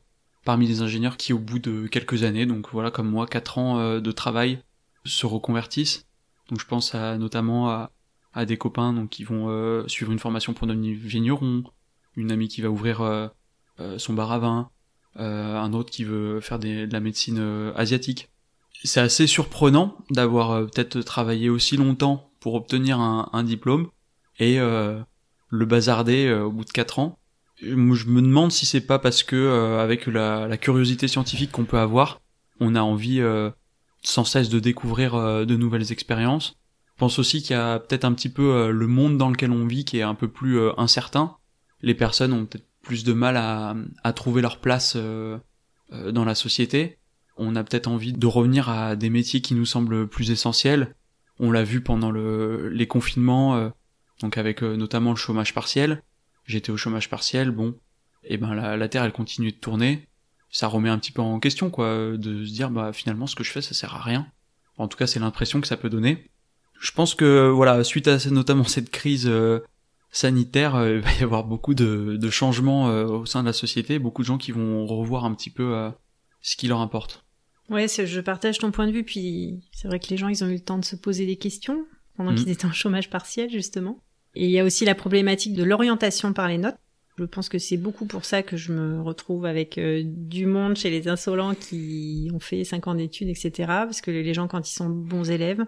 parmi 0.44 0.66
les 0.66 0.82
ingénieurs 0.82 1.16
qui, 1.16 1.32
au 1.32 1.38
bout 1.38 1.58
de 1.58 1.86
quelques 1.86 2.24
années, 2.24 2.44
donc 2.44 2.68
voilà 2.72 2.90
comme 2.90 3.08
moi, 3.08 3.26
quatre 3.26 3.56
ans 3.56 3.78
euh, 3.78 4.00
de 4.00 4.12
travail, 4.12 4.62
se 5.06 5.24
reconvertissent. 5.24 6.06
Donc 6.50 6.60
je 6.60 6.66
pense 6.66 6.94
à, 6.94 7.16
notamment 7.16 7.70
à, 7.70 7.90
à 8.34 8.44
des 8.44 8.58
copains 8.58 8.92
donc 8.92 9.08
qui 9.08 9.24
vont 9.24 9.88
suivre 9.88 10.12
une 10.12 10.18
formation 10.18 10.52
pour 10.52 10.66
devenir 10.66 10.94
vigneron, 10.98 11.64
une 12.16 12.30
amie 12.30 12.48
qui 12.48 12.60
va 12.60 12.68
ouvrir 12.68 13.30
son 13.96 14.12
bar 14.12 14.30
à 14.30 14.38
vin, 14.38 14.70
un 15.16 15.72
autre 15.72 15.90
qui 15.90 16.04
veut 16.04 16.40
faire 16.40 16.58
des, 16.58 16.86
de 16.86 16.92
la 16.92 17.00
médecine 17.00 17.72
asiatique. 17.76 18.28
C'est 18.82 19.00
assez 19.00 19.26
surprenant 19.26 19.96
d'avoir 20.10 20.66
peut-être 20.66 21.00
travaillé 21.00 21.48
aussi 21.48 21.78
longtemps 21.78 22.30
pour 22.44 22.56
obtenir 22.56 23.00
un, 23.00 23.42
diplôme 23.42 23.88
et 24.38 24.60
euh, 24.60 25.00
le 25.48 25.64
bazarder 25.64 26.26
euh, 26.26 26.42
au 26.42 26.52
bout 26.52 26.66
de 26.66 26.70
4 26.70 26.98
ans. 26.98 27.18
Je 27.62 27.74
me 27.74 28.20
demande 28.20 28.52
si 28.52 28.66
c'est 28.66 28.82
pas 28.82 28.98
parce 28.98 29.22
que 29.22 29.34
euh, 29.34 29.82
avec 29.82 30.06
la, 30.06 30.54
curiosité 30.58 31.08
scientifique 31.08 31.50
qu'on 31.50 31.64
peut 31.64 31.78
avoir, 31.78 32.20
on 32.60 32.74
a 32.74 32.82
envie 32.82 33.22
sans 34.02 34.24
cesse 34.24 34.50
de 34.50 34.58
découvrir 34.58 35.14
de 35.46 35.56
nouvelles 35.56 35.90
expériences. 35.90 36.56
Je 36.84 36.98
pense 36.98 37.18
aussi 37.18 37.40
qu'il 37.40 37.56
y 37.56 37.58
a 37.58 37.78
peut-être 37.78 38.04
un 38.04 38.12
petit 38.12 38.28
peu 38.28 38.70
le 38.70 38.86
monde 38.88 39.16
dans 39.16 39.30
lequel 39.30 39.50
on 39.50 39.66
vit 39.66 39.86
qui 39.86 39.96
est 39.96 40.02
un 40.02 40.14
peu 40.14 40.28
plus 40.28 40.60
incertain. 40.76 41.36
Les 41.80 41.94
personnes 41.94 42.34
ont 42.34 42.44
peut-être 42.44 42.68
plus 42.82 43.04
de 43.04 43.14
mal 43.14 43.38
à, 43.38 43.74
à 44.02 44.12
trouver 44.12 44.42
leur 44.42 44.58
place 44.58 44.98
dans 45.90 46.24
la 46.26 46.34
société. 46.34 46.98
On 47.38 47.56
a 47.56 47.64
peut-être 47.64 47.88
envie 47.88 48.12
de 48.12 48.26
revenir 48.26 48.68
à 48.68 48.96
des 48.96 49.08
métiers 49.08 49.40
qui 49.40 49.54
nous 49.54 49.64
semblent 49.64 50.06
plus 50.06 50.30
essentiels, 50.30 50.94
on 51.38 51.50
l'a 51.50 51.64
vu 51.64 51.80
pendant 51.80 52.10
le, 52.10 52.68
les 52.68 52.86
confinements, 52.86 53.56
euh, 53.56 53.70
donc 54.20 54.38
avec 54.38 54.62
euh, 54.62 54.76
notamment 54.76 55.10
le 55.10 55.16
chômage 55.16 55.54
partiel. 55.54 56.02
J'étais 56.46 56.70
au 56.70 56.76
chômage 56.76 57.08
partiel, 57.08 57.50
bon, 57.50 57.74
et 58.22 58.36
ben 58.36 58.54
la, 58.54 58.88
Terre 58.88 59.04
elle 59.04 59.12
continue 59.12 59.52
de 59.52 59.56
tourner. 59.56 60.08
Ça 60.50 60.68
remet 60.68 60.90
un 60.90 60.98
petit 60.98 61.10
peu 61.10 61.22
en 61.22 61.40
question, 61.40 61.70
quoi, 61.70 62.16
de 62.16 62.44
se 62.44 62.52
dire 62.52 62.70
bah 62.70 62.92
finalement 62.92 63.26
ce 63.26 63.34
que 63.34 63.42
je 63.42 63.50
fais 63.50 63.62
ça 63.62 63.74
sert 63.74 63.94
à 63.94 64.02
rien. 64.02 64.26
En 64.76 64.88
tout 64.88 64.96
cas 64.96 65.06
c'est 65.06 65.20
l'impression 65.20 65.60
que 65.60 65.66
ça 65.66 65.76
peut 65.76 65.90
donner. 65.90 66.30
Je 66.78 66.92
pense 66.92 67.14
que 67.14 67.48
voilà 67.48 67.82
suite 67.82 68.08
à 68.08 68.18
notamment 68.30 68.64
cette 68.64 68.90
crise 68.90 69.26
euh, 69.26 69.60
sanitaire, 70.10 70.74
il 70.86 71.00
va 71.00 71.12
y 71.14 71.22
avoir 71.22 71.44
beaucoup 71.44 71.74
de, 71.74 72.16
de 72.20 72.30
changements 72.30 72.84
au 72.86 73.26
sein 73.26 73.40
de 73.40 73.46
la 73.46 73.52
société, 73.52 73.98
beaucoup 73.98 74.22
de 74.22 74.26
gens 74.26 74.38
qui 74.38 74.52
vont 74.52 74.86
revoir 74.86 75.24
un 75.24 75.34
petit 75.34 75.50
peu 75.50 75.90
ce 76.40 76.56
qui 76.56 76.68
leur 76.68 76.80
importe. 76.80 77.23
Ouais, 77.70 77.88
je 77.88 78.20
partage 78.20 78.58
ton 78.58 78.70
point 78.70 78.86
de 78.86 78.92
vue. 78.92 79.04
Puis 79.04 79.60
c'est 79.72 79.88
vrai 79.88 79.98
que 79.98 80.08
les 80.08 80.16
gens, 80.16 80.28
ils 80.28 80.44
ont 80.44 80.48
eu 80.48 80.54
le 80.54 80.60
temps 80.60 80.78
de 80.78 80.84
se 80.84 80.96
poser 80.96 81.26
des 81.26 81.36
questions 81.36 81.84
pendant 82.16 82.32
mhm. 82.32 82.38
qu'ils 82.38 82.50
étaient 82.50 82.66
en 82.66 82.72
chômage 82.72 83.10
partiel, 83.10 83.50
justement. 83.50 83.98
Et 84.34 84.46
il 84.46 84.50
y 84.50 84.58
a 84.58 84.64
aussi 84.64 84.84
la 84.84 84.94
problématique 84.94 85.54
de 85.54 85.62
l'orientation 85.62 86.32
par 86.32 86.48
les 86.48 86.58
notes. 86.58 86.76
Je 87.16 87.24
pense 87.24 87.48
que 87.48 87.58
c'est 87.58 87.76
beaucoup 87.76 88.06
pour 88.06 88.24
ça 88.24 88.42
que 88.42 88.56
je 88.56 88.72
me 88.72 89.00
retrouve 89.00 89.46
avec 89.46 89.78
euh, 89.78 90.02
du 90.04 90.46
monde 90.46 90.76
chez 90.76 90.90
les 90.90 91.06
insolents 91.06 91.54
qui 91.54 92.28
ont 92.34 92.40
fait 92.40 92.64
5 92.64 92.88
ans 92.88 92.94
d'études, 92.96 93.28
etc. 93.28 93.52
Parce 93.66 94.00
que 94.00 94.10
les 94.10 94.34
gens, 94.34 94.48
quand 94.48 94.68
ils 94.68 94.74
sont 94.74 94.88
bons 94.88 95.30
élèves, 95.30 95.64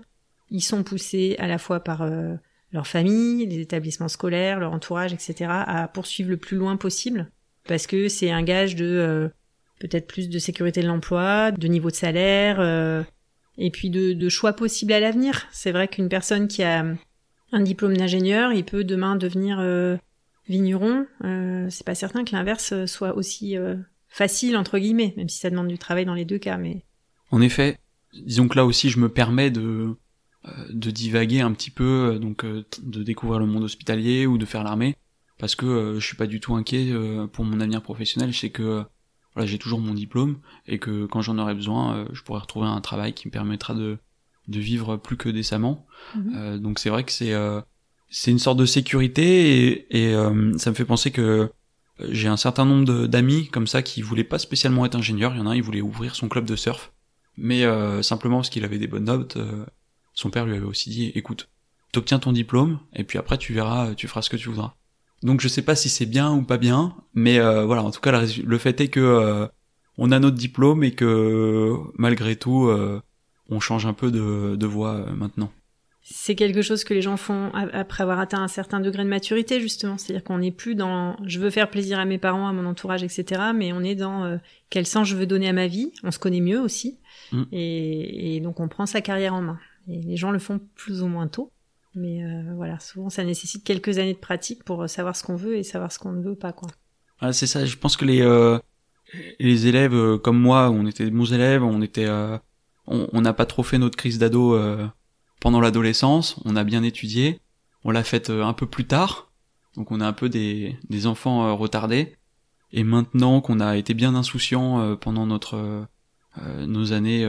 ils 0.50 0.62
sont 0.62 0.82
poussés 0.82 1.37
à 1.38 1.46
la 1.46 1.59
fois 1.59 1.78
par 1.78 2.02
euh, 2.02 2.35
leur 2.72 2.88
famille, 2.88 3.46
les 3.46 3.61
établissements 3.61 4.09
scolaires, 4.09 4.59
leur 4.59 4.72
entourage, 4.72 5.12
etc. 5.12 5.46
à 5.48 5.87
poursuivre 5.87 6.30
le 6.30 6.37
plus 6.37 6.56
loin 6.56 6.76
possible. 6.76 7.30
Parce 7.68 7.87
que 7.87 8.09
c'est 8.09 8.30
un 8.30 8.42
gage 8.42 8.74
de... 8.74 8.85
Euh, 8.85 9.28
peut-être 9.79 10.07
plus 10.07 10.29
de 10.29 10.39
sécurité 10.39 10.81
de 10.83 10.87
l'emploi, 10.87 11.51
de 11.53 11.68
niveau 11.68 11.91
de 11.91 11.95
salaire, 11.95 12.61
euh, 12.61 13.03
et 13.59 13.70
puis 13.70 13.91
de, 13.91 14.12
de, 14.12 14.29
choix 14.29 14.53
possibles 14.53 14.93
à 14.93 15.01
l'avenir. 15.01 15.47
C'est 15.53 15.72
vrai 15.72 15.89
qu'une 15.89 16.09
personne 16.09 16.49
qui 16.49 16.62
a 16.62 16.85
un 17.53 17.61
diplôme 17.61 17.97
d'ingénieur, 17.97 18.53
il 18.53 18.64
peut 18.64 18.85
demain 18.85 19.16
devenir 19.16 19.59
euh, 19.61 19.97
vigneron. 20.49 21.07
Euh, 21.24 21.68
c'est 21.70 21.87
pas 21.87 21.95
certain 21.95 22.24
que 22.24 22.33
l'inverse 22.33 22.87
soit 22.87 23.16
aussi 23.16 23.57
euh, 23.57 23.77
facile 24.09 24.57
entre 24.57 24.79
guillemets, 24.79 25.14
même 25.16 25.29
si 25.29 25.39
ça 25.39 25.51
demande 25.51 25.68
du 25.68 25.79
travail 25.79 26.05
dans 26.05 26.14
les 26.14 26.24
deux 26.24 26.39
cas. 26.39 26.57
Mais 26.57 26.85
en 27.31 27.41
effet, 27.41 27.79
disons 28.12 28.49
que 28.49 28.57
là 28.57 28.64
aussi, 28.64 28.91
je 28.91 28.99
me 28.99 29.09
permets 29.09 29.51
de 29.51 29.97
de 30.70 30.93
divaguer 30.93 31.41
un 31.41 31.53
petit 31.53 31.72
peu, 31.72 32.20
donc 32.20 32.47
de 32.47 33.03
découvrir 33.03 33.41
le 33.41 33.47
monde 33.47 33.64
hospitalier 33.64 34.27
ou 34.27 34.39
de 34.39 34.45
faire 34.45 34.62
l'armée, 34.62 34.95
parce 35.41 35.57
que 35.57 35.97
je 35.99 36.07
suis 36.07 36.14
pas 36.14 36.29
du 36.29 36.39
tout 36.39 36.55
inquiet 36.55 36.95
pour 37.33 37.45
mon 37.45 37.59
avenir 37.59 37.83
professionnel. 37.83 38.33
Je 38.33 38.39
sais 38.39 38.51
que 38.51 38.85
voilà, 39.37 39.47
j'ai 39.47 39.59
toujours 39.59 39.80
mon 39.80 39.95
diplôme 39.95 40.39
et 40.66 40.78
que 40.78 41.05
quand 41.05 41.20
j'en 41.20 41.39
aurai 41.39 41.55
besoin, 41.55 41.95
euh, 41.95 42.07
je 42.12 42.22
pourrai 42.22 42.41
retrouver 42.41 42.66
un 42.66 42.80
travail 42.80 43.12
qui 43.12 43.28
me 43.28 43.30
permettra 43.30 43.74
de, 43.74 43.99
de 44.49 44.59
vivre 44.59 44.97
plus 44.97 45.18
que 45.18 45.28
décemment. 45.28 45.87
Mhm. 46.14 46.32
Euh, 46.34 46.59
donc 46.59 46.78
c'est 46.78 46.89
vrai 46.91 47.05
que 47.05 47.12
c'est 47.12 47.34
euh, 47.34 47.61
c'est 48.09 48.30
une 48.30 48.39
sorte 48.39 48.59
de 48.59 48.66
sécurité 48.66 49.84
et, 49.91 50.09
et 50.11 50.14
ça 50.59 50.70
me 50.70 50.74
fait 50.74 50.84
penser 50.84 51.11
que 51.11 51.51
j'ai 52.01 52.28
un 52.28 52.37
certain 52.37 52.64
nombre 52.64 53.07
d'amis 53.07 53.49
comme 53.49 53.66
ça 53.66 53.82
qui 53.82 54.03
voulaient 54.03 54.24
pas 54.24 54.39
spécialement 54.39 54.84
être 54.87 54.95
ingénieurs. 54.95 55.34
Il 55.34 55.39
y 55.39 55.41
en 55.41 55.47
a 55.47 55.51
un, 55.51 55.57
il 55.57 55.62
voulait 55.62 55.80
ouvrir 55.80 56.14
son 56.14 56.28
club 56.28 56.45
de 56.47 56.57
surf. 56.57 56.93
mais 57.37 57.64
euh, 57.64 58.03
simplement 58.03 58.37
parce 58.37 58.51
qu'il 58.51 58.64
avait 58.64 58.78
des 58.78 58.87
bonnes 58.87 59.05
notes, 59.05 59.37
euh, 59.37 59.66
son 60.14 60.30
père 60.30 60.47
lui 60.47 60.57
avait 60.57 60.64
aussi 60.64 60.91
dit 60.91 61.12
écoute, 61.14 61.49
t'obtiens 61.93 62.18
ton 62.18 62.32
diplôme 62.32 62.78
et 62.95 63.05
puis 63.05 63.18
après 63.18 63.39
tu 63.39 63.53
verras, 63.53 63.95
tu 63.95 64.09
feras 64.09 64.22
ce 64.22 64.30
que 64.30 64.37
tu 64.37 64.49
voudras. 64.49 64.74
Donc 65.23 65.41
je 65.41 65.49
sais 65.49 65.62
pas 65.62 65.75
si 65.75 65.89
c'est 65.89 66.07
bien 66.07 66.33
ou 66.33 66.43
pas 66.43 66.59
bien, 66.59 66.95
mais 67.14 67.39
voilà, 67.64 67.83
en 67.83 67.91
tout 67.91 68.01
cas 68.01 68.23
le 68.23 68.59
fait 68.59 68.81
est 68.81 68.89
que 68.89 69.49
on 69.99 70.12
a 70.12 70.19
notre 70.19 70.37
diplôme 70.37 70.85
et 70.85 70.93
que 70.93 71.75
malgré 71.97 72.37
tout 72.37 72.71
on 73.49 73.61
change 73.61 73.87
un 73.87 73.93
peu 73.93 74.11
de, 74.11 74.57
de 74.57 74.67
voie 74.67 75.07
maintenant. 75.17 75.51
C'est 76.09 76.37
quelque 76.37 76.62
chose 76.62 76.85
que 76.85 76.95
les 76.95 77.03
gens 77.03 77.17
font 77.17 77.51
après 77.53 78.05
avoir 78.05 78.21
atteint 78.21 78.41
un 78.41 78.47
certain 78.47 78.79
degré 78.79 79.03
de 79.03 79.09
maturité 79.09 79.61
justement. 79.61 79.99
C'est-à-dire 79.99 80.23
qu'on 80.23 80.39
n'est 80.39 80.53
plus 80.53 80.77
dans 80.77 81.17
je 81.25 81.41
veux 81.41 81.51
faire 81.51 81.69
plaisir 81.69 81.99
à 81.99 82.05
mes 82.05 82.19
parents 82.19 82.47
à 82.47 82.53
mon 82.53 82.64
entourage 82.64 83.03
etc 83.03 83.51
mais 83.53 83.73
on 83.73 83.83
est 83.83 83.97
dans 83.97 84.23
euh, 84.23 84.37
quel 84.71 84.87
sens 84.87 85.09
je 85.09 85.17
veux 85.17 85.27
donner 85.27 85.49
à 85.49 85.53
ma 85.53 85.67
vie? 85.67 85.93
On 86.05 86.12
se 86.12 86.21
connaît 86.21 86.41
mieux 86.41 86.61
aussi. 86.61 87.01
Mm. 87.33 87.43
et, 87.51 88.41
donc 88.41 88.61
on 88.61 88.69
prend 88.69 88.87
sa 88.87 89.01
carrière 89.01 89.35
en 89.35 89.43
main. 89.43 89.59
Et 89.89 90.01
les 90.01 90.17
gens 90.17 90.31
le 90.31 90.39
font 90.39 90.61
plus 90.77 91.03
ou 91.03 91.09
moins 91.09 91.27
tôt 91.27 91.51
mais 91.97 92.22
euh, 92.22 92.55
voilà 92.55 92.78
souvent 92.78 93.11
ça 93.11 93.24
nécessite 93.24 93.64
quelques 93.64 93.99
années 93.99 94.14
de 94.14 94.18
pratique 94.18 94.64
pour 94.64 94.88
savoir 94.88 95.16
ce 95.16 95.24
qu'on 95.24 95.36
veut 95.36 95.57
et 95.57 95.62
savoir 95.62 95.90
ce 95.90 95.99
qu'on 95.99 96.12
ne 96.12 96.22
veut 96.22 96.36
pas 96.36 96.53
quoi. 96.53 96.68
Ah, 97.20 97.32
c'est 97.32 97.47
ça. 97.47 97.64
Je 97.64 97.76
pense 97.76 97.97
que 97.97 98.05
les 98.05 98.20
euh, 98.20 98.59
les 99.40 99.66
élèves 99.66 100.18
comme 100.18 100.38
moi 100.38 100.70
on 100.70 100.86
était 100.86 101.09
bons 101.11 101.32
élèves 101.32 101.62
on 101.62 101.80
était 101.80 102.09
on 102.88 103.20
n'a 103.20 103.32
pas 103.32 103.47
trop 103.47 103.62
fait 103.62 103.78
notre 103.78 103.97
crise 103.97 104.18
d'ado 104.18 104.57
pendant 105.40 105.61
l'adolescence, 105.61 106.40
on 106.44 106.57
a 106.57 106.64
bien 106.64 106.82
étudié, 106.82 107.40
on 107.84 107.90
l'a 107.90 108.05
faite 108.05 108.30
euh, 108.30 108.44
un 108.44 108.53
peu 108.53 108.66
plus 108.66 108.86
tard, 108.86 109.30
donc 109.76 109.90
on 109.92 110.01
a 110.01 110.07
un 110.07 110.12
peu 110.12 110.28
des, 110.28 110.76
des 110.88 111.07
enfants 111.07 111.47
euh, 111.47 111.53
retardés, 111.53 112.16
et 112.72 112.84
maintenant 112.84 113.40
qu'on 113.40 113.61
a 113.61 113.76
été 113.76 113.94
bien 113.94 114.14
insouciant 114.14 114.80
euh, 114.80 114.97
pendant 114.97 115.26
notre 115.26 115.86
nos 116.66 116.92
années, 116.92 117.26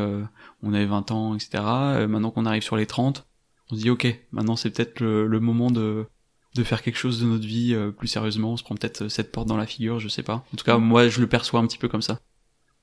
on 0.62 0.74
avait 0.74 0.86
20 0.86 1.12
ans, 1.12 1.34
etc. 1.34 1.64
maintenant 2.10 2.30
qu'on 2.30 2.46
arrive 2.46 2.62
sur 2.62 2.76
les 2.76 2.86
30, 2.86 3.26
on 3.72 3.76
se 3.76 3.82
dit 3.82 3.90
ok, 3.90 4.08
maintenant 4.32 4.56
c'est 4.56 4.70
peut-être 4.72 5.00
le, 5.02 5.40
moment 5.40 5.72
de 5.72 6.06
de 6.56 6.64
faire 6.64 6.82
quelque 6.82 6.98
chose 6.98 7.22
de 7.22 7.28
notre 7.28 7.46
vie 7.46 7.76
plus 7.98 8.08
sérieusement, 8.08 8.54
on 8.54 8.58
se 8.58 8.64
prend 8.64 8.76
peut-être 8.76 9.10
cette 9.10 9.32
porte 9.32 9.48
dans 9.48 9.58
la 9.58 9.68
figure, 9.68 10.00
je 10.00 10.08
sais 10.08 10.24
pas. 10.24 10.46
En 10.54 10.58
tout 10.58 10.66
cas, 10.66 10.78
moi 10.78 11.08
je 11.08 11.22
le 11.22 11.28
perçois 11.28 11.60
un 11.60 11.68
petit 11.68 11.78
peu 11.78 11.88
comme 11.88 12.02
ça. 12.02 12.20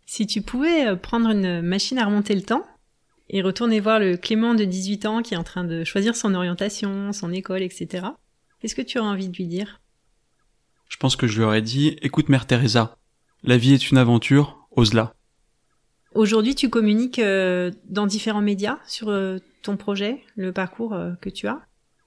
Si 0.06 0.26
tu 0.26 0.42
pouvais 0.42 0.96
prendre 0.96 1.30
une 1.30 1.62
machine 1.62 1.98
à 1.98 2.04
remonter 2.04 2.34
le 2.34 2.42
temps, 2.42 2.64
et 3.30 3.42
retourner 3.42 3.80
voir 3.80 3.98
le 3.98 4.16
Clément 4.16 4.54
de 4.54 4.64
18 4.64 5.06
ans 5.06 5.22
qui 5.22 5.34
est 5.34 5.38
en 5.38 5.44
train 5.44 5.64
de 5.64 5.84
choisir 5.84 6.16
son 6.16 6.34
orientation, 6.34 7.12
son 7.12 7.32
école, 7.32 7.62
etc. 7.62 8.06
Qu'est-ce 8.60 8.74
que 8.74 8.82
tu 8.82 8.98
aurais 8.98 9.08
envie 9.08 9.28
de 9.28 9.36
lui 9.36 9.46
dire? 9.46 9.80
Je 10.88 10.96
pense 10.96 11.16
que 11.16 11.26
je 11.26 11.38
lui 11.38 11.44
aurais 11.44 11.62
dit 11.62 11.96
Écoute, 12.02 12.28
Mère 12.28 12.46
Teresa, 12.46 12.98
la 13.42 13.56
vie 13.56 13.74
est 13.74 13.90
une 13.90 13.98
aventure, 13.98 14.68
ose-la. 14.70 15.14
Aujourd'hui, 16.14 16.54
tu 16.54 16.70
communiques 16.70 17.18
euh, 17.18 17.70
dans 17.88 18.06
différents 18.06 18.40
médias 18.40 18.78
sur 18.86 19.08
euh, 19.08 19.38
ton 19.62 19.76
projet, 19.76 20.22
le 20.36 20.52
parcours 20.52 20.94
euh, 20.94 21.12
que 21.20 21.28
tu 21.28 21.48
as? 21.48 21.60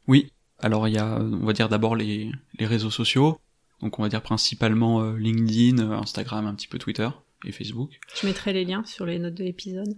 Oui. 0.08 0.32
Alors, 0.60 0.88
il 0.88 0.94
y 0.94 0.98
a, 0.98 1.20
on 1.20 1.46
va 1.46 1.54
dire 1.54 1.70
d'abord 1.70 1.96
les, 1.96 2.32
les 2.58 2.66
réseaux 2.66 2.90
sociaux. 2.90 3.40
Donc, 3.82 4.00
on 4.00 4.02
va 4.02 4.10
dire 4.10 4.22
principalement 4.22 5.12
LinkedIn, 5.12 5.92
Instagram, 5.92 6.48
un 6.48 6.56
petit 6.56 6.68
peu 6.68 6.80
Twitter 6.80 7.10
et 7.46 7.52
Facebook. 7.52 8.00
Je 8.20 8.26
mettrai 8.26 8.54
les 8.54 8.66
liens 8.66 8.84
sur 8.86 9.06
les 9.06 9.20
notes 9.20 9.36
de 9.36 9.44
l'épisode? 9.44 9.96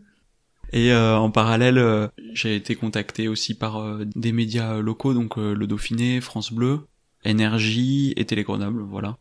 Et 0.71 0.91
euh, 0.91 1.17
en 1.17 1.31
parallèle, 1.31 1.77
euh, 1.77 2.07
j'ai 2.33 2.55
été 2.55 2.75
contacté 2.75 3.27
aussi 3.27 3.55
par 3.55 3.77
euh, 3.77 4.05
des 4.15 4.31
médias 4.31 4.79
locaux, 4.79 5.13
donc 5.13 5.37
le 5.37 5.65
Dauphiné, 5.65 6.21
France 6.21 6.51
Bleu, 6.51 6.81
Énergie 7.23 8.13
et 8.17 8.25
Télé 8.25 8.43
Grenoble, 8.43 8.81
voilà. 8.81 9.17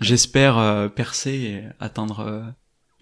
J'espère 0.00 0.90
percer 0.94 1.30
et 1.30 1.62
atteindre 1.78 2.52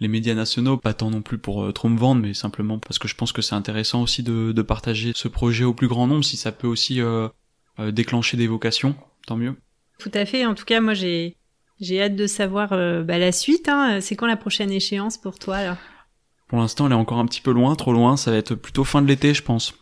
les 0.00 0.08
médias 0.08 0.34
nationaux, 0.34 0.76
pas 0.76 0.94
tant 0.94 1.10
non 1.10 1.22
plus 1.22 1.38
pour 1.38 1.72
trop 1.72 1.88
me 1.88 1.98
vendre, 1.98 2.22
mais 2.22 2.34
simplement 2.34 2.78
parce 2.78 2.98
que 2.98 3.08
je 3.08 3.14
pense 3.14 3.32
que 3.32 3.42
c'est 3.42 3.54
intéressant 3.54 4.02
aussi 4.02 4.22
de, 4.22 4.52
de, 4.52 4.62
partager 4.62 5.12
ce 5.14 5.28
projet 5.28 5.64
au 5.64 5.74
plus 5.74 5.88
grand 5.88 6.06
nombre, 6.06 6.24
si 6.24 6.36
ça 6.36 6.52
peut 6.52 6.68
aussi 6.68 7.00
déclencher 7.78 8.36
des 8.36 8.46
vocations, 8.46 8.94
tant 9.26 9.36
mieux. 9.36 9.56
Tout 9.98 10.12
à 10.14 10.24
fait. 10.24 10.46
En 10.46 10.54
tout 10.54 10.64
cas, 10.64 10.80
moi, 10.80 10.94
j'ai 10.94 11.36
j'ai 11.80 12.00
hâte 12.00 12.14
de 12.14 12.26
savoir 12.26 12.70
bah, 12.70 13.18
la 13.18 13.32
suite. 13.32 13.68
Hein. 13.68 14.00
C'est 14.00 14.14
quand 14.14 14.26
la 14.26 14.36
prochaine 14.36 14.70
échéance 14.70 15.18
pour 15.18 15.38
toi 15.38 15.76
pour 16.48 16.58
l'instant, 16.58 16.86
elle 16.86 16.92
est 16.92 16.96
encore 16.96 17.18
un 17.18 17.26
petit 17.26 17.42
peu 17.42 17.52
loin, 17.52 17.76
trop 17.76 17.92
loin. 17.92 18.16
Ça 18.16 18.30
va 18.30 18.38
être 18.38 18.54
plutôt 18.54 18.84
fin 18.84 19.02
de 19.02 19.06
l'été, 19.06 19.34
je 19.34 19.42
pense, 19.42 19.74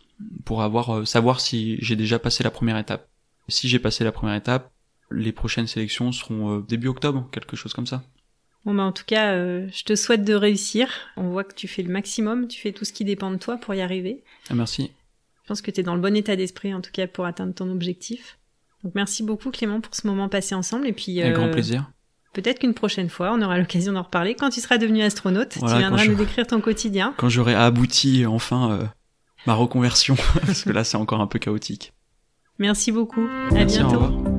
pour 0.45 0.61
avoir 0.61 0.97
euh, 0.97 1.05
savoir 1.05 1.39
si 1.39 1.77
j'ai 1.81 1.95
déjà 1.95 2.19
passé 2.19 2.43
la 2.43 2.51
première 2.51 2.77
étape. 2.77 3.09
Si 3.47 3.69
j'ai 3.69 3.79
passé 3.79 4.03
la 4.03 4.11
première 4.11 4.35
étape, 4.35 4.71
les 5.09 5.31
prochaines 5.31 5.67
sélections 5.67 6.11
seront 6.11 6.57
euh, 6.57 6.61
début 6.61 6.89
octobre, 6.89 7.29
quelque 7.31 7.55
chose 7.55 7.73
comme 7.73 7.87
ça. 7.87 8.03
Bon 8.67 8.73
bah 8.73 8.83
en 8.83 8.91
tout 8.91 9.05
cas, 9.07 9.31
euh, 9.31 9.65
je 9.71 9.85
te 9.85 9.95
souhaite 9.95 10.25
de 10.25 10.33
réussir. 10.33 10.89
On 11.15 11.29
voit 11.29 11.45
que 11.45 11.55
tu 11.55 11.69
fais 11.69 11.83
le 11.83 11.89
maximum, 11.89 12.49
tu 12.49 12.59
fais 12.59 12.73
tout 12.73 12.83
ce 12.83 12.91
qui 12.91 13.05
dépend 13.05 13.31
de 13.31 13.37
toi 13.37 13.55
pour 13.55 13.73
y 13.73 13.79
arriver. 13.79 14.25
Ah, 14.49 14.55
merci. 14.55 14.91
Je 15.43 15.47
pense 15.47 15.61
que 15.61 15.71
tu 15.71 15.79
es 15.79 15.83
dans 15.83 15.95
le 15.95 16.01
bon 16.01 16.13
état 16.17 16.35
d'esprit 16.35 16.73
en 16.73 16.81
tout 16.81 16.91
cas 16.91 17.07
pour 17.07 17.25
atteindre 17.25 17.53
ton 17.53 17.71
objectif. 17.71 18.37
Donc 18.83 18.93
merci 18.93 19.23
beaucoup 19.23 19.51
Clément 19.51 19.79
pour 19.79 19.95
ce 19.95 20.05
moment 20.05 20.27
passé 20.27 20.53
ensemble 20.53 20.85
et 20.85 20.91
puis. 20.91 21.21
Avec 21.21 21.35
grand 21.35 21.49
plaisir. 21.49 21.89
Peut-être 22.33 22.59
qu'une 22.59 22.73
prochaine 22.73 23.07
fois, 23.07 23.31
on 23.33 23.41
aura 23.41 23.57
l'occasion 23.57 23.93
d'en 23.93 24.03
reparler. 24.03 24.35
Quand 24.35 24.49
tu 24.49 24.59
seras 24.59 24.77
devenu 24.77 25.01
astronaute, 25.01 25.51
tu 25.57 25.65
viendras 25.65 26.05
nous 26.05 26.15
décrire 26.15 26.45
ton 26.45 26.59
quotidien. 26.59 27.13
Quand 27.15 27.29
j'aurai 27.29 27.55
abouti 27.55 28.25
enfin 28.25 28.73
euh, 28.73 28.83
ma 29.45 29.53
reconversion, 29.53 30.17
parce 30.45 30.65
que 30.65 30.71
là 30.71 30.83
c'est 30.83 30.97
encore 30.97 31.21
un 31.21 31.27
peu 31.27 31.39
chaotique. 31.39 31.93
Merci 32.59 32.91
beaucoup. 32.91 33.29
À 33.55 33.63
bientôt. 33.63 34.36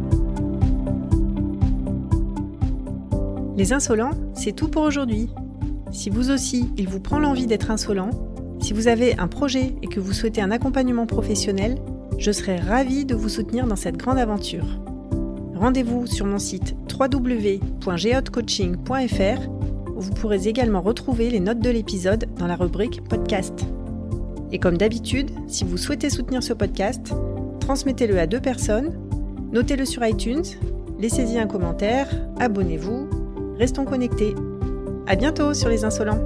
Les 3.59 3.75
insolents, 3.75 4.13
c'est 4.33 4.53
tout 4.53 4.69
pour 4.69 4.83
aujourd'hui. 4.83 5.29
Si 5.93 6.09
vous 6.09 6.31
aussi, 6.31 6.71
il 6.79 6.89
vous 6.89 7.01
prend 7.01 7.19
l'envie 7.19 7.47
d'être 7.47 7.71
insolent, 7.71 8.11
si 8.61 8.73
vous 8.73 8.89
avez 8.89 9.19
un 9.19 9.29
projet 9.29 9.75
et 9.83 9.89
que 9.89 10.01
vous 10.01 10.15
souhaitez 10.15 10.41
un 10.41 10.51
accompagnement 10.51 11.05
professionnel, 11.05 11.77
je 12.17 12.33
serai 12.33 12.57
ravie 12.57 13.05
de 13.05 13.15
vous 13.15 13.29
soutenir 13.29 13.67
dans 13.67 13.77
cette 13.77 13.99
grande 13.99 14.19
aventure 14.19 14.79
rendez-vous 15.59 16.07
sur 16.07 16.25
mon 16.25 16.39
site 16.39 16.75
www.geotcoaching.fr 16.99 19.49
où 19.95 20.01
vous 20.01 20.13
pourrez 20.13 20.47
également 20.47 20.81
retrouver 20.81 21.29
les 21.31 21.41
notes 21.41 21.59
de 21.59 21.71
l'épisode 21.71 22.27
dans 22.39 22.47
la 22.47 22.57
rubrique 22.57 23.03
podcast. 23.09 23.67
Et 24.53 24.59
comme 24.59 24.79
d'habitude, 24.79 25.31
si 25.49 25.65
vous 25.65 25.77
souhaitez 25.77 26.11
soutenir 26.11 26.43
ce 26.43 26.53
podcast, 26.53 27.13
transmettez-le 27.61 28.19
à 28.19 28.27
deux 28.27 28.41
personnes, 28.41 28.99
notez-le 29.53 29.85
sur 29.85 30.07
iTunes, 30.07 30.45
laissez-y 30.99 31.39
un 31.39 31.47
commentaire, 31.47 32.09
abonnez-vous, 32.39 33.09
restons 33.59 33.85
connectés. 33.85 34.35
À 35.07 35.17
bientôt 35.17 35.53
sur 35.55 35.69
les 35.69 35.85
insolents. 35.85 36.21